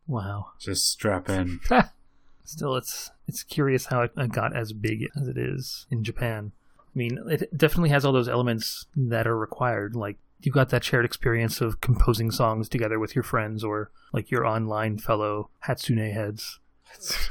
Wow. 0.07 0.51
Just 0.59 0.89
strap 0.89 1.29
in. 1.29 1.59
Still, 2.43 2.75
it's 2.75 3.11
it's 3.27 3.43
curious 3.43 3.87
how 3.87 4.01
it 4.01 4.11
it 4.17 4.31
got 4.31 4.55
as 4.55 4.71
big 4.71 5.07
as 5.19 5.27
it 5.27 5.37
is 5.37 5.87
in 5.89 6.03
Japan. 6.03 6.51
I 6.77 6.97
mean, 6.97 7.19
it 7.27 7.55
definitely 7.57 7.89
has 7.89 8.05
all 8.05 8.13
those 8.13 8.29
elements 8.29 8.85
that 8.95 9.27
are 9.27 9.37
required. 9.37 9.95
Like 9.95 10.17
you 10.41 10.51
got 10.51 10.69
that 10.69 10.83
shared 10.83 11.05
experience 11.05 11.61
of 11.61 11.81
composing 11.81 12.31
songs 12.31 12.69
together 12.69 12.99
with 12.99 13.15
your 13.15 13.23
friends 13.23 13.63
or 13.63 13.91
like 14.13 14.31
your 14.31 14.45
online 14.45 14.97
fellow 14.97 15.49
Hatsune 15.65 16.13
heads. 16.13 16.59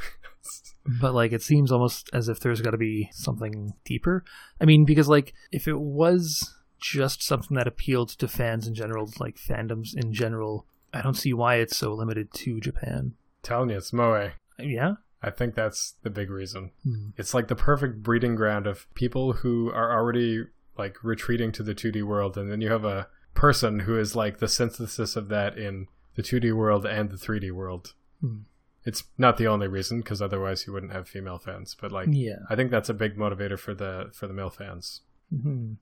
But 0.87 1.15
like 1.15 1.33
it 1.33 1.43
seems 1.43 1.73
almost 1.73 2.11
as 2.13 2.29
if 2.29 2.41
there's 2.41 2.61
got 2.61 2.73
to 2.73 2.77
be 2.79 3.09
something 3.13 3.75
deeper. 3.85 4.25
I 4.61 4.65
mean, 4.65 4.85
because 4.85 5.09
like 5.09 5.33
if 5.51 5.67
it 5.67 5.81
was 5.81 6.55
just 6.79 7.23
something 7.23 7.57
that 7.57 7.67
appealed 7.67 8.11
to 8.11 8.29
fans 8.29 8.67
in 8.67 8.75
general, 8.75 9.11
like 9.19 9.37
fandoms 9.37 9.97
in 9.97 10.13
general, 10.13 10.67
I 10.93 11.01
don't 11.01 11.17
see 11.17 11.33
why 11.33 11.57
it's 11.57 11.77
so 11.77 11.95
limited 11.95 12.33
to 12.35 12.61
Japan. 12.61 13.15
Telling 13.43 13.71
you, 13.71 13.79
it's 13.79 13.93
Moe. 13.93 14.33
Yeah. 14.59 14.97
I 15.23 15.31
think 15.31 15.55
that's 15.55 15.95
the 16.03 16.11
big 16.11 16.29
reason. 16.29 16.73
Hmm. 16.83 17.09
It's 17.17 17.33
like 17.33 17.49
the 17.49 17.57
perfect 17.57 18.03
breeding 18.03 18.35
ground 18.35 18.67
of 18.67 18.87
people 18.95 19.33
who 19.33 19.71
are 19.71 19.91
already 19.91 20.45
like 20.77 21.03
retreating 21.03 21.53
to 21.53 21.62
the 21.62 21.75
2D 21.75 22.03
world, 22.03 22.37
and 22.37 22.51
then 22.51 22.61
you 22.61 22.70
have 22.70 22.85
a 22.85 23.09
person 23.35 23.81
who 23.81 23.99
is 23.99 24.14
like 24.14 24.39
the 24.39 24.49
synthesis 24.49 25.16
of 25.16 25.29
that 25.29 25.59
in 25.59 25.89
the 26.14 26.22
2D 26.22 26.55
world 26.55 26.87
and 26.87 27.11
the 27.11 27.16
3D 27.16 27.51
world. 27.53 27.95
Hmm. 28.20 28.39
It's 28.87 29.05
not 29.16 29.39
the 29.39 29.47
only 29.47 29.66
reason, 29.66 30.01
because 30.01 30.20
otherwise 30.20 30.66
you 30.66 30.72
wouldn't 30.72 30.93
have 30.93 31.09
female 31.09 31.39
fans. 31.39 31.75
But 31.81 31.91
like, 31.91 32.09
Yeah. 32.11 32.41
I 32.51 32.55
think 32.55 32.70
that's 32.70 32.91
a 32.91 32.95
big 32.95 33.16
motivator 33.16 33.59
for 33.59 33.75
the 33.75 34.11
for 34.12 34.27
the 34.27 34.35
male 34.35 34.51
fans. 34.51 35.01
hmm 35.31 35.75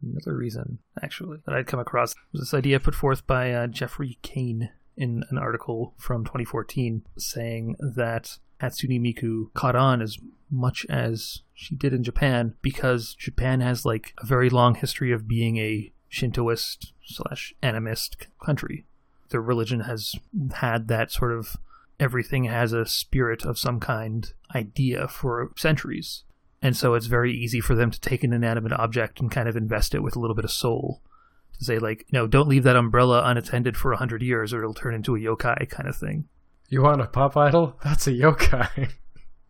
Another 0.00 0.36
reason, 0.36 0.78
actually, 1.02 1.38
that 1.44 1.54
I'd 1.56 1.66
come 1.66 1.80
across 1.80 2.14
was 2.32 2.40
this 2.40 2.54
idea 2.54 2.78
put 2.78 2.94
forth 2.94 3.26
by 3.26 3.50
uh, 3.52 3.66
Jeffrey 3.66 4.16
Kane 4.22 4.70
in 4.96 5.24
an 5.30 5.38
article 5.38 5.94
from 5.98 6.24
2014 6.24 7.02
saying 7.16 7.74
that 7.80 8.38
Hatsune 8.60 9.00
Miku 9.00 9.52
caught 9.54 9.76
on 9.76 10.02
as 10.02 10.18
much 10.50 10.86
as 10.88 11.42
she 11.54 11.74
did 11.74 11.92
in 11.92 12.02
Japan 12.02 12.54
because 12.62 13.14
Japan 13.14 13.60
has 13.60 13.84
like 13.84 14.14
a 14.18 14.26
very 14.26 14.50
long 14.50 14.74
history 14.74 15.12
of 15.12 15.28
being 15.28 15.58
a 15.58 15.92
Shintoist 16.10 16.92
slash 17.04 17.54
animist 17.62 18.26
country. 18.44 18.86
Their 19.30 19.42
religion 19.42 19.80
has 19.80 20.14
had 20.54 20.88
that 20.88 21.12
sort 21.12 21.32
of 21.32 21.56
everything 22.00 22.44
has 22.44 22.72
a 22.72 22.86
spirit 22.86 23.44
of 23.44 23.58
some 23.58 23.80
kind 23.80 24.32
idea 24.54 25.08
for 25.08 25.52
centuries. 25.56 26.24
And 26.62 26.76
so 26.76 26.94
it's 26.94 27.06
very 27.06 27.32
easy 27.32 27.60
for 27.60 27.74
them 27.74 27.90
to 27.90 28.00
take 28.00 28.24
an 28.24 28.32
inanimate 28.32 28.72
object 28.72 29.20
and 29.20 29.30
kind 29.30 29.48
of 29.48 29.56
invest 29.56 29.94
it 29.94 30.02
with 30.02 30.16
a 30.16 30.20
little 30.20 30.34
bit 30.34 30.44
of 30.44 30.50
soul. 30.50 31.02
To 31.58 31.64
say, 31.64 31.78
like, 31.78 32.06
no, 32.12 32.26
don't 32.26 32.48
leave 32.48 32.64
that 32.64 32.76
umbrella 32.76 33.22
unattended 33.24 33.76
for 33.76 33.92
a 33.92 33.96
hundred 33.96 34.22
years 34.22 34.52
or 34.52 34.60
it'll 34.60 34.74
turn 34.74 34.94
into 34.94 35.14
a 35.14 35.18
yokai 35.18 35.68
kind 35.68 35.88
of 35.88 35.96
thing. 35.96 36.28
You 36.70 36.82
want 36.82 37.00
a 37.00 37.06
pop 37.06 37.34
idol? 37.34 37.78
That's 37.82 38.06
a 38.06 38.12
yokai. 38.12 38.92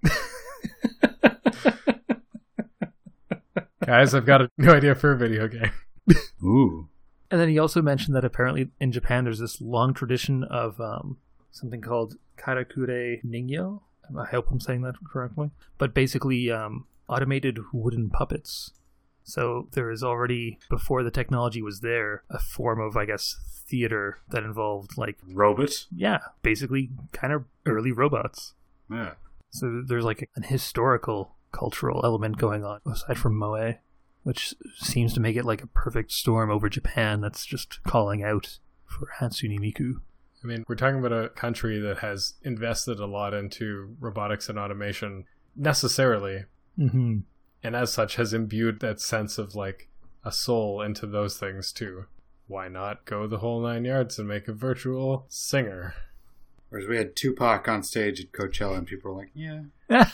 Guys, 3.85 4.15
I've 4.15 4.25
got 4.25 4.43
a 4.43 4.49
new 4.57 4.71
idea 4.71 4.95
for 4.95 5.11
a 5.11 5.19
video 5.19 5.49
game. 5.49 5.73
Ooh. 6.45 6.89
And 7.29 7.41
then 7.41 7.49
he 7.49 7.59
also 7.59 7.83
mentioned 7.83 8.15
that 8.15 8.25
apparently 8.25 8.71
in 8.79 8.93
Japan 8.93 9.25
there's 9.25 9.41
this 9.41 9.61
long 9.61 9.95
tradition 9.95 10.45
of 10.45 10.81
um, 10.81 11.17
something 11.51 11.81
called 11.81 12.15
karakure 12.37 13.21
ningyo. 13.25 13.81
I 14.17 14.27
hope 14.27 14.53
I'm 14.53 14.61
saying 14.61 14.83
that 14.83 14.95
correctly. 15.05 15.51
But 15.77 15.95
basically, 15.95 16.53
um, 16.53 16.87
automated 17.09 17.59
wooden 17.73 18.11
puppets. 18.11 18.71
So 19.29 19.69
there 19.73 19.91
is 19.91 20.03
already, 20.03 20.59
before 20.71 21.03
the 21.03 21.11
technology 21.11 21.61
was 21.61 21.81
there, 21.81 22.23
a 22.31 22.39
form 22.39 22.81
of, 22.81 22.97
I 22.97 23.05
guess, 23.05 23.37
theater 23.69 24.21
that 24.31 24.43
involved, 24.43 24.97
like, 24.97 25.19
robots. 25.23 25.87
yeah, 25.95 26.21
basically 26.43 26.89
kind 27.13 27.35
of 27.35 27.45
early 27.67 27.93
robots. 27.93 28.55
Yeah. 28.91 29.13
So 29.51 29.83
there's 29.87 30.05
like 30.05 30.31
an 30.35 30.45
historical 30.45 31.37
cultural 31.53 32.01
element 32.05 32.39
going 32.39 32.65
on 32.65 32.81
aside 32.91 33.19
from 33.19 33.37
Moe, 33.37 33.75
which 34.23 34.55
seems 34.77 35.13
to 35.13 35.21
make 35.21 35.37
it 35.37 35.45
like 35.45 35.63
a 35.63 35.67
perfect 35.67 36.11
storm 36.13 36.51
over 36.51 36.71
Japan 36.71 37.21
that's 37.21 37.45
just 37.45 37.83
calling 37.83 38.23
out 38.23 38.59
for 38.87 39.11
Hatsune 39.21 39.59
Miku. 39.59 40.01
I 40.43 40.47
mean, 40.47 40.65
we're 40.69 40.75
talking 40.75 41.01
about 41.01 41.13
a 41.13 41.29
country 41.29 41.79
that 41.81 41.99
has 41.99 42.35
invested 42.43 42.99
a 42.99 43.07
lot 43.07 43.35
into 43.35 43.95
robotics 44.01 44.49
and 44.49 44.59
automation 44.59 45.25
necessarily, 45.55 46.45
Mm-hmm. 46.79 47.19
And 47.63 47.77
as 47.77 47.93
such 47.93 48.17
has 48.17 48.33
imbued 48.33 48.81
that 48.81 49.01
sense 49.01 49.39
of 49.39 49.55
like 49.55 49.89
a 50.25 50.33
soul 50.33 50.83
into 50.83 51.07
those 51.07 51.39
things 51.39 51.73
too. 51.73 52.07
Why 52.47 52.69
not 52.69 53.05
go 53.05 53.27
the 53.27 53.39
whole 53.39 53.61
nine 53.61 53.85
yards 53.85 54.19
and 54.19 54.27
make 54.29 54.49
a 54.49 54.53
virtual 54.53 55.27
singer? 55.29 55.95
Whereas 56.71 56.89
we 56.89 56.97
had 56.97 57.17
Tupac 57.17 57.69
on 57.69 57.83
stage 57.83 58.21
at 58.21 58.33
Coachella 58.33 58.79
and 58.79 58.87
people 58.87 59.13
were 59.13 59.19
like, 59.19 59.31
yeah. 59.35 59.63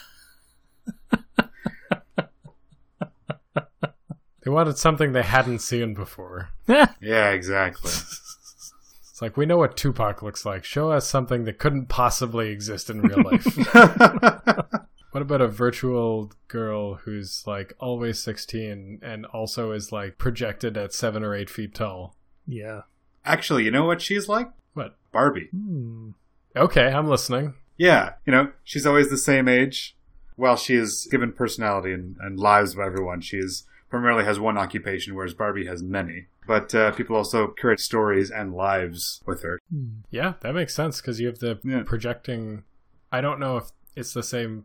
They 4.44 4.50
wanted 4.50 4.76
something 4.76 5.12
they 5.12 5.22
hadn't 5.22 5.60
seen 5.60 5.94
before. 5.94 6.50
Yeah, 7.00 7.30
exactly. 7.30 7.90
It's 7.90 9.20
like 9.20 9.36
we 9.36 9.46
know 9.46 9.58
what 9.58 9.76
Tupac 9.76 10.22
looks 10.22 10.44
like. 10.46 10.64
Show 10.64 10.90
us 10.90 11.08
something 11.08 11.44
that 11.44 11.58
couldn't 11.58 11.86
possibly 11.86 12.48
exist 12.48 12.90
in 12.90 13.00
real 13.00 13.22
life. 13.22 13.46
what 15.14 15.22
about 15.22 15.40
a 15.40 15.46
virtual 15.46 16.32
girl 16.48 16.94
who's 16.96 17.44
like 17.46 17.72
always 17.78 18.18
16 18.20 18.98
and 19.00 19.26
also 19.26 19.70
is 19.70 19.92
like 19.92 20.18
projected 20.18 20.76
at 20.76 20.92
seven 20.92 21.22
or 21.22 21.34
eight 21.36 21.48
feet 21.48 21.72
tall? 21.74 22.16
yeah. 22.46 22.82
Actually, 23.24 23.64
you 23.64 23.70
know 23.70 23.84
what 23.86 24.02
she's 24.02 24.28
like? 24.28 24.50
What? 24.74 24.96
Barbie. 25.12 25.48
Hmm. 25.52 26.10
Okay, 26.56 26.88
I'm 26.88 27.08
listening. 27.08 27.54
Yeah, 27.78 28.14
you 28.26 28.32
know, 28.32 28.50
she's 28.64 28.84
always 28.86 29.08
the 29.08 29.16
same 29.16 29.48
age. 29.48 29.96
While 30.36 30.56
she 30.56 30.74
is 30.74 31.08
given 31.10 31.32
personality 31.32 31.92
and, 31.94 32.16
and 32.20 32.38
lives 32.38 32.74
by 32.74 32.84
everyone, 32.84 33.20
she 33.22 33.38
is 33.38 33.64
primarily 33.88 34.24
has 34.24 34.38
one 34.40 34.58
occupation, 34.58 35.14
whereas 35.14 35.32
Barbie 35.32 35.66
has 35.66 35.82
many. 35.82 36.26
But 36.46 36.74
uh, 36.74 36.90
people 36.90 37.16
also 37.16 37.46
create 37.46 37.80
stories 37.80 38.30
and 38.30 38.52
lives 38.52 39.22
with 39.24 39.42
her. 39.42 39.58
Hmm. 39.72 40.00
Yeah, 40.10 40.34
that 40.40 40.52
makes 40.54 40.74
sense 40.74 41.00
because 41.00 41.18
you 41.20 41.28
have 41.28 41.38
the 41.38 41.60
Yeah. 41.64 41.82
projecting. 41.86 42.64
I 43.10 43.20
don't 43.22 43.40
know 43.40 43.56
if 43.56 43.70
it's 43.96 44.12
the 44.12 44.22
same 44.24 44.64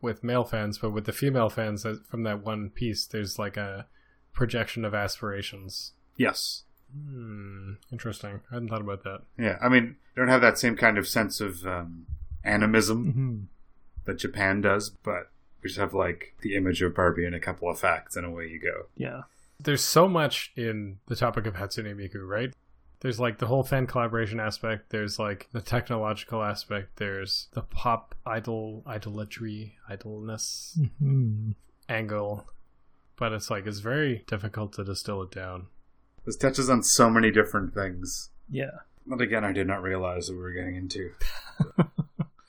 with 0.00 0.22
male 0.24 0.44
fans, 0.44 0.78
but 0.78 0.90
with 0.90 1.06
the 1.06 1.12
female 1.12 1.48
fans 1.50 1.84
from 2.08 2.22
that 2.22 2.44
one 2.44 2.70
piece, 2.70 3.04
there's 3.06 3.38
like 3.38 3.56
a 3.56 3.86
projection 4.32 4.84
of 4.84 4.94
aspirations. 4.94 5.92
Yes. 6.16 6.62
Hmm, 6.92 7.72
interesting. 7.92 8.40
I 8.50 8.54
hadn't 8.54 8.68
thought 8.68 8.80
about 8.80 9.04
that. 9.04 9.22
Yeah, 9.38 9.58
I 9.60 9.68
mean, 9.68 9.96
they 10.14 10.20
don't 10.22 10.28
have 10.30 10.40
that 10.40 10.58
same 10.58 10.76
kind 10.76 10.96
of 10.98 11.06
sense 11.08 11.40
of 11.40 11.66
um, 11.66 12.06
animism 12.44 13.12
Mhm. 13.12 14.04
that 14.06 14.18
Japan 14.18 14.60
does, 14.60 14.90
but 14.90 15.30
we 15.62 15.68
just 15.68 15.78
have 15.80 15.92
like 15.94 16.34
the 16.40 16.54
image 16.54 16.80
of 16.82 16.94
Barbie 16.94 17.26
and 17.26 17.34
a 17.34 17.40
couple 17.40 17.68
of 17.68 17.78
facts, 17.78 18.16
and 18.16 18.24
away 18.24 18.48
you 18.48 18.58
go. 18.60 18.86
Yeah. 18.96 19.22
There's 19.60 19.82
so 19.82 20.08
much 20.08 20.52
in 20.56 20.98
the 21.08 21.16
topic 21.16 21.44
of 21.46 21.54
Hatsune 21.54 21.94
Miku, 21.96 22.26
right? 22.26 22.54
There's 23.00 23.20
like 23.20 23.38
the 23.38 23.46
whole 23.46 23.62
fan 23.62 23.86
collaboration 23.86 24.40
aspect. 24.40 24.90
There's 24.90 25.18
like 25.18 25.48
the 25.52 25.60
technological 25.60 26.42
aspect. 26.42 26.96
There's 26.96 27.48
the 27.52 27.62
pop 27.62 28.14
idol, 28.26 28.82
idolatry, 28.86 29.76
idleness 29.88 30.78
Mhm. 31.00 31.54
angle. 31.88 32.48
But 33.16 33.32
it's 33.32 33.50
like, 33.50 33.66
it's 33.66 33.78
very 33.80 34.24
difficult 34.26 34.72
to 34.74 34.84
distill 34.84 35.22
it 35.22 35.30
down. 35.30 35.66
This 36.24 36.36
touches 36.36 36.68
on 36.70 36.82
so 36.82 37.08
many 37.10 37.30
different 37.30 37.72
things. 37.74 38.30
Yeah. 38.48 38.70
But 39.06 39.20
again, 39.20 39.44
I 39.44 39.52
did 39.52 39.66
not 39.66 39.82
realize 39.82 40.26
that 40.26 40.34
we 40.34 40.40
were 40.40 40.52
getting 40.52 40.76
into. 40.76 41.12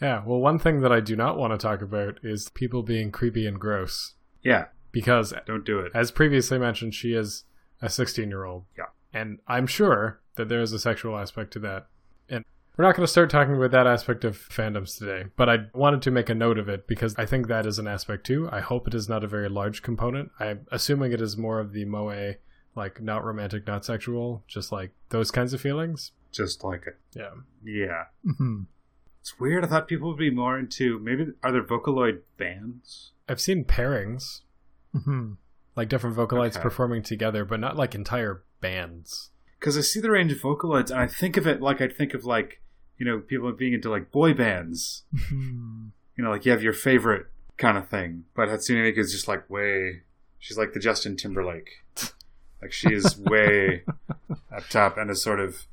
Yeah, 0.02 0.24
well, 0.26 0.39
one 0.39 0.60
thing 0.60 0.80
that 0.80 0.93
I 0.93 1.02
do 1.02 1.18
not 1.18 1.38
want 1.38 1.52
to 1.52 1.58
talk 1.58 1.82
about 1.82 2.20
is 2.24 2.47
people 2.52 2.84
being 2.84 3.12
creepy 3.12 3.45
and 3.45 3.60
gross. 3.60 4.14
Yeah, 4.41 4.68
Because, 4.93 5.34
don't 5.45 5.66
do 5.66 5.80
it. 5.80 5.91
as 5.93 6.10
previously 6.10 6.58
mentioned, 6.58 6.95
she 6.95 7.14
is 7.14 7.43
a 7.82 7.89
16 7.89 8.30
year 8.30 8.45
old. 8.45 8.64
Yeah. 8.78 8.86
And 9.14 9.39
I'm 9.45 9.68
sure 9.68 10.22
that 10.40 10.50
there 10.50 10.62
is 10.62 10.72
a 10.74 10.80
sexual 10.80 11.18
aspect 11.18 11.52
to 11.54 11.60
that. 11.60 11.88
And 12.30 12.44
we're 12.78 12.86
not 12.86 12.96
going 12.96 13.06
to 13.06 13.12
start 13.12 13.30
talking 13.30 13.56
about 13.56 13.72
that 13.72 13.86
aspect 13.88 14.24
of 14.24 14.38
fandoms 14.38 14.98
today, 14.98 15.26
but 15.36 15.50
I 15.50 15.58
wanted 15.74 16.02
to 16.04 16.12
make 16.12 16.30
a 16.30 16.34
note 16.36 16.58
of 16.58 16.70
it 16.70 16.88
because 16.88 17.14
I 17.18 17.26
think 17.26 17.48
that 17.48 17.66
is 17.66 17.78
an 17.78 17.88
aspect 17.88 18.26
too. 18.26 18.48
I 18.52 18.62
hope 18.62 18.88
it 18.88 18.94
is 18.96 19.10
not 19.10 19.24
a 19.24 19.28
very 19.28 19.50
large 19.50 19.82
component. 19.84 20.32
I'm 20.40 20.66
assuming 20.72 21.12
it 21.12 21.22
is 21.22 21.36
more 21.38 21.60
of 21.60 21.74
the 21.74 21.84
moe, 21.86 22.36
like 22.76 23.02
not 23.02 23.26
romantic, 23.26 23.68
not 23.68 23.84
sexual, 23.84 24.44
just 24.48 24.72
like 24.72 24.92
those 25.10 25.30
kinds 25.30 25.54
of 25.54 25.60
feelings. 25.60 26.14
Just 26.32 26.64
like 26.64 26.88
it. 26.88 26.98
Yeah. 27.14 27.32
Yeah. 27.64 28.04
Mhm. 28.26 28.68
It's 29.20 29.38
weird. 29.40 29.66
I 29.66 29.68
thought 29.68 29.90
people 29.90 30.08
would 30.08 30.18
be 30.18 30.30
more 30.32 30.58
into 30.58 31.00
maybe 31.00 31.34
are 31.44 31.52
there 31.52 31.64
Vocaloid 31.64 32.22
bands? 32.38 33.12
I've 33.28 33.42
seen 33.42 33.66
pairings, 33.66 34.42
Mhm. 34.96 35.36
like 35.76 35.90
different 35.90 36.16
Vocaloids 36.16 36.54
Okay. 36.54 36.62
performing 36.62 37.04
together, 37.04 37.44
but 37.44 37.60
not 37.60 37.76
like 37.76 37.94
entire 37.94 38.44
bands. 38.62 39.32
Because 39.60 39.78
I 39.78 39.82
see 39.82 39.99
the 39.99 40.12
range 40.12 40.32
of 40.32 40.39
Vocaloids, 40.39 40.89
and 40.91 40.99
I 40.99 41.07
think 41.07 41.36
of 41.38 41.45
it 41.45 41.62
like 41.62 41.82
I 41.82 41.88
think 41.88 42.14
of 42.14 42.26
like 42.26 42.62
you 42.97 43.05
know 43.05 43.20
people 43.20 43.51
being 43.51 43.74
into 43.74 43.89
like 43.89 44.12
boy 44.12 44.34
bands. 44.34 45.03
You 46.20 46.26
know, 46.26 46.32
like 46.32 46.45
you 46.45 46.51
have 46.51 46.62
your 46.62 46.74
favorite 46.74 47.28
kind 47.55 47.78
of 47.78 47.88
thing. 47.88 48.26
But 48.36 48.49
Hatsune 48.49 48.84
Miku 48.84 48.97
is 48.97 49.14
just 49.14 49.30
like 49.30 49.49
way. 49.49 50.01
She's 50.38 50.57
like 50.57 50.74
the 50.74 50.80
Justin 50.82 51.16
Timberlake. 51.16 51.70
Like 52.62 52.74
she 52.74 52.89
is 52.93 53.18
way 53.30 53.84
up 54.53 54.68
top 54.70 54.97
and 54.97 55.10
is 55.10 55.24
sort 55.24 55.39
of 55.39 55.66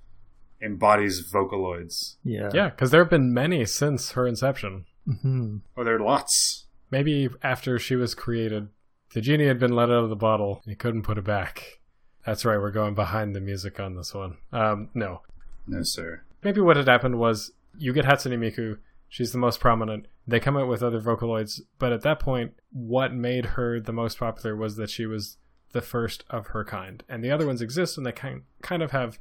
embodies 0.63 1.21
Vocaloids. 1.33 2.15
Yeah. 2.23 2.51
Yeah, 2.55 2.69
because 2.69 2.93
there 2.93 3.03
have 3.03 3.11
been 3.11 3.35
many 3.35 3.65
since 3.65 4.13
her 4.13 4.29
inception. 4.29 4.87
Mm-hmm. 5.09 5.57
Oh, 5.77 5.83
there 5.83 5.97
are 5.97 6.01
lots. 6.01 6.67
Maybe 6.93 7.29
after 7.43 7.77
she 7.81 7.97
was 7.97 8.15
created, 8.15 8.69
the 9.15 9.21
genie 9.21 9.47
had 9.49 9.59
been 9.59 9.75
let 9.75 9.91
out 9.91 10.05
of 10.05 10.11
the 10.11 10.15
bottle 10.15 10.61
and 10.65 10.71
he 10.71 10.77
couldn't 10.77 11.03
put 11.03 11.19
it 11.19 11.25
back. 11.25 11.81
That's 12.27 12.45
right, 12.45 12.59
we're 12.59 12.73
going 12.73 12.95
behind 12.95 13.37
the 13.37 13.41
music 13.41 13.79
on 13.79 13.95
this 13.95 14.13
one. 14.13 14.37
Um, 14.53 14.91
no. 14.95 15.23
No, 15.67 15.83
sir. 15.83 16.23
Maybe 16.43 16.61
what 16.61 16.77
had 16.77 16.89
happened 16.89 17.19
was 17.19 17.53
you 17.79 17.93
get 17.93 18.05
Hatsune 18.05 18.37
Miku, 18.39 18.79
she's 19.09 19.33
the 19.33 19.39
most 19.39 19.61
prominent. 19.61 20.07
They 20.27 20.41
come 20.41 20.57
out 20.57 20.69
with 20.69 20.83
other 20.83 21.01
Vocaloids, 21.01 21.61
but 21.79 21.93
at 21.93 22.03
that 22.03 22.19
point, 22.19 22.55
what 22.73 23.15
made 23.15 23.47
her 23.47 23.81
the 23.81 23.93
most 23.93 24.19
popular 24.19 24.57
was 24.57 24.77
that 24.77 24.91
she 24.91 25.07
was 25.07 25.37
the 25.73 25.81
first 25.81 26.25
of 26.29 26.49
her 26.49 26.65
kind. 26.65 27.05
And 27.09 27.23
the 27.23 27.31
other 27.31 27.47
ones 27.47 27.63
exist 27.63 27.97
and 27.97 28.05
they 28.05 28.13
kind 28.13 28.43
kind 28.61 28.83
of 28.83 28.91
have 28.91 29.19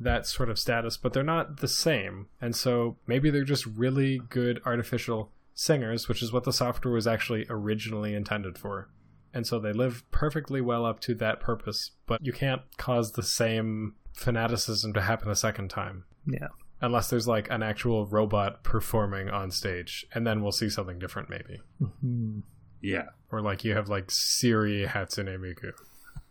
that 0.00 0.26
sort 0.26 0.48
of 0.48 0.58
status, 0.58 0.96
but 0.96 1.12
they're 1.12 1.22
not 1.22 1.58
the 1.58 1.68
same. 1.68 2.28
And 2.40 2.54
so 2.54 2.96
maybe 3.06 3.30
they're 3.30 3.44
just 3.44 3.66
really 3.66 4.20
good 4.30 4.60
artificial 4.64 5.32
singers, 5.54 6.08
which 6.08 6.22
is 6.22 6.32
what 6.32 6.44
the 6.44 6.52
software 6.52 6.94
was 6.94 7.06
actually 7.06 7.46
originally 7.50 8.14
intended 8.14 8.56
for. 8.56 8.88
And 9.34 9.46
so 9.46 9.58
they 9.58 9.72
live 9.72 10.02
perfectly 10.10 10.60
well 10.60 10.84
up 10.86 11.00
to 11.00 11.14
that 11.16 11.40
purpose, 11.40 11.92
but 12.06 12.24
you 12.24 12.32
can't 12.32 12.62
cause 12.76 13.12
the 13.12 13.22
same 13.22 13.94
fanaticism 14.14 14.92
to 14.94 15.00
happen 15.02 15.30
a 15.30 15.36
second 15.36 15.68
time 15.70 16.04
Yeah. 16.26 16.48
unless 16.80 17.08
there's 17.10 17.28
like 17.28 17.48
an 17.50 17.62
actual 17.62 18.06
robot 18.06 18.62
performing 18.64 19.28
on 19.30 19.50
stage, 19.50 20.06
and 20.14 20.26
then 20.26 20.42
we'll 20.42 20.52
see 20.52 20.68
something 20.68 20.98
different 20.98 21.28
maybe. 21.30 21.60
Mhm. 21.80 22.42
Yeah. 22.80 23.08
Or 23.30 23.40
like 23.42 23.64
you 23.64 23.74
have 23.74 23.88
like 23.88 24.10
Siri 24.10 24.86
Hatsune 24.86 25.36
Miku. 25.38 25.72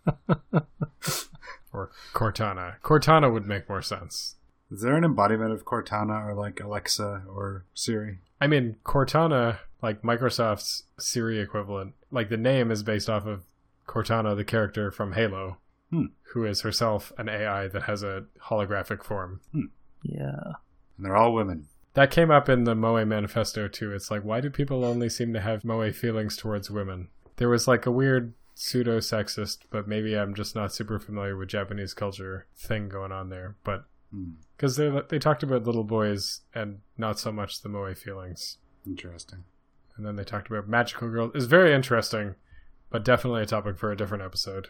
or 1.74 1.92
Cortana. 2.14 2.80
Cortana 2.82 3.32
would 3.32 3.46
make 3.46 3.70
more 3.70 3.82
sense. 3.82 4.36
Is 4.72 4.82
there 4.82 4.96
an 4.98 5.04
embodiment 5.04 5.52
of 5.52 5.64
Cortana 5.66 6.26
or 6.26 6.34
like 6.34 6.60
Alexa 6.60 7.24
or 7.30 7.66
Siri? 7.74 8.20
I 8.42 8.48
mean, 8.48 8.78
Cortana, 8.84 9.60
like 9.82 10.02
Microsoft's 10.02 10.84
Siri 11.00 11.40
equivalent, 11.40 11.94
like 12.12 12.30
the 12.30 12.38
name 12.38 12.72
is 12.72 12.84
based 12.84 13.10
off 13.10 13.26
of 13.26 13.44
Cortana, 13.88 14.36
the 14.36 14.44
character 14.46 14.92
from 14.92 15.14
Halo, 15.14 15.58
Hmm. 15.90 16.06
who 16.34 16.44
is 16.46 16.62
herself 16.62 17.14
an 17.18 17.30
AI 17.30 17.68
that 17.70 17.84
has 17.84 18.04
a 18.04 18.26
holographic 18.50 19.04
form. 19.04 19.40
Yeah. 20.04 20.54
And 20.98 21.06
they're 21.06 21.16
all 21.16 21.34
women. 21.34 21.68
That 21.94 22.12
came 22.12 22.30
up 22.30 22.50
in 22.50 22.66
the 22.66 22.76
Moe 22.76 23.04
manifesto 23.06 23.68
too. 23.68 23.94
It's 23.94 24.12
like, 24.12 24.24
why 24.24 24.42
do 24.42 24.50
people 24.50 24.84
only 24.86 25.10
seem 25.10 25.34
to 25.34 25.42
have 25.42 25.64
Moe 25.64 25.92
feelings 25.92 26.36
towards 26.38 26.70
women? 26.70 27.08
There 27.38 27.50
was 27.50 27.68
like 27.68 27.86
a 27.86 27.92
weird 27.92 28.34
pseudo 28.56 29.00
sexist, 29.00 29.60
but 29.70 29.88
maybe 29.88 30.16
I'm 30.18 30.34
just 30.36 30.56
not 30.56 30.74
super 30.74 31.00
familiar 31.00 31.38
with 31.38 31.50
Japanese 31.50 31.94
culture 31.94 32.48
thing 32.56 32.90
going 32.90 33.12
on 33.12 33.30
there. 33.30 33.56
But 33.64 33.86
Hmm. 34.12 34.32
because 34.56 34.76
they 34.78 34.90
they 35.10 35.20
talked 35.20 35.44
about 35.44 35.64
little 35.66 35.84
boys 35.84 36.42
and 36.54 36.80
not 36.98 37.20
so 37.20 37.32
much 37.32 37.62
the 37.62 37.70
Moe 37.70 37.94
feelings, 37.94 38.58
Interesting. 38.86 39.44
And 39.98 40.06
then 40.06 40.16
they 40.16 40.24
talked 40.24 40.48
about 40.48 40.68
magical 40.68 41.10
girls. 41.10 41.32
It's 41.34 41.46
very 41.46 41.74
interesting, 41.74 42.36
but 42.90 43.04
definitely 43.04 43.42
a 43.42 43.48
topic 43.48 43.78
for 43.78 43.92
a 43.92 43.98
different 43.98 44.24
episode. 44.24 44.68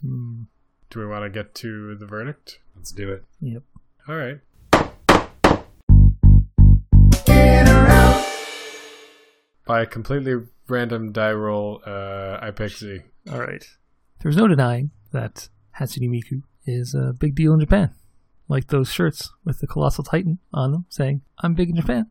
Hmm. 0.00 0.42
Do 0.90 1.00
we 1.00 1.06
want 1.06 1.24
to 1.24 1.30
get 1.30 1.54
to 1.56 1.96
the 1.96 2.06
verdict? 2.06 2.60
Let's 2.76 2.92
do 2.92 3.10
it. 3.10 3.24
Yep. 3.40 3.62
All 4.08 4.16
right. 4.16 4.40
By 9.66 9.80
a 9.80 9.86
completely 9.86 10.46
random 10.68 11.10
die 11.10 11.32
roll, 11.32 11.80
uh, 11.86 12.38
I 12.40 12.50
picked 12.52 12.78
Z. 12.78 13.00
All 13.32 13.40
right. 13.40 13.64
There's 14.20 14.36
no 14.36 14.46
denying 14.46 14.90
that 15.10 15.48
Hatsune 15.80 16.08
Miku 16.10 16.42
is 16.66 16.94
a 16.94 17.12
big 17.18 17.34
deal 17.34 17.54
in 17.54 17.60
Japan. 17.60 17.90
Like 18.46 18.68
those 18.68 18.92
shirts 18.92 19.32
with 19.44 19.58
the 19.60 19.66
Colossal 19.66 20.04
Titan 20.04 20.38
on 20.52 20.70
them 20.70 20.84
saying, 20.90 21.22
I'm 21.38 21.54
big 21.54 21.70
in 21.70 21.76
Japan. 21.76 22.10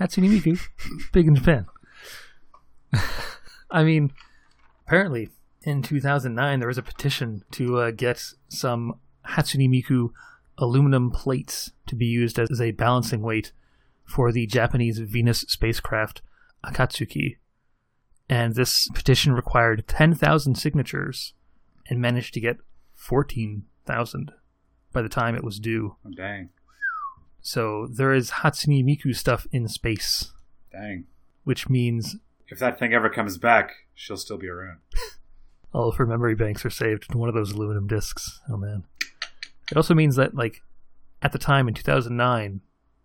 Hatsune 0.00 0.28
Miku, 0.28 0.60
big 1.12 1.28
in 1.28 1.36
Japan. 1.36 1.66
I 3.70 3.84
mean, 3.84 4.12
apparently 4.86 5.30
in 5.62 5.82
2009 5.82 6.58
there 6.58 6.68
was 6.68 6.78
a 6.78 6.82
petition 6.82 7.44
to 7.52 7.78
uh, 7.78 7.90
get 7.90 8.22
some 8.48 8.98
Hatsune 9.26 9.68
Miku 9.68 10.10
aluminum 10.56 11.10
plates 11.10 11.72
to 11.86 11.94
be 11.94 12.06
used 12.06 12.38
as 12.38 12.60
a 12.60 12.72
balancing 12.72 13.22
weight 13.22 13.52
for 14.04 14.32
the 14.32 14.46
Japanese 14.46 14.98
Venus 14.98 15.40
spacecraft 15.40 16.22
Akatsuki. 16.64 17.36
And 18.28 18.54
this 18.54 18.88
petition 18.88 19.32
required 19.32 19.86
10,000 19.86 20.54
signatures 20.56 21.34
and 21.88 22.00
managed 22.00 22.34
to 22.34 22.40
get 22.40 22.56
14,000 22.94 24.32
by 24.92 25.02
the 25.02 25.08
time 25.08 25.34
it 25.34 25.44
was 25.44 25.58
due. 25.58 25.96
Oh, 26.04 26.10
dang. 26.14 26.50
So 27.40 27.86
there 27.90 28.12
is 28.12 28.30
Hatsune 28.30 28.84
Miku 28.84 29.14
stuff 29.14 29.46
in 29.52 29.68
space, 29.68 30.32
Dang. 30.72 31.04
which 31.44 31.68
means 31.68 32.16
If 32.48 32.58
that 32.58 32.78
thing 32.78 32.94
ever 32.94 33.10
comes 33.10 33.38
back, 33.38 33.72
she'll 33.94 34.16
still 34.16 34.38
be 34.38 34.48
around. 34.48 34.78
all 35.72 35.88
of 35.88 35.96
her 35.96 36.06
memory 36.06 36.34
banks 36.34 36.64
are 36.64 36.70
saved 36.70 37.06
in 37.12 37.18
one 37.18 37.28
of 37.28 37.34
those 37.34 37.52
aluminum 37.52 37.86
discs. 37.86 38.40
Oh 38.50 38.56
man. 38.56 38.84
It 39.70 39.76
also 39.76 39.94
means 39.94 40.16
that, 40.16 40.34
like, 40.34 40.62
at 41.20 41.32
the 41.32 41.38
time 41.38 41.68
in 41.68 41.74
2009, 41.74 42.62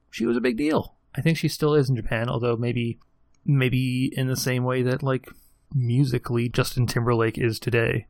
she 0.09 0.25
was 0.25 0.37
a 0.37 0.41
big 0.41 0.57
deal. 0.57 0.95
I 1.15 1.21
think 1.21 1.37
she 1.37 1.47
still 1.47 1.73
is 1.75 1.89
in 1.89 1.95
Japan, 1.95 2.29
although 2.29 2.55
maybe, 2.55 2.99
maybe 3.45 4.11
in 4.15 4.27
the 4.27 4.37
same 4.37 4.63
way 4.63 4.81
that, 4.83 5.03
like, 5.03 5.29
musically 5.73 6.47
Justin 6.47 6.87
Timberlake 6.87 7.37
is 7.37 7.59
today. 7.59 8.07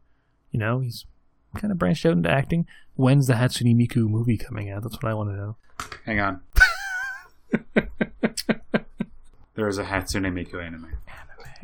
You 0.52 0.60
know, 0.60 0.82
he's 0.82 1.06
kind 1.56 1.72
of 1.72 1.80
branched 1.80 2.06
out 2.06 2.14
into 2.14 2.30
acting. 2.30 2.68
When's 2.96 3.26
the 3.26 3.34
Hatsune 3.34 3.76
Miku 3.76 4.08
movie 4.08 4.38
coming 4.38 4.70
out? 4.70 4.84
That's 4.84 5.02
what 5.02 5.10
I 5.10 5.16
want 5.16 5.32
to 5.32 5.36
know. 5.36 5.58
Hang 6.06 6.20
on. 6.20 6.42
there 9.56 9.68
is 9.68 9.80
a 9.80 9.84
Hatsune 9.86 10.32
Miku 10.32 10.64
anime. 10.64 10.94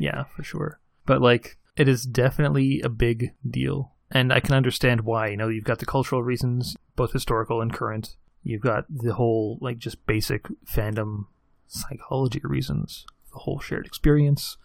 Yeah, 0.00 0.24
for 0.24 0.42
sure. 0.42 0.80
But 1.04 1.20
like, 1.20 1.58
it 1.76 1.86
is 1.86 2.04
definitely 2.04 2.80
a 2.80 2.88
big 2.88 3.34
deal, 3.48 3.92
and 4.10 4.32
I 4.32 4.40
can 4.40 4.54
understand 4.54 5.02
why. 5.02 5.28
You 5.28 5.36
know, 5.36 5.48
you've 5.48 5.64
got 5.64 5.78
the 5.78 5.86
cultural 5.86 6.22
reasons, 6.22 6.76
both 6.96 7.12
historical 7.12 7.60
and 7.60 7.72
current. 7.72 8.16
You've 8.42 8.62
got 8.62 8.86
the 8.88 9.14
whole 9.14 9.58
like 9.60 9.78
just 9.78 10.06
basic 10.06 10.46
fandom 10.64 11.26
psychology 11.66 12.40
reasons, 12.42 13.04
the 13.30 13.40
whole 13.40 13.60
shared 13.60 13.86
experience. 13.86 14.56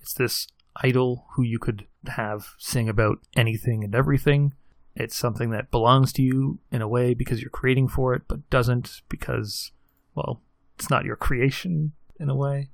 It's 0.00 0.14
this 0.14 0.48
idol 0.76 1.26
who 1.32 1.42
you 1.42 1.58
could 1.58 1.86
have 2.06 2.54
sing 2.58 2.88
about 2.88 3.18
anything 3.36 3.84
and 3.84 3.94
everything. 3.94 4.54
It's 4.96 5.16
something 5.16 5.50
that 5.50 5.70
belongs 5.70 6.14
to 6.14 6.22
you 6.22 6.60
in 6.72 6.80
a 6.80 6.88
way 6.88 7.12
because 7.12 7.42
you're 7.42 7.50
creating 7.50 7.88
for 7.88 8.14
it, 8.14 8.22
but 8.26 8.48
doesn't 8.48 9.02
because, 9.10 9.70
well, 10.14 10.40
it's 10.76 10.88
not 10.88 11.04
your 11.04 11.16
creation 11.16 11.92
in 12.18 12.30
a 12.30 12.34
way 12.34 12.70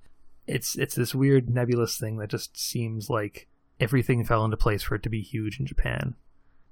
it's 0.46 0.76
it's 0.76 0.94
this 0.94 1.14
weird 1.14 1.48
nebulous 1.48 1.96
thing 1.98 2.18
that 2.18 2.30
just 2.30 2.58
seems 2.58 3.08
like 3.08 3.48
everything 3.80 4.24
fell 4.24 4.44
into 4.44 4.56
place 4.56 4.82
for 4.82 4.94
it 4.94 5.02
to 5.02 5.08
be 5.08 5.22
huge 5.22 5.58
in 5.58 5.66
Japan. 5.66 6.14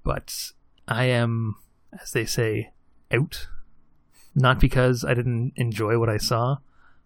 But 0.03 0.51
I 0.87 1.05
am, 1.05 1.55
as 2.01 2.11
they 2.11 2.25
say, 2.25 2.71
out. 3.11 3.47
Not 4.35 4.59
because 4.59 5.05
I 5.05 5.13
didn't 5.13 5.53
enjoy 5.55 5.99
what 5.99 6.09
I 6.09 6.17
saw, 6.17 6.57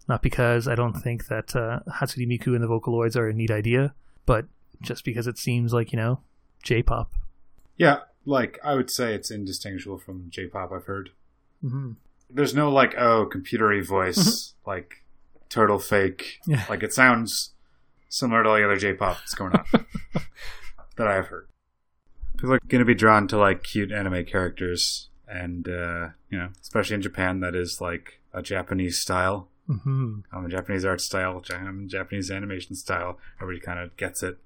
not 0.07 0.21
because 0.21 0.67
I 0.67 0.75
don't 0.75 0.93
think 0.93 1.27
that 1.27 1.55
uh, 1.55 1.79
Hatsune 1.99 2.27
Miku 2.27 2.55
and 2.55 2.63
the 2.63 2.67
Vocaloids 2.67 3.17
are 3.17 3.27
a 3.27 3.33
neat 3.33 3.51
idea, 3.51 3.93
but 4.25 4.45
just 4.81 5.03
because 5.03 5.27
it 5.27 5.37
seems 5.37 5.73
like 5.73 5.91
you 5.91 5.97
know, 5.97 6.21
J-pop. 6.63 7.13
Yeah, 7.75 7.99
like 8.25 8.59
I 8.63 8.75
would 8.75 8.89
say 8.89 9.13
it's 9.13 9.29
indistinguishable 9.29 9.97
from 9.97 10.29
J-pop. 10.29 10.71
I've 10.71 10.85
heard. 10.85 11.11
Mm-hmm. 11.63 11.93
There's 12.29 12.55
no 12.55 12.71
like 12.71 12.95
oh 12.97 13.29
computery 13.31 13.85
voice 13.85 14.53
like 14.65 15.03
turtle 15.49 15.79
fake. 15.79 16.39
Yeah. 16.45 16.65
Like 16.69 16.83
it 16.83 16.93
sounds 16.93 17.53
similar 18.09 18.43
to 18.43 18.49
all 18.49 18.55
the 18.55 18.65
other 18.65 18.77
J-pop 18.77 19.17
that's 19.17 19.35
going 19.35 19.53
on 19.53 19.65
that 20.97 21.07
I've 21.07 21.27
heard. 21.27 21.47
People 22.37 22.53
are 22.53 22.59
going 22.67 22.79
to 22.79 22.85
be 22.85 22.95
drawn 22.95 23.27
to 23.29 23.37
like 23.37 23.63
cute 23.63 23.91
anime 23.91 24.25
characters, 24.25 25.09
and 25.27 25.67
uh, 25.67 26.09
you 26.29 26.37
know, 26.37 26.49
especially 26.61 26.95
in 26.95 27.01
Japan, 27.01 27.39
that 27.39 27.55
is 27.55 27.81
like 27.81 28.19
a 28.33 28.41
Japanese 28.41 28.99
style. 28.99 29.49
Mm-hmm. 29.67 30.19
um, 30.31 30.45
a 30.45 30.47
Japanese 30.47 30.85
art 30.85 31.01
style, 31.01 31.41
Japanese 31.41 32.31
animation 32.31 32.73
style. 32.73 33.17
Everybody 33.41 33.65
kind 33.65 33.79
of 33.79 33.97
gets 33.97 34.23
it. 34.23 34.37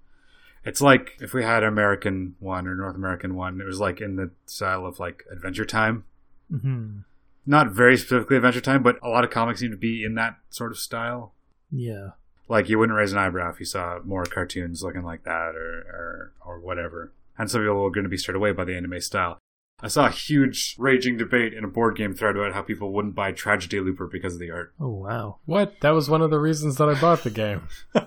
It's 0.65 0.81
like 0.81 1.15
if 1.19 1.33
we 1.33 1.43
had 1.43 1.61
an 1.61 1.69
American 1.69 2.35
one 2.39 2.65
or 2.67 2.75
North 2.75 2.95
American 2.95 3.35
one, 3.35 3.61
it 3.61 3.65
was 3.65 3.79
like 3.79 4.01
in 4.01 4.15
the 4.15 4.31
style 4.47 4.83
of 4.85 4.99
like 4.99 5.23
Adventure 5.31 5.65
Time. 5.65 6.05
Mm-hmm. 6.51 6.99
Not 7.45 7.71
very 7.71 7.97
specifically 7.97 8.37
Adventure 8.37 8.61
Time, 8.61 8.83
but 8.83 8.99
a 9.01 9.09
lot 9.09 9.23
of 9.23 9.29
comics 9.29 9.59
seem 9.59 9.71
to 9.71 9.77
be 9.77 10.03
in 10.03 10.15
that 10.15 10.35
sort 10.49 10.71
of 10.71 10.77
style. 10.77 11.33
Yeah. 11.71 12.11
Like 12.47 12.69
you 12.69 12.77
wouldn't 12.77 12.97
raise 12.97 13.13
an 13.13 13.17
eyebrow 13.17 13.49
if 13.51 13.59
you 13.59 13.65
saw 13.65 13.99
more 14.03 14.25
cartoons 14.25 14.83
looking 14.83 15.03
like 15.03 15.23
that 15.23 15.55
or 15.55 15.79
or, 15.87 16.33
or 16.45 16.59
whatever. 16.59 17.13
And 17.37 17.49
some 17.49 17.61
people 17.61 17.85
are 17.85 17.89
going 17.89 18.03
to 18.03 18.09
be 18.09 18.17
stirred 18.17 18.35
away 18.35 18.51
by 18.51 18.65
the 18.65 18.75
anime 18.75 18.99
style. 19.01 19.39
I 19.83 19.87
saw 19.87 20.05
a 20.05 20.11
huge 20.11 20.75
raging 20.77 21.17
debate 21.17 21.53
in 21.53 21.63
a 21.63 21.67
board 21.67 21.97
game 21.97 22.13
thread 22.13 22.35
about 22.35 22.53
how 22.53 22.61
people 22.61 22.91
wouldn't 22.91 23.15
buy 23.15 23.31
Tragedy 23.31 23.79
Looper 23.79 24.05
because 24.05 24.35
of 24.35 24.39
the 24.39 24.51
art. 24.51 24.73
Oh 24.79 24.89
wow. 24.89 25.37
What? 25.45 25.79
That 25.81 25.91
was 25.91 26.09
one 26.09 26.21
of 26.21 26.29
the 26.29 26.39
reasons 26.39 26.75
that 26.77 26.89
I 26.89 26.99
bought 26.99 27.23
the 27.23 27.31
game. 27.31 27.67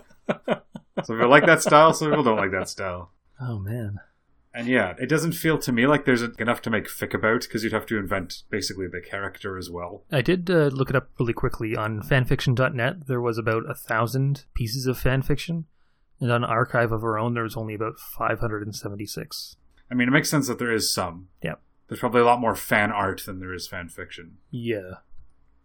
Some 1.03 1.17
people 1.17 1.29
like 1.29 1.45
that 1.45 1.61
style, 1.61 1.93
some 1.93 2.09
people 2.09 2.23
don't 2.23 2.37
like 2.37 2.51
that 2.51 2.69
style. 2.69 3.11
Oh 3.39 3.59
man. 3.59 3.99
And 4.55 4.67
yeah, 4.67 4.93
it 4.97 5.09
doesn't 5.09 5.33
feel 5.33 5.57
to 5.59 5.71
me 5.71 5.85
like 5.85 6.05
there's 6.05 6.21
enough 6.21 6.61
to 6.61 6.69
make 6.69 6.87
fic 6.87 7.13
about 7.13 7.41
because 7.41 7.63
you'd 7.63 7.73
have 7.73 7.85
to 7.87 7.97
invent 7.97 8.43
basically 8.49 8.87
the 8.87 9.01
character 9.01 9.57
as 9.57 9.69
well. 9.69 10.03
I 10.11 10.21
did 10.21 10.49
uh, 10.49 10.67
look 10.67 10.89
it 10.89 10.95
up 10.95 11.09
really 11.19 11.33
quickly 11.33 11.75
on 11.75 12.01
fanfiction.net. 12.01 13.07
There 13.07 13.19
was 13.19 13.37
about 13.37 13.69
a 13.69 13.73
thousand 13.75 14.45
pieces 14.53 14.85
of 14.87 14.97
fanfiction, 14.97 15.65
and 16.21 16.31
on 16.31 16.43
Archive 16.45 16.91
of 16.93 17.03
Our 17.03 17.19
Own, 17.19 17.33
there 17.33 17.43
was 17.43 17.57
only 17.57 17.73
about 17.73 17.99
576. 17.99 19.57
I 19.91 19.93
mean, 19.93 20.07
it 20.07 20.11
makes 20.11 20.29
sense 20.29 20.47
that 20.47 20.59
there 20.59 20.71
is 20.71 20.91
some. 20.91 21.27
Yep. 21.43 21.61
There's 21.87 21.99
probably 21.99 22.21
a 22.21 22.25
lot 22.25 22.39
more 22.39 22.55
fan 22.55 22.91
art 22.91 23.23
than 23.25 23.39
there 23.39 23.53
is 23.53 23.67
fan 23.67 23.89
fiction 23.89 24.37
Yeah. 24.49 24.95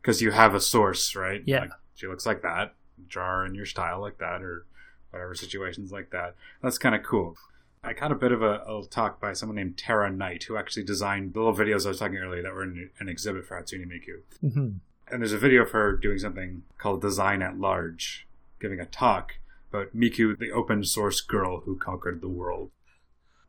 because 0.03 0.21
you 0.21 0.33
have 0.33 0.55
a 0.55 0.61
source, 0.61 1.15
right? 1.17 1.43
Yeah. 1.47 1.61
Like, 1.61 1.71
she 1.95 2.07
looks 2.07 2.27
like 2.27 2.43
that, 2.43 2.75
draw 3.09 3.29
her 3.39 3.47
in 3.47 3.55
your 3.55 3.67
style 3.67 4.01
like 4.01 4.19
that, 4.19 4.43
or 4.43 4.67
whatever 5.11 5.35
situations 5.35 5.91
like 5.93 6.11
that. 6.11 6.35
That's 6.63 6.79
kind 6.79 6.95
of 6.95 7.03
cool. 7.03 7.37
I 7.83 7.95
caught 7.95 8.13
a 8.13 8.17
bit 8.17 8.33
of 8.33 8.43
a, 8.43 8.61
a 8.67 8.83
talk 8.91 9.21
by 9.21 9.33
someone 9.33 9.57
named 9.57 9.79
Tara 9.79 10.11
Knight, 10.11 10.45
who 10.45 10.57
actually 10.57 10.85
designed 10.85 11.33
the 11.33 11.41
little 11.41 11.55
videos 11.57 11.87
I 11.87 11.91
was 11.91 11.99
talking 11.99 12.19
earlier 12.19 12.43
that 12.43 12.53
were 12.53 12.63
in 12.63 12.91
an 12.99 13.09
exhibit 13.09 13.47
for 13.47 13.61
Hatsune 13.61 13.87
Miku. 13.87 14.53
hmm 14.53 14.69
and 15.13 15.21
there's 15.21 15.33
a 15.33 15.39
video 15.39 15.63
of 15.63 15.73
her 15.73 15.97
doing 15.97 16.19
something 16.19 16.63
called 16.79 17.01
Design 17.03 17.43
at 17.43 17.59
Large, 17.59 18.29
giving 18.61 18.79
a 18.79 18.85
talk 18.87 19.39
about 19.69 19.93
Miku, 19.93 20.39
the 20.39 20.53
open 20.53 20.85
source 20.85 21.21
girl 21.21 21.63
who 21.63 21.77
conquered 21.77 22.21
the 22.21 22.29
world. 22.29 22.71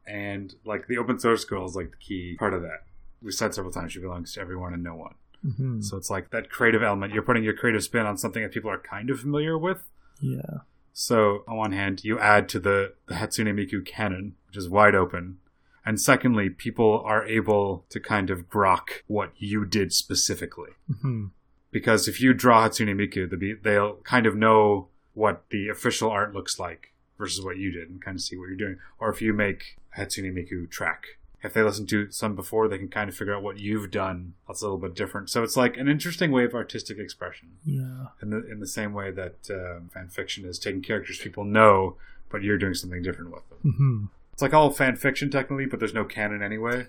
And 0.08 0.56
like 0.66 0.88
the 0.88 0.98
open 0.98 1.20
source 1.20 1.46
girl 1.46 1.64
is 1.68 1.76
like 1.76 1.92
the 1.92 1.98
key 1.98 2.36
part 2.40 2.56
of 2.56 2.64
that. 2.64 2.86
We 3.22 3.32
said 3.32 3.54
several 3.54 3.72
times 3.72 3.92
she 3.92 4.00
belongs 4.00 4.34
to 4.34 4.42
everyone 4.42 4.74
and 4.74 4.82
no 4.82 4.96
one. 4.96 5.14
hmm 5.56 5.82
So 5.82 5.98
it's 5.98 6.10
like 6.10 6.32
that 6.32 6.50
creative 6.50 6.82
element. 6.82 7.14
You're 7.14 7.22
putting 7.22 7.44
your 7.44 7.54
creative 7.54 7.84
spin 7.84 8.08
on 8.08 8.18
something 8.18 8.42
that 8.42 8.52
people 8.52 8.72
are 8.72 8.80
kind 8.80 9.12
of 9.12 9.20
familiar 9.20 9.56
with. 9.56 9.88
Yeah. 10.20 10.62
So 10.94 11.44
on 11.48 11.58
one 11.58 11.72
hand, 11.72 12.04
you 12.04 12.20
add 12.20 12.50
to 12.50 12.60
the, 12.60 12.94
the 13.08 13.16
Hatsune 13.16 13.54
Miku 13.54 13.86
canon, 13.86 14.36
which 14.48 14.58
is 14.58 14.70
wide 14.70 14.96
open. 14.96 15.38
And 15.86 16.00
secondly, 16.00 16.50
people 16.50 17.02
are 17.06 17.26
able 17.26 17.86
to 17.90 18.00
kind 18.00 18.30
of 18.30 18.50
grok 18.50 19.02
what 19.08 19.32
you 19.38 19.66
did 19.66 19.94
specifically. 19.94 20.72
hmm 21.02 21.28
because 21.72 22.08
if 22.08 22.22
you 22.22 22.34
draw 22.34 22.68
Hatsune 22.68 22.94
Miku, 22.96 23.40
be, 23.40 23.54
they'll 23.54 23.96
kind 24.04 24.26
of 24.26 24.36
know 24.36 24.90
what 25.14 25.44
the 25.50 25.70
official 25.70 26.10
art 26.10 26.34
looks 26.34 26.60
like 26.60 26.92
versus 27.18 27.44
what 27.44 27.58
you 27.58 27.72
did 27.72 27.90
and 27.90 28.02
kind 28.02 28.16
of 28.16 28.22
see 28.22 28.38
what 28.38 28.48
you're 28.48 28.58
doing. 28.58 28.78
Or 29.00 29.10
if 29.10 29.22
you 29.22 29.34
make 29.34 29.78
Hatsune 29.98 30.34
Miku 30.34 30.70
track, 30.70 31.06
if 31.44 31.54
they 31.54 31.64
listen 31.64 31.88
to 31.88 32.12
some 32.12 32.36
before, 32.36 32.68
they 32.68 32.78
can 32.78 32.88
kind 32.88 33.10
of 33.10 33.16
figure 33.16 33.34
out 33.36 33.42
what 33.44 33.58
you've 33.60 33.90
done. 33.92 34.34
That's 34.48 34.62
a 34.62 34.66
little 34.66 34.78
bit 34.78 34.94
different. 34.96 35.30
So 35.30 35.42
it's 35.44 35.58
like 35.58 35.76
an 35.78 35.88
interesting 35.88 36.32
way 36.32 36.44
of 36.46 36.54
artistic 36.54 37.00
expression. 37.00 37.54
Yeah. 37.66 38.08
In 38.22 38.30
the 38.30 38.46
in 38.52 38.60
the 38.60 38.68
same 38.68 38.94
way 38.94 39.12
that 39.12 39.50
um, 39.50 39.90
fan 39.94 40.08
fiction 40.10 40.46
is 40.46 40.60
taking 40.60 40.82
characters 40.82 41.18
people 41.18 41.44
know, 41.44 41.96
but 42.30 42.44
you're 42.44 42.58
doing 42.58 42.74
something 42.76 43.02
different 43.02 43.32
with 43.32 43.44
them. 43.50 43.74
hmm 43.78 44.06
It's 44.34 44.42
like 44.42 44.54
all 44.54 44.70
fan 44.72 44.96
fiction 44.96 45.30
technically, 45.32 45.66
but 45.66 45.80
there's 45.80 45.94
no 45.94 46.06
canon 46.06 46.44
anyway, 46.44 46.88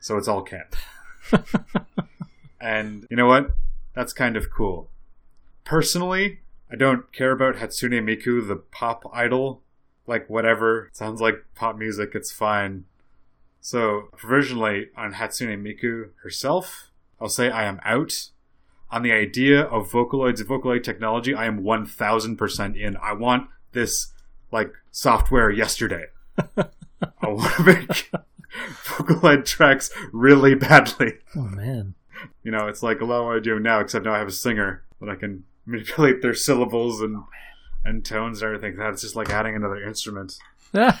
so 0.00 0.16
it's 0.16 0.28
all 0.28 0.42
canon. 0.42 0.66
and 2.60 3.06
you 3.10 3.16
know 3.16 3.26
what? 3.26 3.50
That's 3.94 4.12
kind 4.12 4.36
of 4.36 4.50
cool. 4.50 4.88
Personally, 5.64 6.40
I 6.70 6.76
don't 6.76 7.12
care 7.12 7.32
about 7.32 7.56
Hatsune 7.56 8.02
Miku, 8.02 8.46
the 8.46 8.56
pop 8.56 9.04
idol. 9.12 9.62
Like 10.06 10.28
whatever, 10.28 10.90
sounds 10.92 11.20
like 11.20 11.44
pop 11.54 11.76
music. 11.76 12.10
It's 12.14 12.32
fine. 12.32 12.84
So 13.62 14.08
provisionally 14.16 14.88
on 14.96 15.14
Hatsune 15.14 15.62
Miku 15.62 16.10
herself, 16.24 16.90
I'll 17.20 17.28
say 17.28 17.48
I 17.48 17.64
am 17.64 17.80
out. 17.84 18.28
On 18.90 19.02
the 19.02 19.12
idea 19.12 19.62
of 19.62 19.90
Vocaloid's 19.90 20.42
Vocaloid 20.42 20.82
technology, 20.82 21.32
I 21.32 21.46
am 21.46 21.62
one 21.62 21.86
thousand 21.86 22.36
percent 22.36 22.76
in. 22.76 22.96
I 22.96 23.12
want 23.12 23.48
this 23.70 24.12
like 24.50 24.72
software 24.90 25.48
yesterday. 25.48 26.06
I 26.56 27.28
want 27.28 27.54
to 27.54 27.62
make 27.62 28.10
Vocaloid 28.84 29.46
tracks 29.46 29.90
really 30.12 30.56
badly. 30.56 31.12
Oh 31.36 31.42
man. 31.42 31.94
You 32.42 32.50
know, 32.50 32.66
it's 32.66 32.82
like 32.82 33.00
a 33.00 33.04
lot 33.04 33.20
of 33.20 33.26
what 33.26 33.36
I 33.36 33.40
do 33.40 33.60
now, 33.60 33.78
except 33.78 34.04
now 34.04 34.12
I 34.12 34.18
have 34.18 34.28
a 34.28 34.32
singer 34.32 34.82
that 35.00 35.08
I 35.08 35.14
can 35.14 35.44
manipulate 35.66 36.20
their 36.20 36.34
syllables 36.34 37.00
and 37.00 37.22
and 37.84 38.04
tones 38.04 38.42
and 38.42 38.46
everything. 38.48 38.76
That's 38.76 39.02
just 39.02 39.14
like 39.14 39.30
adding 39.30 39.54
another 39.54 39.82
instrument. 39.82 40.36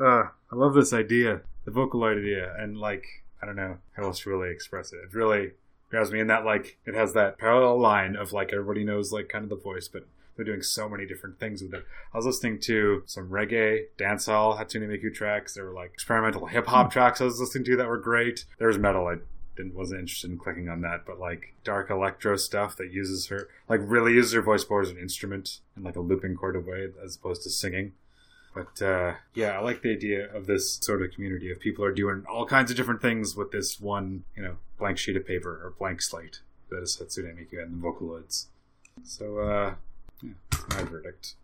Uh, 0.00 0.28
I 0.50 0.56
love 0.56 0.72
this 0.72 0.94
idea, 0.94 1.42
the 1.64 1.70
Vocaloid 1.70 2.18
idea, 2.18 2.54
and 2.58 2.78
like 2.78 3.04
I 3.42 3.46
don't 3.46 3.56
know 3.56 3.78
how 3.92 4.04
else 4.04 4.20
to 4.20 4.30
really 4.30 4.50
express 4.50 4.92
it. 4.92 4.96
It 4.96 5.14
really 5.14 5.52
grabs 5.90 6.12
me 6.12 6.20
in 6.20 6.28
that 6.28 6.44
like 6.44 6.78
it 6.86 6.94
has 6.94 7.12
that 7.14 7.38
parallel 7.38 7.78
line 7.80 8.16
of 8.16 8.32
like 8.32 8.52
everybody 8.52 8.84
knows 8.84 9.12
like 9.12 9.28
kind 9.28 9.44
of 9.44 9.50
the 9.50 9.56
voice, 9.56 9.88
but 9.88 10.06
they're 10.36 10.44
doing 10.44 10.62
so 10.62 10.88
many 10.88 11.06
different 11.06 11.38
things 11.38 11.62
with 11.62 11.74
it. 11.74 11.84
I 12.14 12.16
was 12.16 12.26
listening 12.26 12.60
to 12.60 13.02
some 13.06 13.28
reggae, 13.28 13.86
dancehall, 13.98 14.58
Hatsune 14.58 14.88
Miku 14.88 15.12
tracks. 15.12 15.54
There 15.54 15.64
were 15.64 15.74
like 15.74 15.92
experimental 15.92 16.46
hip 16.46 16.66
hop 16.66 16.86
hmm. 16.86 16.92
tracks 16.92 17.20
I 17.20 17.24
was 17.24 17.40
listening 17.40 17.64
to 17.64 17.76
that 17.76 17.88
were 17.88 17.98
great. 17.98 18.44
There 18.58 18.68
was 18.68 18.78
metal. 18.78 19.06
I 19.06 19.16
didn't 19.56 19.74
wasn't 19.74 20.00
interested 20.00 20.30
in 20.30 20.38
clicking 20.38 20.68
on 20.68 20.80
that, 20.82 21.04
but 21.04 21.18
like 21.18 21.54
dark 21.64 21.90
electro 21.90 22.36
stuff 22.36 22.76
that 22.76 22.92
uses 22.92 23.26
her 23.26 23.48
like 23.68 23.80
really 23.82 24.12
uses 24.12 24.32
her 24.32 24.42
voice 24.42 24.64
more 24.68 24.80
as 24.80 24.90
an 24.90 24.98
instrument 24.98 25.60
in 25.76 25.82
like 25.82 25.96
a 25.96 26.00
looping 26.00 26.36
chord 26.36 26.56
of 26.56 26.66
way 26.66 26.88
as 27.04 27.16
opposed 27.16 27.42
to 27.42 27.50
singing. 27.50 27.92
But 28.54 28.82
uh, 28.82 29.14
yeah, 29.34 29.58
I 29.58 29.60
like 29.60 29.82
the 29.82 29.92
idea 29.92 30.34
of 30.34 30.46
this 30.46 30.74
sort 30.76 31.02
of 31.02 31.12
community 31.12 31.52
of 31.52 31.60
people 31.60 31.84
are 31.84 31.92
doing 31.92 32.24
all 32.28 32.46
kinds 32.46 32.70
of 32.70 32.76
different 32.76 33.00
things 33.00 33.36
with 33.36 33.52
this 33.52 33.80
one, 33.80 34.24
you 34.36 34.42
know, 34.42 34.56
blank 34.78 34.98
sheet 34.98 35.16
of 35.16 35.26
paper 35.26 35.50
or 35.50 35.74
blank 35.78 36.02
slate 36.02 36.40
that 36.70 36.82
is 36.82 36.96
Hatsune 36.96 37.34
Miku 37.36 37.62
and 37.62 37.82
the 37.82 37.86
Vocaloids. 37.86 38.46
So 39.04 39.38
uh, 39.38 39.74
yeah, 40.22 40.32
that's 40.50 40.68
my 40.74 40.82
verdict. 40.84 41.34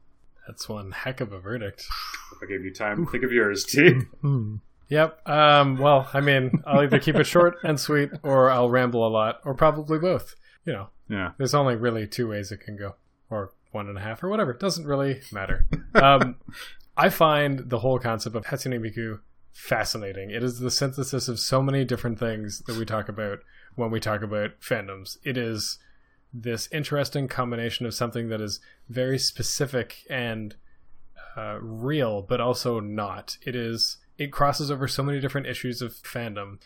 That's 0.46 0.68
one 0.68 0.92
heck 0.92 1.20
of 1.20 1.32
a 1.32 1.40
verdict. 1.40 1.86
If 2.32 2.42
I 2.42 2.46
gave 2.46 2.64
you 2.64 2.72
time, 2.72 3.06
think 3.06 3.24
of 3.24 3.32
yours, 3.32 3.64
T. 3.64 4.00
Yep. 4.88 5.28
Um, 5.28 5.78
well, 5.78 6.08
I 6.14 6.20
mean, 6.20 6.62
I'll 6.64 6.82
either 6.82 7.00
keep 7.00 7.16
it 7.16 7.26
short 7.26 7.56
and 7.64 7.80
sweet, 7.80 8.08
or 8.22 8.50
I'll 8.50 8.70
ramble 8.70 9.04
a 9.04 9.10
lot, 9.10 9.40
or 9.44 9.52
probably 9.52 9.98
both. 9.98 10.36
You 10.64 10.74
know, 10.74 10.88
yeah. 11.08 11.32
there's 11.38 11.54
only 11.54 11.74
really 11.74 12.06
two 12.06 12.28
ways 12.28 12.52
it 12.52 12.60
can 12.60 12.76
go, 12.76 12.94
or 13.28 13.50
one 13.72 13.88
and 13.88 13.98
a 13.98 14.00
half, 14.00 14.22
or 14.22 14.28
whatever. 14.28 14.52
It 14.52 14.60
doesn't 14.60 14.86
really 14.86 15.22
matter. 15.32 15.66
Um, 15.96 16.36
I 16.96 17.08
find 17.10 17.70
the 17.70 17.80
whole 17.80 17.98
concept 17.98 18.36
of 18.36 18.46
Hatsune 18.46 18.80
Miku 18.80 19.20
fascinating. 19.52 20.30
It 20.30 20.42
is 20.42 20.58
the 20.58 20.70
synthesis 20.70 21.28
of 21.28 21.38
so 21.38 21.62
many 21.62 21.84
different 21.84 22.18
things 22.18 22.60
that 22.66 22.76
we 22.76 22.84
talk 22.84 23.08
about 23.08 23.40
when 23.74 23.90
we 23.90 24.00
talk 24.00 24.22
about 24.22 24.60
fandoms. 24.60 25.18
It 25.24 25.36
is 25.36 25.78
this 26.32 26.68
interesting 26.72 27.28
combination 27.28 27.86
of 27.86 27.94
something 27.94 28.28
that 28.28 28.40
is 28.40 28.60
very 28.88 29.18
specific 29.18 30.04
and 30.10 30.54
uh, 31.36 31.58
real, 31.60 32.22
but 32.22 32.40
also 32.40 32.80
not. 32.80 33.36
It 33.44 33.54
is 33.54 33.98
it 34.18 34.32
crosses 34.32 34.70
over 34.70 34.88
so 34.88 35.02
many 35.02 35.20
different 35.20 35.46
issues 35.46 35.82
of 35.82 35.92
fandom. 35.92 36.58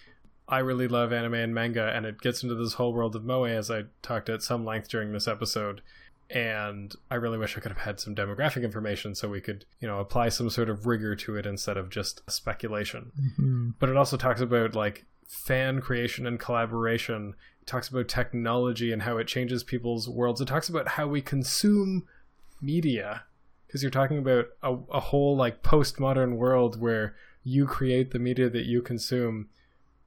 I 0.48 0.58
really 0.58 0.88
love 0.88 1.12
anime 1.12 1.34
and 1.34 1.54
manga, 1.54 1.90
and 1.94 2.06
it 2.06 2.20
gets 2.20 2.42
into 2.42 2.54
this 2.54 2.74
whole 2.74 2.92
world 2.92 3.14
of 3.14 3.24
moe, 3.24 3.44
as 3.44 3.70
I 3.70 3.84
talked 4.02 4.28
at 4.28 4.42
some 4.42 4.64
length 4.64 4.88
during 4.88 5.12
this 5.12 5.28
episode. 5.28 5.80
And 6.32 6.94
I 7.10 7.16
really 7.16 7.38
wish 7.38 7.56
I 7.56 7.60
could 7.60 7.72
have 7.72 7.80
had 7.80 7.98
some 7.98 8.14
demographic 8.14 8.62
information 8.62 9.14
so 9.14 9.28
we 9.28 9.40
could, 9.40 9.64
you 9.80 9.88
know, 9.88 9.98
apply 9.98 10.28
some 10.28 10.48
sort 10.48 10.70
of 10.70 10.86
rigor 10.86 11.16
to 11.16 11.36
it 11.36 11.44
instead 11.44 11.76
of 11.76 11.90
just 11.90 12.22
speculation. 12.30 13.10
Mhm. 13.20 13.74
But 13.78 13.88
it 13.88 13.96
also 13.96 14.16
talks 14.16 14.40
about 14.40 14.74
like 14.74 15.06
fan 15.28 15.80
creation 15.80 16.26
and 16.26 16.38
collaboration. 16.38 17.34
It 17.62 17.66
talks 17.66 17.88
about 17.88 18.08
technology 18.08 18.92
and 18.92 19.02
how 19.02 19.16
it 19.18 19.26
changes 19.26 19.64
people's 19.64 20.08
worlds. 20.08 20.40
It 20.40 20.46
talks 20.46 20.68
about 20.68 20.88
how 20.88 21.06
we 21.08 21.20
consume 21.20 22.06
media 22.62 23.24
because 23.66 23.82
you're 23.82 23.90
talking 23.90 24.18
about 24.18 24.46
a, 24.62 24.76
a 24.92 25.00
whole 25.00 25.36
like 25.36 25.62
postmodern 25.62 26.36
world 26.36 26.80
where 26.80 27.14
you 27.44 27.66
create 27.66 28.10
the 28.10 28.18
media 28.18 28.50
that 28.50 28.66
you 28.66 28.82
consume 28.82 29.48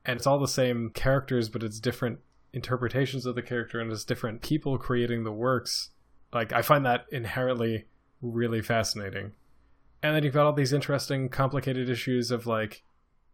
and 0.05 0.17
it's 0.17 0.27
all 0.27 0.37
the 0.37 0.47
same 0.47 0.89
characters 0.91 1.49
but 1.49 1.63
it's 1.63 1.79
different 1.79 2.19
interpretations 2.51 3.25
of 3.25 3.35
the 3.35 3.41
character 3.41 3.79
and 3.79 3.91
it's 3.91 4.03
different 4.03 4.41
people 4.41 4.77
creating 4.77 5.23
the 5.23 5.31
works 5.31 5.89
like 6.33 6.51
i 6.53 6.61
find 6.61 6.85
that 6.85 7.05
inherently 7.11 7.85
really 8.21 8.61
fascinating. 8.61 9.33
And 10.01 10.15
then 10.15 10.23
you've 10.23 10.33
got 10.33 10.45
all 10.45 10.53
these 10.53 10.73
interesting 10.73 11.29
complicated 11.29 11.89
issues 11.89 12.31
of 12.31 12.45
like 12.47 12.83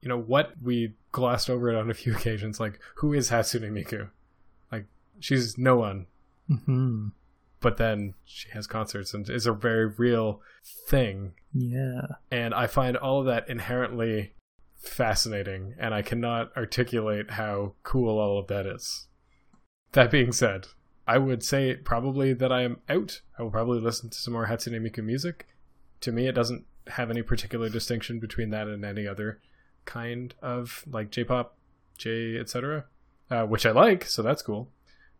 you 0.01 0.09
know 0.09 0.17
what 0.19 0.53
we 0.61 0.95
glossed 1.11 1.49
over 1.49 1.69
it 1.69 1.75
on 1.75 1.89
a 1.89 1.93
few 1.93 2.13
occasions. 2.15 2.59
Like 2.59 2.79
who 2.95 3.13
is 3.13 3.29
hatsune 3.29 3.69
miku? 3.71 4.09
Like 4.71 4.85
she's 5.19 5.57
no 5.57 5.77
one. 5.77 6.07
Mhm. 6.49 7.11
but 7.59 7.77
then 7.77 8.15
she 8.25 8.49
has 8.49 8.65
concerts 8.65 9.13
and 9.13 9.29
is 9.29 9.45
a 9.45 9.53
very 9.53 9.85
real 9.85 10.41
thing. 10.87 11.33
Yeah. 11.53 12.01
and 12.31 12.53
i 12.53 12.65
find 12.67 12.95
all 12.97 13.19
of 13.21 13.25
that 13.27 13.49
inherently 13.49 14.33
fascinating 14.75 15.73
and 15.79 15.93
i 15.93 16.01
cannot 16.01 16.55
articulate 16.55 17.31
how 17.31 17.73
cool 17.83 18.17
all 18.19 18.39
of 18.39 18.47
that 18.47 18.65
is. 18.65 19.07
That 19.93 20.09
being 20.11 20.31
said 20.31 20.67
i 21.09 21.17
would 21.17 21.43
say 21.43 21.75
probably 21.75 22.33
that 22.33 22.51
i 22.51 22.61
am 22.61 22.77
out 22.87 23.21
i 23.37 23.43
will 23.43 23.51
probably 23.51 23.79
listen 23.79 24.09
to 24.09 24.17
some 24.17 24.33
more 24.33 24.47
hatsune 24.47 24.79
miku 24.81 25.03
music 25.03 25.47
to 26.01 26.11
me 26.11 26.27
it 26.27 26.35
doesn't 26.35 26.65
have 26.87 27.09
any 27.11 27.21
particular 27.21 27.69
distinction 27.69 28.19
between 28.19 28.49
that 28.49 28.67
and 28.67 28.83
any 28.83 29.07
other 29.07 29.39
kind 29.85 30.33
of 30.41 30.83
like 30.89 31.11
j-pop 31.11 31.57
j 31.97 32.37
etc 32.37 32.85
uh, 33.31 33.43
which 33.43 33.65
i 33.65 33.71
like 33.71 34.05
so 34.05 34.21
that's 34.21 34.41
cool 34.41 34.69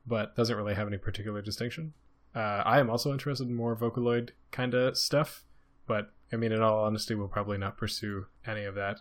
but 0.08 0.36
doesn't 0.36 0.58
really 0.58 0.74
have 0.74 0.88
any 0.88 0.98
particular 0.98 1.42
distinction 1.42 1.94
uh, 2.36 2.62
I 2.66 2.80
am 2.80 2.90
also 2.90 3.12
interested 3.12 3.48
in 3.48 3.56
more 3.56 3.76
Vocaloid 3.76 4.30
kind 4.52 4.74
of 4.74 4.98
stuff, 4.98 5.44
but 5.88 6.12
I 6.32 6.36
mean, 6.36 6.52
in 6.52 6.62
all 6.62 6.84
honesty, 6.84 7.16
we'll 7.16 7.28
probably 7.28 7.58
not 7.58 7.78
pursue 7.78 8.28
any 8.46 8.66
of 8.66 8.76
that. 8.76 9.00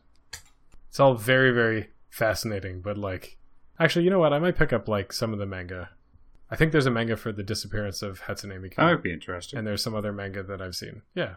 It's 0.89 0.99
all 0.99 1.15
very, 1.15 1.51
very 1.51 1.91
fascinating, 2.09 2.81
but 2.81 2.97
like, 2.97 3.37
actually, 3.79 4.05
you 4.05 4.11
know 4.11 4.19
what? 4.19 4.33
I 4.33 4.39
might 4.39 4.57
pick 4.57 4.73
up 4.73 4.89
like 4.89 5.13
some 5.13 5.33
of 5.33 5.39
the 5.39 5.47
manga. 5.47 5.91
I 6.51 6.57
think 6.57 6.73
there's 6.73 6.87
a 6.87 6.91
manga 6.91 7.17
for 7.17 7.31
the 7.33 7.43
disappearance 7.43 8.01
of 8.03 8.23
Hatsune 8.23 8.59
Miku, 8.61 8.77
That 8.77 8.91
would 8.91 9.03
be 9.03 9.13
interesting. 9.13 9.59
and 9.59 9.67
there's 9.67 9.83
some 9.83 9.95
other 9.95 10.13
manga 10.13 10.43
that 10.43 10.63
I've 10.63 10.75
seen. 10.75 11.03
Yeah, 11.15 11.35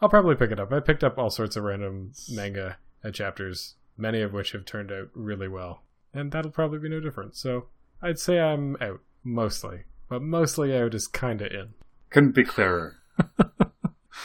I'll 0.00 0.08
probably 0.10 0.34
pick 0.34 0.50
it 0.50 0.60
up. 0.60 0.72
I 0.72 0.80
picked 0.80 1.02
up 1.04 1.16
all 1.18 1.30
sorts 1.30 1.56
of 1.56 1.64
random 1.64 2.12
manga 2.30 2.76
chapters, 3.12 3.74
many 3.96 4.20
of 4.20 4.32
which 4.32 4.52
have 4.52 4.64
turned 4.66 4.92
out 4.92 5.08
really 5.14 5.48
well, 5.48 5.82
and 6.12 6.30
that'll 6.32 6.50
probably 6.50 6.78
be 6.78 6.88
no 6.90 7.00
different. 7.00 7.36
So 7.36 7.66
I'd 8.02 8.18
say 8.18 8.38
I'm 8.38 8.76
out 8.80 9.00
mostly, 9.24 9.84
but 10.08 10.20
mostly 10.22 10.76
out 10.76 10.94
is 10.94 11.06
kind 11.06 11.40
of 11.40 11.50
in. 11.52 11.74
Couldn't 12.10 12.32
be 12.34 12.44
clearer. 12.44 12.96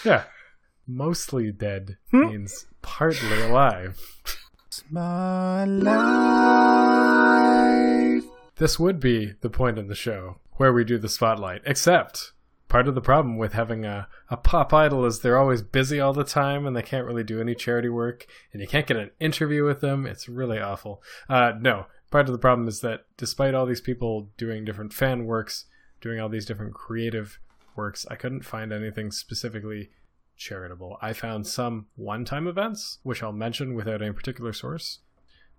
Yeah. 0.03 0.23
Mostly 0.88 1.51
dead 1.51 1.97
Hmm. 2.11 2.27
means 2.27 2.67
partly 2.81 3.41
alive. 3.41 3.97
My 4.91 5.63
life. 5.65 5.95
This 8.58 8.80
would 8.80 8.99
be 8.99 9.34
the 9.41 9.49
point 9.49 9.78
in 9.78 9.88
the 9.88 9.95
show 9.95 10.39
where 10.53 10.72
we 10.72 10.86
do 10.86 10.97
the 10.97 11.10
spotlight, 11.10 11.62
except 11.66 12.32
part 12.70 12.88
of 12.88 12.95
the 12.95 13.01
problem 13.01 13.38
with 13.38 13.53
having 13.53 13.86
a, 13.86 14.08
a 14.30 14.38
pop 14.38 14.74
idol 14.74 15.06
is 15.06 15.20
they're 15.20 15.38
always 15.38 15.62
busy 15.62 15.99
all 15.99 16.14
the 16.14 16.24
time 16.24 16.66
and 16.66 16.76
they 16.76 16.82
can't 16.82 17.06
really 17.06 17.24
do 17.24 17.41
any 17.41 17.53
charity 17.53 17.89
work 17.89 18.26
and 18.51 18.62
you 18.62 18.68
can't 18.68 18.88
get 18.88 18.97
an 18.97 19.12
interview 19.20 19.66
with 19.66 19.82
them. 19.82 20.06
It's 20.06 20.30
really 20.30 20.60
awful. 20.60 21.03
Uh, 21.30 21.53
no, 21.60 21.88
part 22.12 22.28
of 22.28 22.32
the 22.32 22.39
problem 22.39 22.68
is 22.68 22.80
that 22.82 23.06
despite 23.18 23.53
all 23.53 23.66
these 23.66 23.82
people 23.82 24.30
doing 24.38 24.64
different 24.64 24.93
fan 24.93 25.26
works, 25.26 25.66
doing 25.99 26.20
all 26.20 26.30
these 26.30 26.45
different 26.45 26.74
creative 26.74 27.39
works, 27.76 28.06
I 28.10 28.16
couldn't 28.16 28.45
find 28.45 28.72
anything 28.72 29.12
specifically 29.12 29.89
charitable. 30.38 30.97
I 31.01 31.14
found 31.14 31.47
some 31.47 31.88
one 31.95 32.26
time 32.26 32.47
events, 32.47 32.99
which 33.03 33.22
I'll 33.22 33.32
mention 33.32 33.74
without 33.74 34.01
any 34.01 34.14
particular 34.14 34.53
source. 34.53 34.99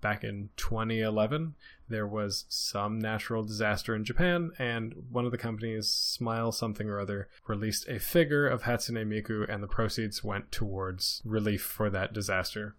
Back 0.07 0.23
in 0.23 0.51
2011, 0.57 1.57
there 1.89 2.07
was 2.07 2.45
some 2.49 2.97
natural 2.97 3.43
disaster 3.43 3.93
in 3.93 4.05
Japan, 4.05 4.53
and 4.57 4.95
one 5.11 5.25
of 5.25 5.33
the 5.33 5.37
companies, 5.39 5.89
Smile 5.89 6.53
Something 6.53 6.89
or 6.89 7.01
Other, 7.01 7.29
released 7.49 7.89
a 7.89 7.99
figure 7.99 8.47
of 8.47 8.63
Hatsune 8.63 9.05
Miku, 9.05 9.53
and 9.53 9.65
the 9.65 9.67
proceeds 9.67 10.23
went 10.23 10.53
towards 10.53 11.23
relief 11.25 11.63
for 11.63 11.91
that 11.91 12.13
disaster, 12.13 12.77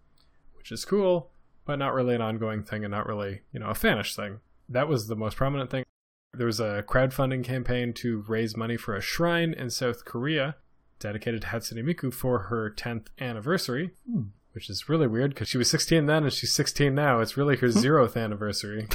which 0.56 0.72
is 0.72 0.86
cool, 0.86 1.30
but 1.66 1.78
not 1.78 1.92
really 1.92 2.14
an 2.14 2.22
ongoing 2.22 2.62
thing 2.62 2.82
and 2.82 2.92
not 2.92 3.06
really, 3.06 3.42
you 3.52 3.60
know, 3.60 3.68
a 3.68 3.74
fanish 3.74 4.16
thing. 4.16 4.40
That 4.66 4.88
was 4.88 5.06
the 5.06 5.16
most 5.16 5.36
prominent 5.36 5.68
thing. 5.68 5.84
There 6.32 6.46
was 6.46 6.60
a 6.60 6.82
crowdfunding 6.88 7.44
campaign 7.44 7.92
to 7.94 8.24
raise 8.26 8.56
money 8.56 8.78
for 8.78 8.96
a 8.96 9.02
shrine 9.02 9.52
in 9.52 9.68
South 9.68 10.06
Korea 10.06 10.56
dedicated 10.98 11.42
to 11.42 11.48
Hatsune 11.48 11.84
Miku 11.84 12.10
for 12.10 12.44
her 12.44 12.70
10th 12.70 13.08
anniversary, 13.20 13.90
Hmm. 14.10 14.22
Which 14.58 14.68
is 14.68 14.88
really 14.88 15.06
weird 15.06 15.30
because 15.30 15.48
she 15.48 15.56
was 15.56 15.70
16 15.70 16.06
then 16.06 16.24
and 16.24 16.32
she's 16.32 16.52
16 16.52 16.92
now. 16.92 17.20
It's 17.20 17.36
really 17.36 17.56
her 17.58 17.68
zeroth 17.68 18.20
anniversary. 18.20 18.88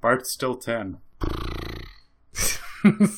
Bart's 0.00 0.28
still 0.28 0.56
10. 0.56 0.98
Man, 2.82 3.08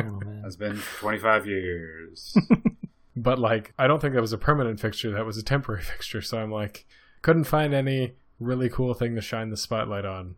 oh, 0.00 0.20
man. 0.22 0.42
Has 0.44 0.58
been 0.58 0.82
25 1.00 1.46
years. 1.46 2.36
but 3.16 3.38
like, 3.38 3.72
I 3.78 3.86
don't 3.86 4.02
think 4.02 4.12
that 4.12 4.20
was 4.20 4.34
a 4.34 4.38
permanent 4.38 4.80
fixture. 4.80 5.12
That 5.12 5.24
was 5.24 5.38
a 5.38 5.42
temporary 5.42 5.80
fixture. 5.92 6.20
So 6.20 6.36
I'm 6.36 6.52
like, 6.52 6.84
couldn't 7.22 7.44
find 7.44 7.72
any 7.72 8.12
really 8.38 8.68
cool 8.68 8.92
thing 8.92 9.14
to 9.14 9.22
shine 9.22 9.48
the 9.48 9.56
spotlight 9.56 10.04
on. 10.04 10.34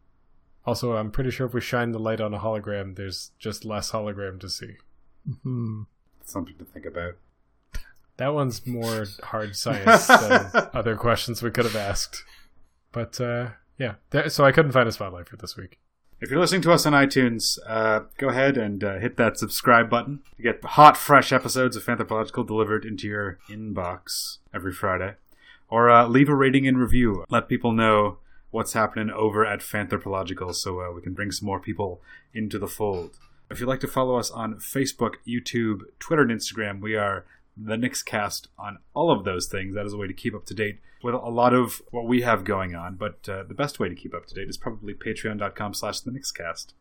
Also, 0.64 0.94
I'm 0.94 1.10
pretty 1.10 1.32
sure 1.32 1.48
if 1.48 1.52
we 1.52 1.60
shine 1.60 1.90
the 1.90 1.98
light 1.98 2.20
on 2.20 2.32
a 2.32 2.38
hologram, 2.38 2.94
there's 2.94 3.32
just 3.40 3.64
less 3.64 3.90
hologram 3.90 4.38
to 4.38 4.48
see. 4.48 4.76
Hmm. 5.42 5.82
Something 6.22 6.54
to 6.58 6.64
think 6.64 6.86
about. 6.86 7.16
That 8.16 8.32
one's 8.32 8.66
more 8.66 9.06
hard 9.22 9.56
science 9.56 10.06
than 10.06 10.50
other 10.74 10.96
questions 10.96 11.42
we 11.42 11.50
could 11.50 11.66
have 11.66 11.76
asked. 11.76 12.24
But 12.92 13.20
uh, 13.20 13.50
yeah, 13.78 13.94
so 14.28 14.44
I 14.44 14.52
couldn't 14.52 14.72
find 14.72 14.88
a 14.88 14.92
spotlight 14.92 15.28
for 15.28 15.36
this 15.36 15.56
week. 15.56 15.78
If 16.18 16.30
you're 16.30 16.40
listening 16.40 16.62
to 16.62 16.72
us 16.72 16.86
on 16.86 16.94
iTunes, 16.94 17.58
uh, 17.66 18.00
go 18.16 18.30
ahead 18.30 18.56
and 18.56 18.82
uh, 18.82 18.98
hit 18.98 19.18
that 19.18 19.36
subscribe 19.36 19.90
button 19.90 20.22
to 20.36 20.42
get 20.42 20.64
hot, 20.64 20.96
fresh 20.96 21.30
episodes 21.30 21.76
of 21.76 21.84
Fanthropological 21.84 22.46
delivered 22.46 22.86
into 22.86 23.06
your 23.06 23.38
inbox 23.50 24.38
every 24.54 24.72
Friday. 24.72 25.16
Or 25.68 25.90
uh, 25.90 26.06
leave 26.06 26.30
a 26.30 26.34
rating 26.34 26.66
and 26.66 26.78
review. 26.78 27.26
Let 27.28 27.50
people 27.50 27.72
know 27.72 28.18
what's 28.50 28.72
happening 28.72 29.10
over 29.10 29.44
at 29.44 29.60
Fanthropological 29.60 30.54
so 30.54 30.80
uh, 30.80 30.90
we 30.90 31.02
can 31.02 31.12
bring 31.12 31.30
some 31.32 31.44
more 31.44 31.60
people 31.60 32.00
into 32.32 32.58
the 32.58 32.68
fold. 32.68 33.18
If 33.50 33.60
you'd 33.60 33.68
like 33.68 33.80
to 33.80 33.88
follow 33.88 34.16
us 34.16 34.30
on 34.30 34.54
Facebook, 34.54 35.16
YouTube, 35.28 35.80
Twitter, 35.98 36.22
and 36.22 36.30
Instagram, 36.30 36.80
we 36.80 36.96
are 36.96 37.26
the 37.56 37.76
Nixcast 37.76 38.48
on 38.58 38.78
all 38.94 39.10
of 39.10 39.24
those 39.24 39.46
things. 39.46 39.74
That 39.74 39.86
is 39.86 39.92
a 39.92 39.96
way 39.96 40.06
to 40.06 40.12
keep 40.12 40.34
up 40.34 40.46
to 40.46 40.54
date 40.54 40.80
with 41.02 41.14
a 41.14 41.18
lot 41.18 41.54
of 41.54 41.82
what 41.90 42.06
we 42.06 42.22
have 42.22 42.44
going 42.44 42.74
on. 42.74 42.96
But 42.96 43.28
uh, 43.28 43.44
the 43.44 43.54
best 43.54 43.78
way 43.78 43.88
to 43.88 43.94
keep 43.94 44.14
up 44.14 44.26
to 44.26 44.34
date 44.34 44.48
is 44.48 44.56
probably 44.56 44.94
patreon.com 44.94 45.74
slash 45.74 46.00
the 46.00 46.10
Nixcast. 46.10 46.72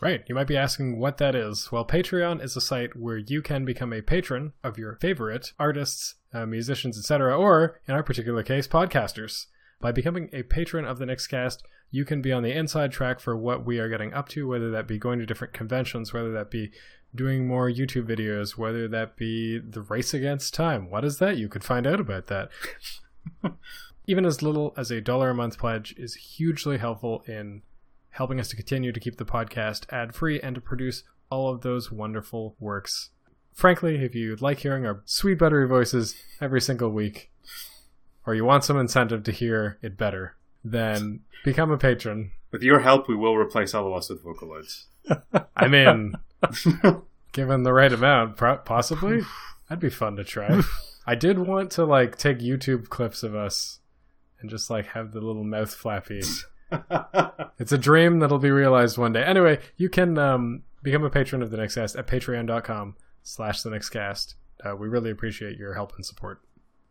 Right, 0.00 0.22
you 0.28 0.34
might 0.34 0.46
be 0.46 0.56
asking 0.56 1.00
what 1.00 1.18
that 1.18 1.34
is. 1.34 1.72
Well, 1.72 1.84
Patreon 1.84 2.42
is 2.42 2.56
a 2.56 2.60
site 2.60 2.94
where 2.94 3.16
you 3.16 3.42
can 3.42 3.64
become 3.64 3.92
a 3.92 4.00
patron 4.00 4.52
of 4.62 4.78
your 4.78 4.96
favorite 5.00 5.52
artists, 5.58 6.14
uh, 6.32 6.46
musicians, 6.46 6.96
etc., 6.96 7.36
or, 7.36 7.80
in 7.88 7.94
our 7.94 8.04
particular 8.04 8.44
case, 8.44 8.68
podcasters. 8.68 9.46
By 9.80 9.90
becoming 9.90 10.30
a 10.32 10.44
patron 10.44 10.84
of 10.84 10.98
the 10.98 11.04
Nixcast, 11.04 11.62
you 11.90 12.04
can 12.04 12.22
be 12.22 12.32
on 12.32 12.42
the 12.42 12.56
inside 12.56 12.92
track 12.92 13.18
for 13.18 13.36
what 13.36 13.66
we 13.66 13.78
are 13.78 13.88
getting 13.88 14.12
up 14.12 14.28
to, 14.30 14.46
whether 14.46 14.70
that 14.70 14.86
be 14.86 14.98
going 14.98 15.18
to 15.18 15.26
different 15.26 15.54
conventions, 15.54 16.12
whether 16.12 16.32
that 16.32 16.50
be 16.50 16.70
doing 17.14 17.46
more 17.46 17.70
YouTube 17.70 18.06
videos, 18.06 18.56
whether 18.56 18.88
that 18.88 19.16
be 19.16 19.58
the 19.58 19.82
race 19.82 20.14
against 20.14 20.54
time. 20.54 20.90
What 20.90 21.04
is 21.04 21.18
that? 21.18 21.36
You 21.36 21.48
could 21.48 21.64
find 21.64 21.86
out 21.86 22.00
about 22.00 22.26
that. 22.26 22.50
Even 24.06 24.24
as 24.24 24.42
little 24.42 24.72
as 24.76 24.90
a 24.90 25.00
dollar 25.00 25.30
a 25.30 25.34
month 25.34 25.58
pledge 25.58 25.94
is 25.98 26.14
hugely 26.14 26.78
helpful 26.78 27.22
in 27.26 27.62
helping 28.10 28.40
us 28.40 28.48
to 28.48 28.56
continue 28.56 28.92
to 28.92 29.00
keep 29.00 29.16
the 29.16 29.24
podcast 29.24 29.84
ad 29.92 30.14
free 30.14 30.40
and 30.40 30.54
to 30.54 30.60
produce 30.60 31.04
all 31.30 31.50
of 31.50 31.60
those 31.60 31.92
wonderful 31.92 32.56
works. 32.58 33.10
Frankly, 33.52 34.02
if 34.02 34.14
you 34.14 34.36
like 34.36 34.60
hearing 34.60 34.86
our 34.86 35.02
sweet 35.04 35.38
buttery 35.38 35.66
voices 35.66 36.14
every 36.40 36.60
single 36.60 36.90
week, 36.90 37.30
or 38.26 38.34
you 38.34 38.44
want 38.44 38.64
some 38.64 38.78
incentive 38.78 39.24
to 39.24 39.32
hear 39.32 39.78
it 39.82 39.96
better, 39.96 40.36
then 40.64 41.20
become 41.44 41.70
a 41.70 41.78
patron. 41.78 42.32
With 42.50 42.62
your 42.62 42.80
help, 42.80 43.08
we 43.08 43.16
will 43.16 43.36
replace 43.36 43.74
all 43.74 43.86
of 43.86 43.92
us 43.94 44.08
with 44.08 44.24
Vocaloids. 44.24 44.84
I 45.56 45.68
mean, 45.68 46.14
given 47.32 47.62
the 47.62 47.72
right 47.72 47.92
amount, 47.92 48.36
possibly, 48.64 49.20
that'd 49.68 49.80
be 49.80 49.90
fun 49.90 50.16
to 50.16 50.24
try. 50.24 50.60
I 51.06 51.14
did 51.14 51.38
want 51.38 51.70
to 51.72 51.84
like 51.84 52.18
take 52.18 52.38
YouTube 52.38 52.88
clips 52.88 53.22
of 53.22 53.34
us 53.34 53.80
and 54.40 54.50
just 54.50 54.70
like 54.70 54.86
have 54.88 55.12
the 55.12 55.20
little 55.20 55.44
mouth 55.44 55.74
flappy. 55.74 56.22
It's 57.58 57.72
a 57.72 57.78
dream 57.78 58.20
that'll 58.20 58.38
be 58.38 58.50
realized 58.50 58.98
one 58.98 59.12
day. 59.12 59.24
Anyway, 59.24 59.58
you 59.76 59.88
can 59.88 60.16
um, 60.16 60.62
become 60.82 61.02
a 61.02 61.10
patron 61.10 61.42
of 61.42 61.50
the 61.50 61.56
next 61.56 61.74
cast 61.74 61.96
at 61.96 62.06
patreon.com 62.06 62.94
slash 63.22 63.62
the 63.62 63.70
Nextcast. 63.70 64.34
Uh, 64.64 64.76
we 64.76 64.86
really 64.88 65.10
appreciate 65.10 65.58
your 65.58 65.74
help 65.74 65.94
and 65.96 66.06
support. 66.06 66.40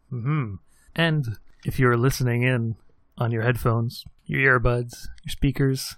hmm 0.10 0.56
And 0.96 1.38
if 1.66 1.80
you're 1.80 1.96
listening 1.96 2.44
in 2.44 2.76
on 3.18 3.32
your 3.32 3.44
headphones, 3.44 4.04
your 4.26 4.60
earbuds, 4.60 5.08
your 5.24 5.30
speakers, 5.30 5.96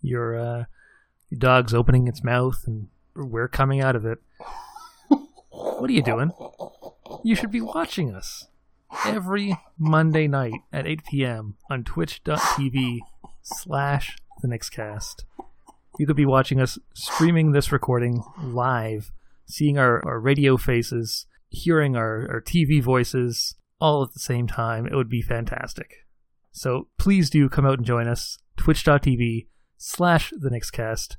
your 0.00 0.36
uh, 0.36 0.64
your 1.32 1.38
dog's 1.38 1.72
opening 1.72 2.06
its 2.08 2.22
mouth 2.22 2.62
and 2.66 2.88
we're 3.16 3.48
coming 3.48 3.80
out 3.80 3.96
of 3.96 4.04
it, 4.04 4.18
what 5.48 5.88
are 5.88 5.92
you 5.92 6.02
doing? 6.02 6.30
You 7.24 7.34
should 7.34 7.50
be 7.50 7.62
watching 7.62 8.14
us 8.14 8.48
every 9.06 9.56
Monday 9.78 10.28
night 10.28 10.60
at 10.74 10.86
8 10.86 11.04
p.m. 11.06 11.56
on 11.70 11.84
twitch.tv 11.84 12.98
slash 13.40 14.18
the 14.42 14.48
Nextcast. 14.48 15.24
You 15.98 16.06
could 16.06 16.16
be 16.16 16.26
watching 16.26 16.60
us 16.60 16.78
streaming 16.92 17.52
this 17.52 17.72
recording 17.72 18.22
live, 18.38 19.10
seeing 19.46 19.78
our, 19.78 20.06
our 20.06 20.20
radio 20.20 20.58
faces, 20.58 21.24
hearing 21.48 21.96
our, 21.96 22.28
our 22.30 22.42
TV 22.42 22.82
voices 22.82 23.54
all 23.80 24.02
at 24.02 24.12
the 24.12 24.20
same 24.20 24.46
time. 24.46 24.86
It 24.86 24.94
would 24.94 25.08
be 25.08 25.22
fantastic. 25.22 26.04
So 26.50 26.88
please 26.98 27.30
do 27.30 27.48
come 27.48 27.64
out 27.64 27.78
and 27.78 27.86
join 27.86 28.06
us. 28.06 28.36
Twitch.tv 28.58 29.46
slash 29.86 30.32
the 30.38 30.48
Nextcast, 30.48 31.16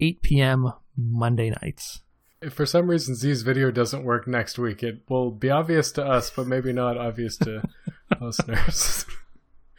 8 0.00 0.22
p.m. 0.22 0.72
Monday 0.96 1.50
nights. 1.62 2.02
If 2.40 2.52
for 2.54 2.66
some 2.66 2.88
reason 2.90 3.14
Z's 3.14 3.42
video 3.42 3.70
doesn't 3.70 4.02
work 4.02 4.26
next 4.26 4.58
week, 4.58 4.82
it 4.82 5.02
will 5.08 5.30
be 5.30 5.48
obvious 5.50 5.92
to 5.92 6.04
us, 6.04 6.28
but 6.30 6.48
maybe 6.48 6.72
not 6.72 6.98
obvious 6.98 7.36
to 7.38 7.62
listeners. 8.20 9.06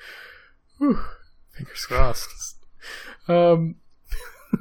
Whew. 0.77 0.99
Fingers 1.51 1.85
crossed. 1.85 2.55
Um, 3.27 3.75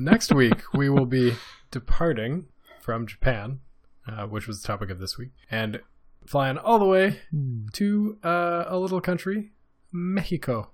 next 0.01 0.35
week, 0.35 0.63
we 0.75 0.89
will 0.91 1.07
be 1.07 1.35
departing 1.71 2.47
from 2.81 3.07
Japan, 3.07 3.61
uh, 4.09 4.27
which 4.27 4.47
was 4.49 4.61
the 4.61 4.67
topic 4.67 4.91
of 4.91 4.99
this 4.99 5.17
week, 5.17 5.31
and 5.51 5.81
flying 6.27 6.59
all 6.59 6.79
the 6.81 6.85
way 6.85 7.21
Hmm. 7.31 7.67
to 7.75 8.19
uh, 8.25 8.65
a 8.67 8.77
little 8.79 9.01
country, 9.01 9.53
Mexico. 9.93 10.73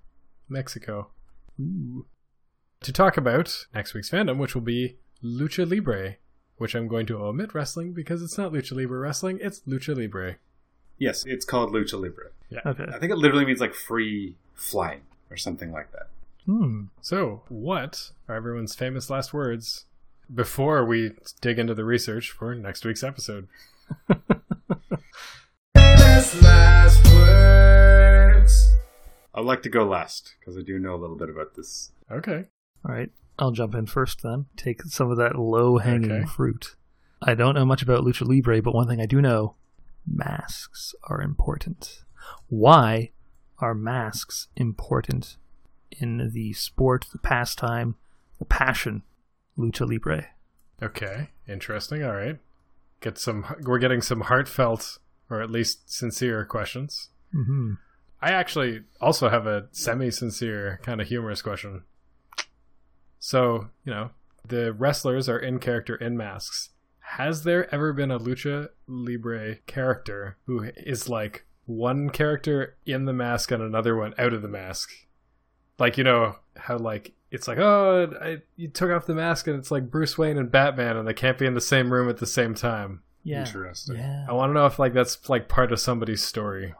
Mexico. 0.49 1.11
Ooh. 1.61 2.07
To 2.83 2.93
talk 2.93 3.16
about 3.16 3.66
next 3.74 3.93
week's 3.95 4.11
fandom, 4.11 4.39
which 4.39 4.55
will 4.55 4.62
be 4.62 4.97
Lucha 5.22 5.68
Libre, 5.68 6.16
which 6.59 6.74
I'm 6.74 6.87
going 6.89 7.07
to 7.07 7.16
omit 7.18 7.53
wrestling 7.55 7.93
because 7.93 8.22
it's 8.22 8.39
not 8.39 8.53
Lucha 8.53 8.72
Libre 8.72 8.99
wrestling, 8.99 9.39
it's 9.43 9.61
Lucha 9.61 9.97
Libre. 9.97 10.37
yes, 10.97 11.24
it's 11.26 11.45
called 11.45 11.72
Lucha 11.72 12.01
Libre. 12.01 12.31
Yeah. 12.51 12.61
Okay. 12.64 12.87
I 12.93 12.99
think 12.99 13.12
it 13.12 13.16
literally 13.18 13.45
means 13.45 13.61
like 13.61 13.74
free 13.74 14.37
flying 14.55 15.03
or 15.31 15.37
something 15.37 15.72
like 15.72 15.93
that. 15.93 16.09
Hmm. 16.47 16.85
So, 17.03 17.43
what 17.49 18.11
are 18.29 18.37
everyone's 18.37 18.74
famous 18.74 19.11
last 19.11 19.35
words 19.35 19.85
before 20.35 20.85
we 20.85 21.12
dig 21.41 21.59
into 21.59 21.74
the 21.74 21.85
research 21.85 22.31
for 22.31 22.55
next 22.55 22.85
week's 22.87 23.03
episode? 23.03 23.49
Famous 25.76 26.43
last 26.43 27.05
words. 27.12 28.72
I'd 29.35 29.45
like 29.45 29.62
to 29.64 29.68
go 29.68 29.85
last 29.85 30.37
because 30.41 30.57
I 30.57 30.62
do 30.62 30.79
know 30.79 30.95
a 30.95 30.97
little 30.97 31.16
bit 31.16 31.29
about 31.29 31.55
this. 31.55 31.91
Okay. 32.11 32.47
All 32.89 32.95
right. 32.95 33.11
I'll 33.39 33.51
jump 33.53 33.74
in 33.74 33.86
first 33.86 34.22
then. 34.22 34.47
Take 34.57 34.82
some 34.84 35.11
of 35.11 35.16
that 35.18 35.36
low 35.39 35.78
hanging 35.78 36.11
Okay. 36.11 36.24
fruit. 36.26 36.74
I 37.22 37.34
don't 37.34 37.55
know 37.55 37.64
much 37.64 37.82
about 37.82 38.05
Lucha 38.05 38.26
Libre, 38.26 38.62
but 38.62 38.74
one 38.74 38.89
thing 38.89 39.01
I 39.01 39.07
do 39.07 39.20
know 39.20 39.55
masks 40.07 40.95
are 41.05 41.20
important. 41.20 42.05
Why 42.49 43.11
are 43.59 43.74
masks 43.74 44.49
important 44.57 45.36
in 45.91 46.30
the 46.32 46.53
sport, 46.53 47.07
the 47.12 47.18
pastime, 47.18 47.97
the 48.39 48.45
passion, 48.45 49.03
Lucha 49.57 49.86
Libre? 49.89 50.26
Okay. 50.82 51.28
Interesting. 51.49 52.03
All 52.05 52.14
right. 52.14 52.39
Get 53.01 53.18
some. 53.18 53.45
We're 53.62 53.78
getting 53.78 54.03
some 54.03 54.22
heartfelt, 54.22 54.99
or 55.30 55.41
at 55.43 55.51
least 55.51 55.91
sincere 55.93 56.45
questions. 56.45 57.11
Mm-hmm. 57.34 57.74
I 58.20 58.30
actually 58.32 58.82
also 59.01 59.28
have 59.28 59.47
a 59.47 59.68
semi-sincere, 59.70 60.80
kind 60.82 61.01
of 61.01 61.07
humorous 61.07 61.41
question. 61.43 61.82
So, 63.19 63.69
you 63.85 63.93
know, 63.93 64.11
the 64.47 64.73
wrestlers 64.73 65.29
are 65.29 65.39
in 65.39 65.59
character 65.59 65.97
in 65.97 66.16
masks. 66.16 66.71
Has 67.01 67.45
there 67.45 67.73
ever 67.75 67.93
been 67.93 68.11
a 68.11 68.19
lucha 68.19 68.69
libre 68.87 69.57
character 69.66 70.37
who 70.45 70.71
is 70.77 71.09
like 71.09 71.47
one 71.66 72.11
character 72.11 72.77
in 72.85 73.07
the 73.07 73.12
mask 73.12 73.51
and 73.51 73.62
another 73.62 73.97
one 73.97 74.14
out 74.19 74.33
of 74.33 74.43
the 74.43 74.49
mask? 74.49 74.91
Like 75.79 75.97
you 75.97 76.05
know 76.05 76.37
how 76.57 76.77
like 76.77 77.12
it's 77.31 77.49
like 77.49 77.59
oh 77.59 78.12
I, 78.21 78.39
you 78.57 78.69
took 78.69 78.91
off 78.91 79.07
the 79.07 79.14
mask 79.14 79.47
and 79.47 79.57
it's 79.59 79.71
like 79.71 79.91
Bruce 79.91 80.19
Wayne 80.19 80.37
and 80.37 80.51
Batman 80.51 80.97
and 80.97 81.09
they 81.09 81.14
can't 81.14 81.39
be 81.39 81.47
in 81.47 81.55
the 81.55 81.61
same 81.61 81.93
room 81.93 82.09
at 82.09 82.19
the 82.19 82.27
same 82.27 82.55
time. 82.55 83.03
Yeah. 83.23 83.41
Interesting. 83.41 83.97
Yeah. 83.97 84.27
I 84.29 84.33
want 84.33 84.51
to 84.51 84.55
know 84.55 84.66
if 84.66 84.79
like 84.79 84.95
that's 84.95 85.29
like 85.29 85.49
part 85.49 85.73
of 85.73 85.81
somebody's 85.81 86.23
story. 86.23 86.75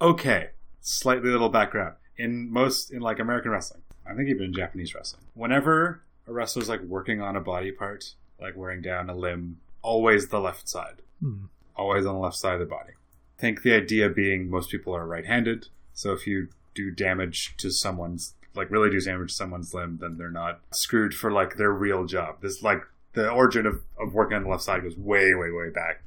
Oh, 0.00 0.10
okay, 0.10 0.50
slightly 0.80 1.30
little 1.30 1.48
background. 1.48 1.94
In 2.16 2.52
most, 2.52 2.90
in 2.90 3.00
like 3.00 3.20
American 3.20 3.52
wrestling, 3.52 3.82
I 4.08 4.14
think 4.14 4.28
even 4.28 4.44
in 4.44 4.52
Japanese 4.52 4.94
wrestling, 4.94 5.24
whenever 5.34 6.02
a 6.26 6.32
wrestler's 6.32 6.68
like 6.68 6.82
working 6.82 7.20
on 7.20 7.36
a 7.36 7.40
body 7.40 7.72
part, 7.72 8.14
like 8.40 8.56
wearing 8.56 8.80
down 8.80 9.10
a 9.10 9.14
limb, 9.14 9.60
always 9.82 10.28
the 10.28 10.40
left 10.40 10.68
side. 10.68 11.02
Hmm. 11.20 11.46
Always 11.76 12.06
on 12.06 12.14
the 12.14 12.20
left 12.20 12.36
side 12.36 12.54
of 12.54 12.60
the 12.60 12.66
body. 12.66 12.92
I 13.38 13.40
think 13.40 13.62
the 13.62 13.74
idea 13.74 14.08
being 14.08 14.50
most 14.50 14.70
people 14.70 14.94
are 14.94 15.06
right 15.06 15.24
handed, 15.24 15.68
so 15.92 16.12
if 16.12 16.26
you 16.26 16.48
do 16.74 16.90
damage 16.90 17.54
to 17.58 17.70
someone's, 17.70 18.34
like 18.54 18.70
really 18.70 18.90
do 18.90 19.00
damage 19.00 19.30
to 19.30 19.34
someone's 19.36 19.74
limb, 19.74 19.98
then 20.00 20.16
they're 20.18 20.30
not 20.30 20.60
screwed 20.72 21.14
for 21.14 21.30
like 21.30 21.56
their 21.56 21.72
real 21.72 22.04
job. 22.04 22.40
This 22.40 22.62
like 22.62 22.82
the 23.12 23.30
origin 23.30 23.66
of, 23.66 23.82
of 23.98 24.14
working 24.14 24.36
on 24.36 24.44
the 24.44 24.48
left 24.48 24.62
side 24.62 24.82
goes 24.82 24.96
way, 24.96 25.34
way, 25.34 25.50
way 25.50 25.70
back. 25.70 26.02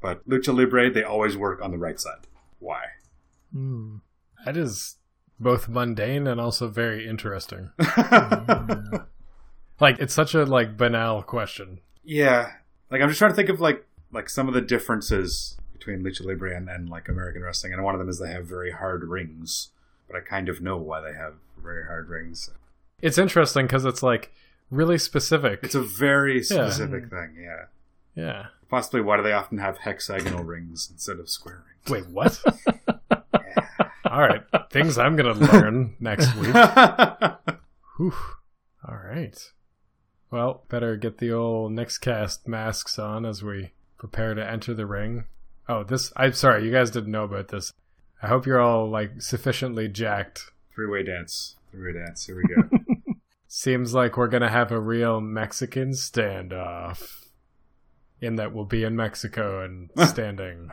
But 0.00 0.28
Lucha 0.28 0.54
Libre, 0.54 0.90
they 0.90 1.04
always 1.04 1.36
work 1.36 1.62
on 1.62 1.70
the 1.70 1.78
right 1.78 2.00
side. 2.00 2.26
Why? 2.58 2.82
Hmm. 3.52 3.96
That 4.44 4.56
is 4.56 4.96
both 5.40 5.68
mundane 5.68 6.26
and 6.26 6.40
also 6.40 6.68
very 6.68 7.08
interesting. 7.08 7.70
Like 9.82 9.98
it's 9.98 10.14
such 10.14 10.32
a 10.34 10.44
like 10.44 10.76
banal 10.76 11.24
question. 11.24 11.80
Yeah, 12.04 12.52
like 12.88 13.02
I'm 13.02 13.08
just 13.08 13.18
trying 13.18 13.32
to 13.32 13.34
think 13.34 13.48
of 13.48 13.60
like 13.60 13.84
like 14.12 14.30
some 14.30 14.46
of 14.46 14.54
the 14.54 14.60
differences 14.60 15.56
between 15.72 16.04
lucha 16.04 16.24
libre 16.24 16.56
and, 16.56 16.70
and 16.70 16.88
like 16.88 17.08
American 17.08 17.42
wrestling, 17.42 17.72
and 17.72 17.82
one 17.82 17.92
of 17.92 17.98
them 17.98 18.08
is 18.08 18.20
they 18.20 18.30
have 18.30 18.46
very 18.46 18.70
hard 18.70 19.02
rings, 19.02 19.70
but 20.06 20.16
I 20.16 20.20
kind 20.20 20.48
of 20.48 20.60
know 20.60 20.76
why 20.76 21.00
they 21.00 21.14
have 21.14 21.34
very 21.60 21.84
hard 21.84 22.08
rings. 22.08 22.48
It's 23.00 23.18
interesting 23.18 23.66
because 23.66 23.84
it's 23.84 24.04
like 24.04 24.32
really 24.70 24.98
specific. 24.98 25.58
It's 25.64 25.74
a 25.74 25.82
very 25.82 26.44
specific 26.44 27.10
thing. 27.10 27.36
Yeah, 27.42 27.64
yeah. 28.14 28.46
possibly 28.68 29.00
why 29.00 29.16
do 29.16 29.24
they 29.24 29.32
often 29.32 29.58
have 29.58 29.78
hexagonal 29.78 30.44
rings 30.44 30.88
instead 30.92 31.18
of 31.18 31.28
square 31.28 31.64
rings? 31.66 31.90
Wait, 31.90 32.14
what? 32.14 32.40
All 34.04 34.20
right, 34.20 34.42
things 34.72 34.98
I'm 34.98 35.16
gonna 35.16 35.34
learn 35.34 35.96
next 36.00 36.34
week. 36.36 36.54
Whew. 37.96 38.14
All 38.88 38.96
right. 38.96 39.38
Well, 40.30 40.64
better 40.68 40.96
get 40.96 41.18
the 41.18 41.30
old 41.32 41.72
next 41.72 41.98
cast 41.98 42.48
masks 42.48 42.98
on 42.98 43.26
as 43.26 43.42
we 43.42 43.72
prepare 43.98 44.34
to 44.34 44.44
enter 44.44 44.74
the 44.74 44.86
ring. 44.86 45.24
Oh, 45.68 45.84
this 45.84 46.12
I'm 46.16 46.32
sorry, 46.32 46.64
you 46.64 46.72
guys 46.72 46.90
didn't 46.90 47.12
know 47.12 47.24
about 47.24 47.48
this. 47.48 47.72
I 48.22 48.28
hope 48.28 48.46
you're 48.46 48.60
all 48.60 48.88
like 48.88 49.20
sufficiently 49.20 49.88
jacked. 49.88 50.50
Three 50.74 50.88
way 50.88 51.02
dance. 51.02 51.56
Three 51.70 51.92
way 51.92 51.98
dance. 51.98 52.26
Here 52.26 52.36
we 52.36 52.44
go. 52.44 53.14
Seems 53.48 53.92
like 53.92 54.16
we're 54.16 54.28
gonna 54.28 54.50
have 54.50 54.72
a 54.72 54.80
real 54.80 55.20
Mexican 55.20 55.90
standoff. 55.90 57.26
In 58.20 58.36
that 58.36 58.54
we'll 58.54 58.64
be 58.64 58.84
in 58.84 58.96
Mexico 58.96 59.64
and 59.64 59.90
standing. 60.08 60.70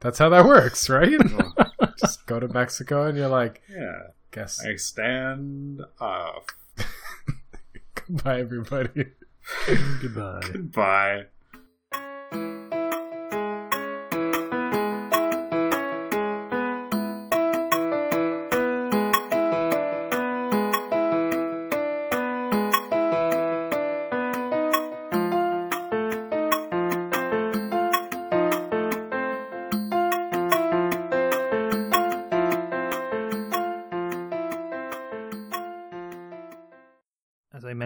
That's 0.00 0.18
how 0.18 0.30
that 0.30 0.44
works, 0.44 0.88
right? 0.88 1.18
Just 1.98 2.26
go 2.26 2.40
to 2.40 2.48
Mexico 2.48 3.06
and 3.06 3.16
you're 3.16 3.28
like, 3.28 3.62
yeah. 3.70 4.08
guess 4.30 4.64
I 4.64 4.76
stand 4.76 5.82
off. 6.00 6.46
goodbye 7.94 8.40
everybody. 8.40 9.06
Goodbye. 10.00 10.40
Goodbye. 10.52 11.24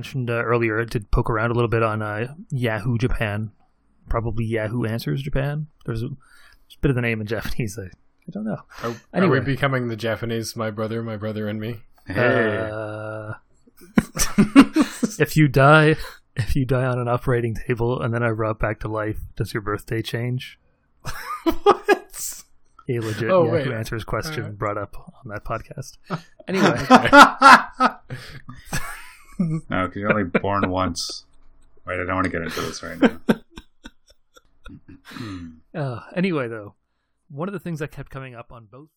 Mentioned 0.04 0.28
uh, 0.28 0.34
earlier, 0.44 0.82
I 0.82 0.84
did 0.84 1.10
poke 1.10 1.30
around 1.30 1.50
a 1.50 1.54
little 1.54 1.68
bit 1.68 1.82
on 1.82 2.02
uh, 2.02 2.34
Yahoo 2.50 2.98
Japan, 2.98 3.52
probably 4.10 4.44
Yahoo 4.44 4.84
Answers 4.84 5.22
Japan. 5.22 5.68
There's 5.86 6.02
a, 6.02 6.08
there's 6.08 6.76
a 6.76 6.80
bit 6.82 6.90
of 6.90 6.94
the 6.94 7.00
name 7.00 7.22
in 7.22 7.26
Japanese. 7.26 7.78
I, 7.78 7.86
I 7.86 8.30
don't 8.30 8.44
know. 8.44 8.58
Are, 8.82 8.94
are 9.14 9.28
we 9.28 9.40
becoming 9.40 9.88
the 9.88 9.96
Japanese 9.96 10.56
my 10.56 10.70
brother, 10.70 11.02
my 11.02 11.16
brother 11.16 11.48
and 11.48 11.58
me? 11.58 11.80
Hey. 12.06 12.68
Uh, 12.70 13.32
if 15.18 15.38
you 15.38 15.48
die, 15.48 15.96
if 16.36 16.54
you 16.54 16.66
die 16.66 16.84
on 16.84 16.98
an 16.98 17.08
operating 17.08 17.56
table 17.66 18.02
and 18.02 18.12
then 18.12 18.22
are 18.22 18.34
brought 18.34 18.58
back 18.58 18.80
to 18.80 18.88
life, 18.88 19.20
does 19.36 19.54
your 19.54 19.62
birthday 19.62 20.02
change? 20.02 20.58
what? 21.44 22.42
A 22.90 22.98
legit 22.98 23.30
Oh, 23.30 23.44
Yahoo 23.44 23.56
wait. 23.56 23.68
Answers 23.68 24.04
question 24.04 24.42
Alright. 24.42 24.58
brought 24.58 24.76
up 24.76 24.94
on 25.24 25.30
that 25.32 25.44
podcast. 25.44 25.96
Anyway, 26.46 26.76
no, 29.38 29.86
because 29.86 29.96
you're 29.96 30.10
only 30.10 30.24
born 30.24 30.70
once. 30.70 31.24
Wait, 31.86 31.94
I 31.94 32.04
don't 32.04 32.14
want 32.14 32.24
to 32.24 32.30
get 32.30 32.42
into 32.42 32.60
this 32.60 32.82
right 32.82 33.00
now. 33.00 33.20
uh, 35.80 36.00
anyway 36.14 36.48
though, 36.48 36.74
one 37.28 37.48
of 37.48 37.52
the 37.52 37.60
things 37.60 37.80
that 37.80 37.90
kept 37.90 38.10
coming 38.10 38.34
up 38.34 38.52
on 38.52 38.66
both 38.70 38.88